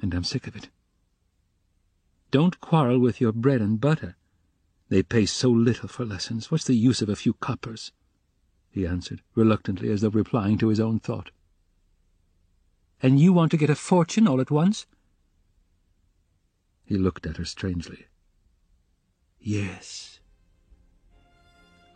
[0.00, 0.68] And I'm sick of it.
[2.30, 4.16] Don't quarrel with your bread and butter.
[4.88, 6.50] They pay so little for lessons.
[6.50, 7.92] What's the use of a few coppers?
[8.70, 11.30] He answered, reluctantly, as though replying to his own thought.
[13.02, 14.86] And you want to get a fortune all at once?
[16.84, 18.06] He looked at her strangely.
[19.40, 20.17] Yes.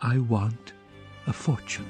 [0.04, 0.72] I want
[1.28, 1.86] a fortune.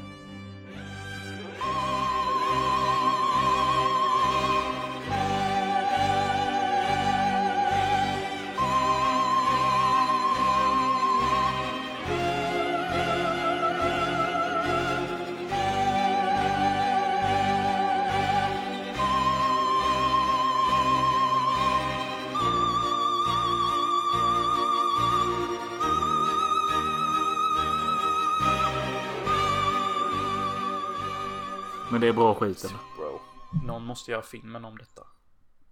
[31.93, 32.79] Men det är bra skit eller?
[32.97, 33.21] Bro.
[33.67, 35.07] Någon måste göra filmen om detta.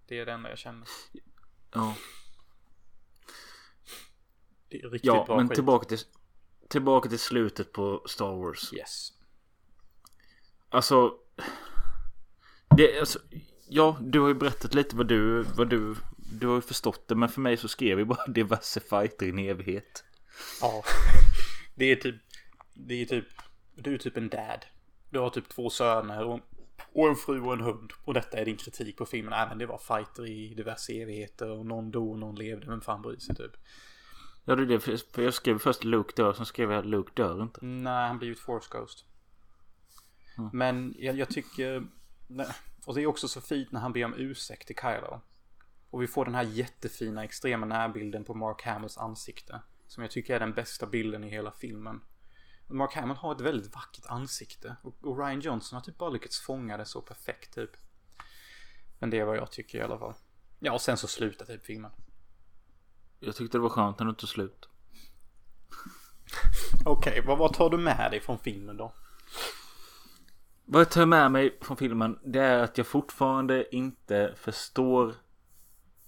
[0.07, 0.87] Det är det enda jag känner.
[1.73, 1.95] Ja.
[4.69, 5.55] Det är riktigt Ja, bra men skit.
[5.55, 5.97] tillbaka till,
[6.69, 8.73] tillbaka till slutet på Star Wars.
[8.73, 9.09] Yes.
[10.69, 11.13] Alltså,
[12.77, 13.19] det, alltså...
[13.67, 15.95] Ja, du har ju berättat lite vad du, vad du...
[16.17, 19.29] Du har ju förstått det, men för mig så skrev vi bara diverse fighter i
[19.29, 20.03] en evighet.
[20.61, 20.83] Ja.
[21.75, 22.15] Det är typ.
[22.73, 23.25] Det är typ.
[23.75, 24.65] Du är typ en dad.
[25.11, 26.39] Du har typ två söner och,
[26.93, 27.91] och en fru och en hund.
[28.05, 29.33] Och detta är din kritik på filmen.
[29.33, 32.67] Även det var fighter i diverse evigheter och någon dog och någon levde.
[32.67, 33.51] Men fan bryr sig typ.
[34.45, 34.79] Ja, det är det.
[34.79, 37.65] för- jag skrev först Luke dör, sen skrev jag Luke dör inte.
[37.65, 39.05] Nej, han blir ju ett Force Ghost.
[40.53, 41.83] Men jag, jag tycker...
[42.27, 42.47] nej,
[42.85, 45.21] Och det är också så fint när han ber om ursäkt till Kylo.
[45.89, 49.61] Och vi får den här jättefina extrema närbilden på Mark Hamills ansikte.
[49.87, 52.01] Som jag tycker är den bästa bilden i hela filmen.
[52.71, 54.75] Mark Hamill har ett väldigt vackert ansikte.
[54.81, 57.71] Och, och Ryan Johnson har typ bara lyckats fånga det så perfekt typ.
[58.99, 60.13] Men det är vad jag tycker i alla fall.
[60.59, 61.91] Ja, och sen så slutar typ filmen.
[63.19, 64.69] Jag tyckte det var skönt när det tog slut.
[66.85, 68.93] Okej, vad, vad tar du med dig från filmen då?
[70.65, 75.15] Vad jag tar med mig från filmen det är att jag fortfarande inte förstår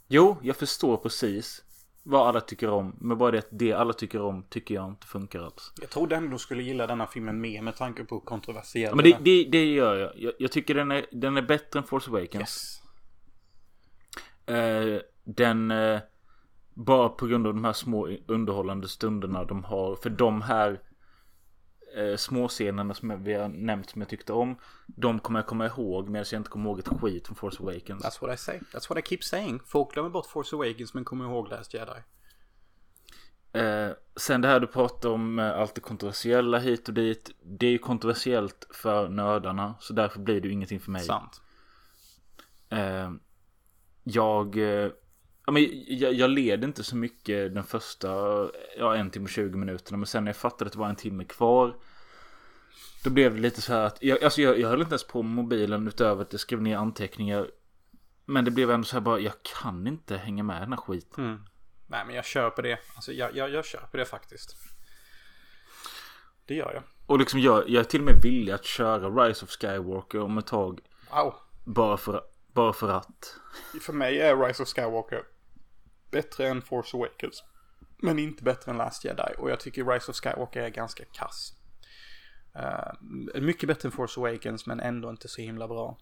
[0.07, 1.62] Jo, jag förstår precis
[2.03, 2.95] vad alla tycker om.
[2.99, 5.73] Men bara det att det alla tycker om tycker jag inte funkar alls.
[5.81, 8.89] Jag trodde ändå du skulle gilla denna filmen mer med tanke på kontroversiella.
[8.89, 10.11] Ja, men det, det, det gör jag.
[10.15, 10.33] jag.
[10.39, 12.81] Jag tycker den är, den är bättre än Force Awakens.
[14.47, 14.57] Yes.
[14.57, 15.71] Eh, den...
[15.71, 15.99] Eh,
[16.75, 19.95] bara på grund av de här små underhållande stunderna de har.
[19.95, 20.79] För de här
[21.95, 24.55] eh, småscenerna som vi har nämnt som jag tyckte om.
[24.87, 28.03] De kommer jag komma ihåg medan jag inte kommer ihåg ett skit från Force Awakens.
[28.03, 28.59] That's what I say.
[28.73, 29.59] That's what I keep saying.
[29.65, 31.91] Folk glömmer bort Force Awakens men kommer ihåg Last Jedi.
[33.53, 37.31] Eh, sen det här du pratar om eh, allt det kontroversiella hit och dit.
[37.43, 39.75] Det är ju kontroversiellt för nördarna.
[39.79, 41.01] Så därför blir det ju ingenting för mig.
[41.01, 41.41] Sant.
[42.69, 43.11] Eh,
[44.03, 44.91] jag, eh,
[45.45, 48.09] ja, men jag, jag led inte så mycket den första
[48.77, 49.97] ja, en timme och 20 minuterna.
[49.97, 51.75] Men sen när jag fattade att det var en timme kvar.
[53.03, 55.23] Då blev det lite så här att jag, alltså jag, jag höll inte ens på
[55.23, 57.51] med mobilen utöver att jag skrev ner anteckningar.
[58.25, 60.79] Men det blev ändå så här bara, jag kan inte hänga med i den här
[60.79, 61.25] skiten.
[61.25, 61.45] Mm.
[61.87, 62.79] Nej men jag köper det.
[62.95, 64.57] Alltså jag, jag, jag köper det faktiskt.
[66.45, 66.83] Det gör jag.
[67.05, 70.37] Och liksom jag, jag är till och med villig att köra Rise of Skywalker om
[70.37, 70.79] ett tag.
[71.11, 71.35] Wow.
[71.65, 72.21] Bara för,
[72.53, 73.35] bara för att.
[73.81, 75.23] För mig är Rise of Skywalker
[76.13, 77.43] bättre än Force Awakens.
[77.97, 79.33] Men inte bättre än Last Jedi.
[79.37, 81.53] Och jag tycker Rise of Skywalker är ganska kass.
[82.55, 85.97] Uh, mycket bättre än Force Awakens men ändå inte så himla bra.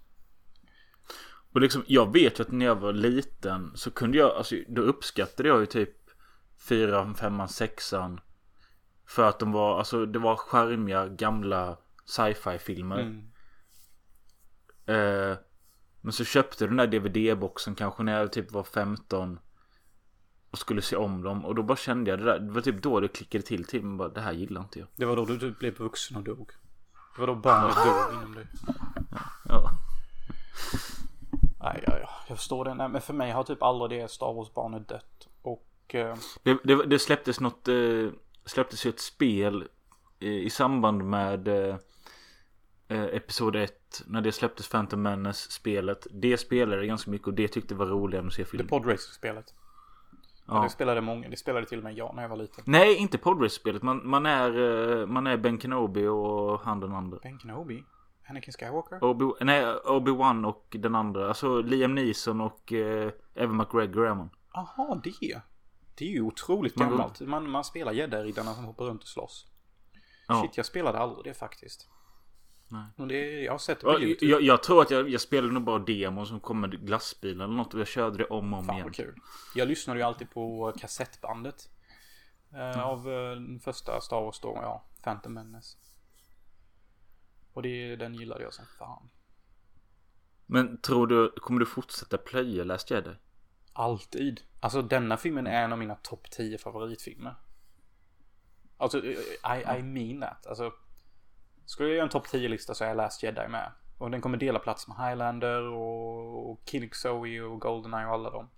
[1.53, 4.81] Och liksom, jag vet ju att när jag var liten så kunde jag, alltså då
[4.81, 5.97] uppskattade jag ju typ
[6.57, 8.19] fyran, femman, sexan.
[9.05, 12.99] För att de var, alltså det var charmiga gamla sci-fi filmer.
[12.99, 13.31] Mm.
[14.85, 15.37] Eh,
[16.01, 19.39] men så köpte den där DVD-boxen kanske när jag typ var 15.
[20.51, 21.45] Och skulle se om dem.
[21.45, 22.39] Och då bara kände jag det där.
[22.39, 23.97] Det var typ då det klickade till till mig.
[23.97, 24.87] Bara, det här gillar inte jag.
[24.95, 26.51] Det var då du typ blev vuxen och dog.
[27.15, 28.47] Det var då barnet dog inom dig.
[29.49, 29.71] Ja.
[31.63, 32.09] Nej, ja, ja.
[32.27, 32.73] Jag förstår det.
[32.73, 35.27] Nej, men för mig har typ aldrig det Star Wars-barnet dött.
[35.41, 35.95] Och...
[35.95, 38.07] Eh, Det, det, det släpptes något, eh,
[38.45, 39.67] släpptes ju ett spel
[40.19, 41.75] i, i samband med eh,
[42.87, 44.01] eh, Episod 1.
[44.05, 46.07] När det släpptes Phantom Menace spelet.
[46.11, 48.49] Det spelade jag ganska mycket och det tyckte jag var roligare än att se det
[48.49, 48.67] film.
[48.67, 49.45] podracer-spelet.
[49.47, 49.60] Ja.
[50.51, 50.63] Ja.
[50.63, 51.29] Det spelade många.
[51.29, 52.63] Det spelade till och med jag när jag var liten.
[52.67, 53.81] Nej, inte podracer-spelet.
[53.83, 57.17] Man, man, är, eh, man är Ben Kenobi och han den andra.
[57.23, 57.83] Ben Kenobi?
[58.29, 59.03] Anakin Skywalker?
[59.03, 61.27] Obi, nej, Obi-Wan och den andra.
[61.27, 64.29] Alltså Liam Neeson och eh, Evan McGregor är man.
[64.53, 65.41] Jaha, det.
[65.97, 67.21] Det är ju otroligt Man- gammalt.
[67.21, 69.47] Man, man spelar gäddaridarna som hoppar runt och slåss.
[70.27, 70.41] Ja.
[70.41, 71.89] Shit, jag spelade aldrig det faktiskt.
[72.71, 72.85] Nej.
[72.97, 74.31] Och det, jag har sett det på YouTube.
[74.31, 77.53] jag, jag tror att jag, jag spelade nog bara demo som kom med glassbilen eller
[77.53, 78.85] något och jag körde det om och om Fan igen.
[78.87, 79.15] vad kul.
[79.55, 81.69] Jag lyssnade ju alltid på kassettbandet.
[82.53, 84.85] Eh, Av eh, den första Star Wars då, ja.
[85.03, 85.77] Phantom Menace.
[87.53, 89.09] Och det, den gillade jag som fan.
[90.45, 93.11] Men tror du, kommer du fortsätta plöja Last Jedi?
[93.73, 94.41] Alltid.
[94.59, 97.35] Alltså denna filmen är en av mina topp 10 favoritfilmer.
[98.77, 100.47] Alltså, I, I mean that.
[100.47, 100.73] Alltså,
[101.71, 103.71] skulle jag göra en topp 10-lista så är Last Jedi med.
[103.97, 108.29] Och den kommer dela plats med Highlander och, och Killing Zoe och Goldeneye och alla
[108.29, 108.49] dem.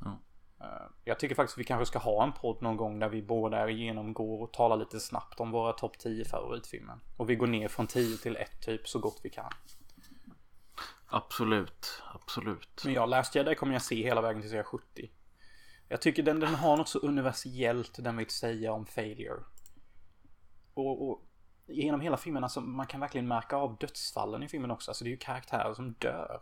[0.00, 0.18] Ja.
[0.60, 3.70] Eh, Jag tycker faktiskt vi kanske ska ha en podd någon gång där vi båda
[3.70, 6.98] genomgår och talar lite snabbt om våra topp 10 favoritfilmer.
[7.16, 9.52] Och vi går ner från 10 till 1 typ så gott vi kan.
[11.06, 12.82] Absolut, absolut.
[12.84, 15.10] Men ja, Last Jedi kommer jag se hela vägen tills jag är 70.
[15.88, 19.40] Jag tycker den, den har något så universellt den vill säga om failure.
[20.74, 21.20] Och, och
[21.66, 24.90] genom hela filmen, alltså man kan verkligen märka av dödsfallen i filmen också.
[24.90, 26.40] Alltså det är ju karaktärer som dör.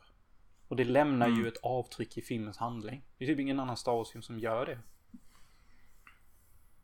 [0.68, 3.02] Och det lämnar ju ett avtryck i filmens handling.
[3.18, 4.78] Det är typ ingen annan Star Wars-film som gör det.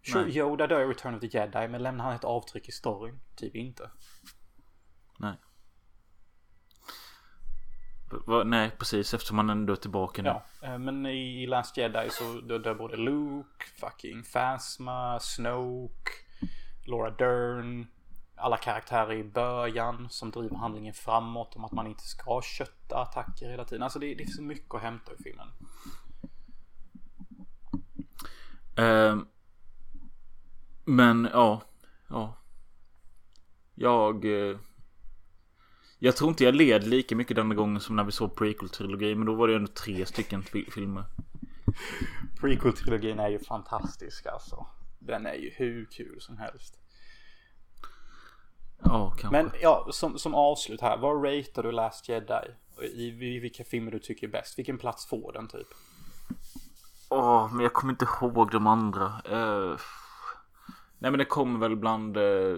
[0.02, 0.36] Sure, Nej.
[0.39, 3.20] Yoda dör i Return of the Jedi, men lämnar han ett avtryck i storyn?
[3.36, 3.90] Typ inte.
[5.19, 5.35] Nej.
[8.27, 10.28] Va- nej, precis eftersom man ändå är tillbaka nu.
[10.28, 16.10] Ja, eh, men i i Last Jedi så dör både Luke, fucking Phasma, Snoke,
[16.86, 17.86] Laura Dern,
[18.39, 23.51] alla karaktärer i början som driver handlingen framåt om att man inte ska kötta attacker
[23.51, 23.82] hela tiden.
[23.82, 25.48] Alltså det, det är så mycket att hämta i filmen.
[28.77, 29.27] Ehm,
[30.85, 31.62] men ja,
[32.09, 32.35] ja.
[33.74, 34.24] Jag...
[34.24, 34.59] Eh,
[36.01, 39.15] jag tror inte jag led lika mycket denna gången som när vi såg prequel-trilogi.
[39.15, 41.05] Men då var det ändå tre stycken fi- filmer.
[42.40, 44.66] Prequel-trilogin är ju fantastisk alltså.
[44.98, 46.81] Den är ju hur kul som helst.
[48.83, 49.43] Ja, kanske.
[49.43, 50.99] Men ja, som, som avslut här.
[50.99, 52.55] Vad ratear du Last Jedi?
[52.83, 54.59] I, I vilka filmer du tycker är bäst?
[54.59, 55.69] Vilken plats får den typ?
[57.11, 59.05] Åh, men jag kommer inte ihåg de andra.
[59.05, 59.77] Eh,
[60.99, 62.17] nej, men det kommer väl bland...
[62.17, 62.57] Eh,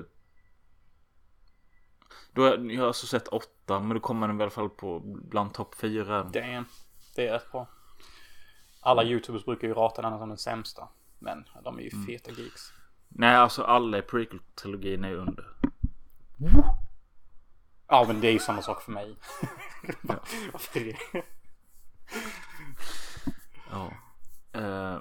[2.33, 4.71] då har jag har alltså sett åtta, men då kommer den väl i alla fall
[4.71, 6.23] på bland topp fyra.
[6.23, 6.65] Damn.
[7.17, 7.67] Det är rätt bra.
[8.81, 10.89] Alla youtubers brukar ju rata den som den sämsta.
[11.19, 12.73] Men de är ju feta geeks.
[13.09, 15.45] Nej, alltså alla i prequel-trilogin är under.
[17.89, 19.17] Ja men det är ju samma sak för mig.
[20.53, 20.97] Varför det?
[23.71, 23.93] Ja.
[24.61, 24.99] Eh,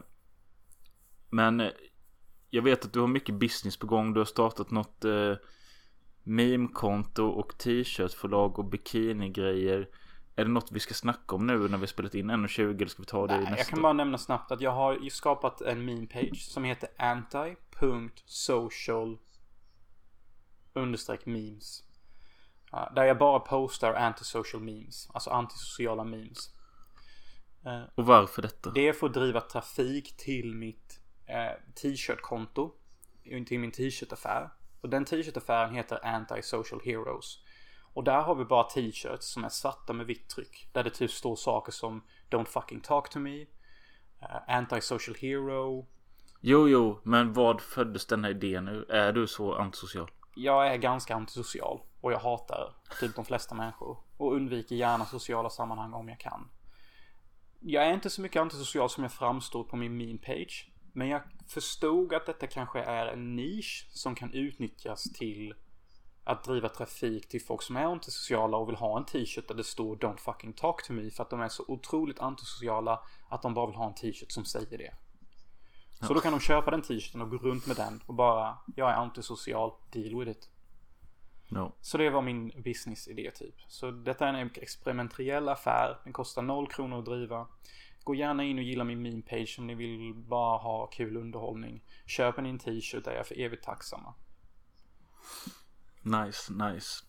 [1.30, 1.72] men
[2.50, 4.14] jag vet att du har mycket business på gång.
[4.14, 5.36] Du har startat något eh,
[6.24, 9.90] meme-konto och t-shirtförlag och bikinigrejer.
[10.36, 13.02] Är det något vi ska snacka om nu när vi spelat in 1.20 eller ska
[13.02, 13.58] vi ta det Nej, nästa?
[13.58, 16.90] jag kan bara nämna snabbt att jag har ju skapat en meme page som heter
[16.98, 17.98] anti.social
[20.80, 21.84] understreck memes.
[22.96, 25.10] Där jag bara postar antisocial memes.
[25.14, 26.54] Alltså antisociala memes.
[27.66, 28.70] Eh, Och varför detta?
[28.72, 32.72] Det är för att driva trafik till mitt eh, t-shirt-konto.
[33.48, 34.50] Till min t-shirt-affär.
[34.82, 37.38] Och den t-shirt-affären heter Anti-Social Heroes.
[37.94, 40.70] Och där har vi bara t-shirts som är svarta med vitt tryck.
[40.74, 43.42] Där det typ står saker som Don't fucking talk to me.
[43.42, 43.48] eh,
[44.48, 45.88] Anti-social hero.
[46.42, 48.86] Jo, jo, men vad föddes den här idén nu?
[48.90, 50.12] Är du så antisocial?
[50.40, 51.82] Jag är ganska antisocial.
[52.02, 53.98] Och jag hatar typ de flesta människor.
[54.18, 56.50] Och undviker gärna sociala sammanhang om jag kan.
[57.60, 60.72] Jag är inte så mycket antisocial som jag framstår på min meme page.
[60.94, 65.54] Men jag förstod att detta kanske är en nisch som kan utnyttjas till
[66.24, 69.64] att driva trafik till folk som är antisociala och vill ha en t-shirt där det
[69.64, 73.00] står Don't fucking talk to me för att de är så otroligt antisociala
[73.30, 74.94] att de bara vill ha en t-shirt som säger det.
[76.02, 78.90] Så då kan de köpa den t-shirten och gå runt med den och bara Jag
[78.90, 80.50] är antisocial, deal with it.
[81.48, 81.76] No.
[81.82, 83.56] Så det var min businessidé typ.
[83.68, 86.00] Så detta är en experimentell affär.
[86.04, 87.48] Den kostar 0 kronor att driva.
[88.04, 91.84] Gå gärna in och gilla min meme page om ni vill bara ha kul underhållning.
[92.38, 94.14] Ni en t-shirt är jag för evigt tacksamma.
[96.02, 97.06] Nice, nice.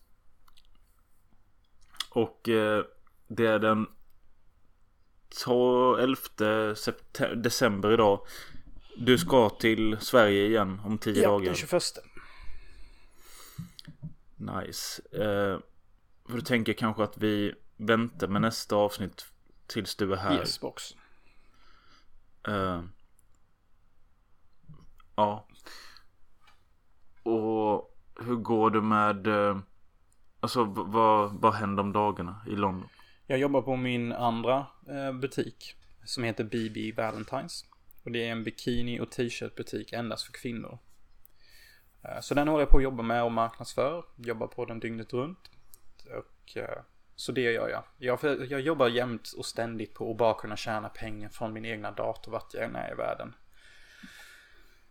[2.09, 2.83] Och eh,
[3.27, 3.87] det är den
[5.99, 8.19] 11 september, december idag.
[8.97, 11.45] Du ska till Sverige igen om 10 Ja, dagar.
[11.45, 11.83] den 21.
[14.35, 15.01] Nice.
[15.11, 15.59] Eh,
[16.27, 19.25] för du tänker kanske att vi väntar med nästa avsnitt
[19.67, 20.37] tills du är här.
[20.39, 20.83] Yes box.
[22.47, 22.83] Eh,
[25.15, 25.47] ja.
[27.23, 29.27] Och hur går det med...
[29.27, 29.59] Eh,
[30.39, 32.89] alltså vad, vad händer om dagarna i London?
[33.27, 35.75] Jag jobbar på min andra eh, butik.
[36.05, 37.65] Som heter BB Valentines.
[38.03, 40.79] Och det är en bikini och t-shirt butik endast för kvinnor.
[42.03, 44.05] Eh, Så den håller jag på att jobba med och marknadsför.
[44.15, 45.49] Jobbar på den dygnet runt.
[46.17, 46.81] Och eh,
[47.15, 47.83] så det gör jag.
[47.97, 48.19] Jag,
[48.51, 52.31] jag jobbar jämt och ständigt på att bara kunna tjäna pengar från min egna dator
[52.31, 53.33] vart jag än är i världen.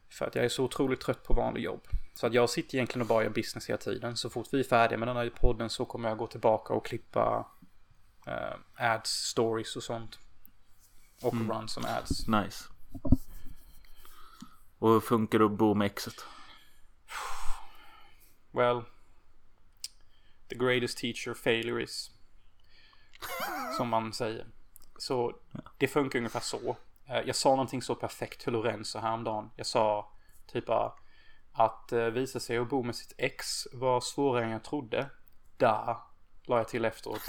[0.09, 1.81] För att jag är så otroligt trött på vanlig jobb.
[2.15, 4.17] Så att jag sitter egentligen och bara gör business hela tiden.
[4.17, 6.87] Så fort vi är färdiga med den här podden så kommer jag gå tillbaka och
[6.87, 7.47] klippa
[8.27, 8.55] eh,
[8.93, 10.19] ads, stories och sånt.
[11.23, 11.51] Och Mm.
[11.53, 12.29] run som ads.
[12.29, 12.65] Nice.
[14.79, 16.25] Och hur funkar det att bo med exet?
[18.53, 18.83] Well,
[20.49, 22.11] the greatest teacher failure is.
[23.77, 24.47] Som man säger.
[24.99, 25.37] Så
[25.79, 26.77] det funkar ungefär så.
[27.09, 29.51] Eh, Jag sa någonting så perfekt till Lorenzo häromdagen.
[29.57, 30.13] Jag sa
[30.47, 30.93] typ bara
[31.53, 35.11] att eh, visa sig att bo med sitt ex var svårare än jag trodde.
[35.57, 35.97] Där
[36.47, 37.23] la jag till efteråt.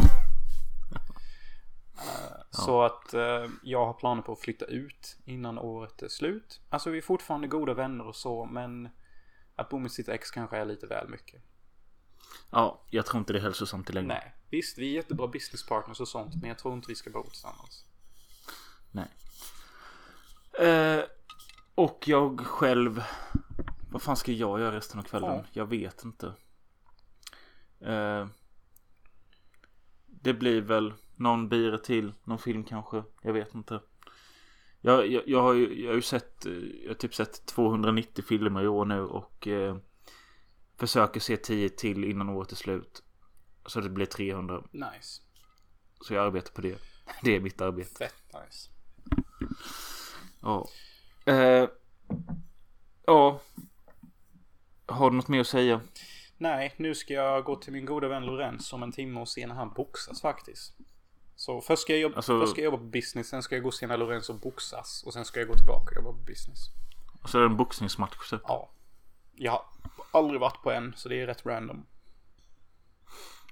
[2.01, 6.61] Eh, Så att eh, jag har planer på att flytta ut innan året är slut.
[6.69, 8.89] Alltså vi är fortfarande goda vänner och så men
[9.55, 11.41] att bo med sitt ex kanske är lite väl mycket.
[12.49, 14.17] Ja, jag tror inte det är hälsosamt i längden.
[14.17, 17.09] Nej, visst vi är jättebra business partners och sånt men jag tror inte vi ska
[17.09, 17.85] bo tillsammans.
[18.91, 19.07] Nej.
[20.67, 21.03] Eh,
[21.75, 23.03] och jag själv.
[23.91, 25.29] Vad fan ska jag göra resten av kvällen?
[25.29, 25.45] Ja.
[25.51, 26.33] Jag vet inte.
[27.79, 28.27] Eh,
[30.05, 32.13] det blir väl någon bira till.
[32.23, 33.03] Någon film kanske.
[33.21, 33.81] Jag vet inte.
[34.81, 36.45] Jag, jag, jag, har, ju, jag har ju sett.
[36.45, 36.51] eh,
[36.83, 39.01] Jag har typ sett 290 filmer i år nu.
[39.01, 39.77] Och eh,
[40.77, 43.03] försöker se 10 till innan året är slut.
[43.65, 44.63] Så det blir 300.
[44.71, 45.21] Nice.
[46.01, 46.77] Så jag arbetar på det.
[47.23, 47.95] Det är mitt arbete.
[47.97, 48.69] Fett nice.
[50.41, 50.67] Ja.
[51.25, 51.69] Eh,
[53.05, 53.39] ja.
[54.85, 55.81] Har du något mer att säga?
[56.37, 59.47] Nej, nu ska jag gå till min goda vän Lorenz om en timme och se
[59.47, 60.73] när han boxas faktiskt.
[61.41, 63.63] Så först ska jag jobba, Alltså- först ska jag jobba på business, sen ska jag
[63.63, 65.03] gå och se när Lorenzo boxas.
[65.05, 66.59] Och sen ska jag gå tillbaka och jobba på business.
[67.21, 68.29] Och så är det en boxningsmatch.
[68.29, 68.39] Så.
[68.43, 68.71] Ja.
[69.35, 69.65] Jag har
[70.11, 71.85] aldrig varit på en, så det är rätt random.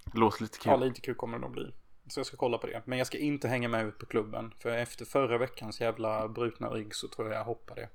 [0.06, 0.72] Det låter lite kul.
[0.72, 1.74] Ja, lite kul kommer det nog bli.
[2.07, 2.82] Så jag ska kolla på det.
[2.86, 4.53] Men jag ska inte hänga med ut på klubben.
[4.60, 7.90] För efter förra veckans jävla brutna rygg så tror jag jag hoppar det.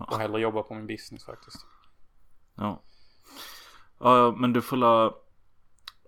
[0.00, 1.66] Och hellre jobba på min business faktiskt.
[2.54, 2.82] Ja.
[3.98, 5.23] Ja, men du får la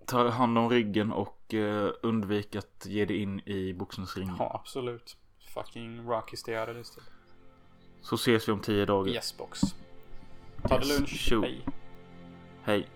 [0.06, 4.36] ta hand om ryggen och eh, undvika att ge dig in i boxningsringen.
[4.38, 5.16] Ja, absolut.
[5.54, 6.36] Fucking Rocky
[6.74, 6.90] this.
[6.90, 7.04] typ.
[8.02, 9.12] Så ses vi om tio dagar.
[9.12, 9.60] Yes box.
[10.68, 11.08] Ta det Yes, lunch.
[11.10, 11.42] tjo.
[11.42, 11.64] Hej.
[12.62, 12.88] Hej.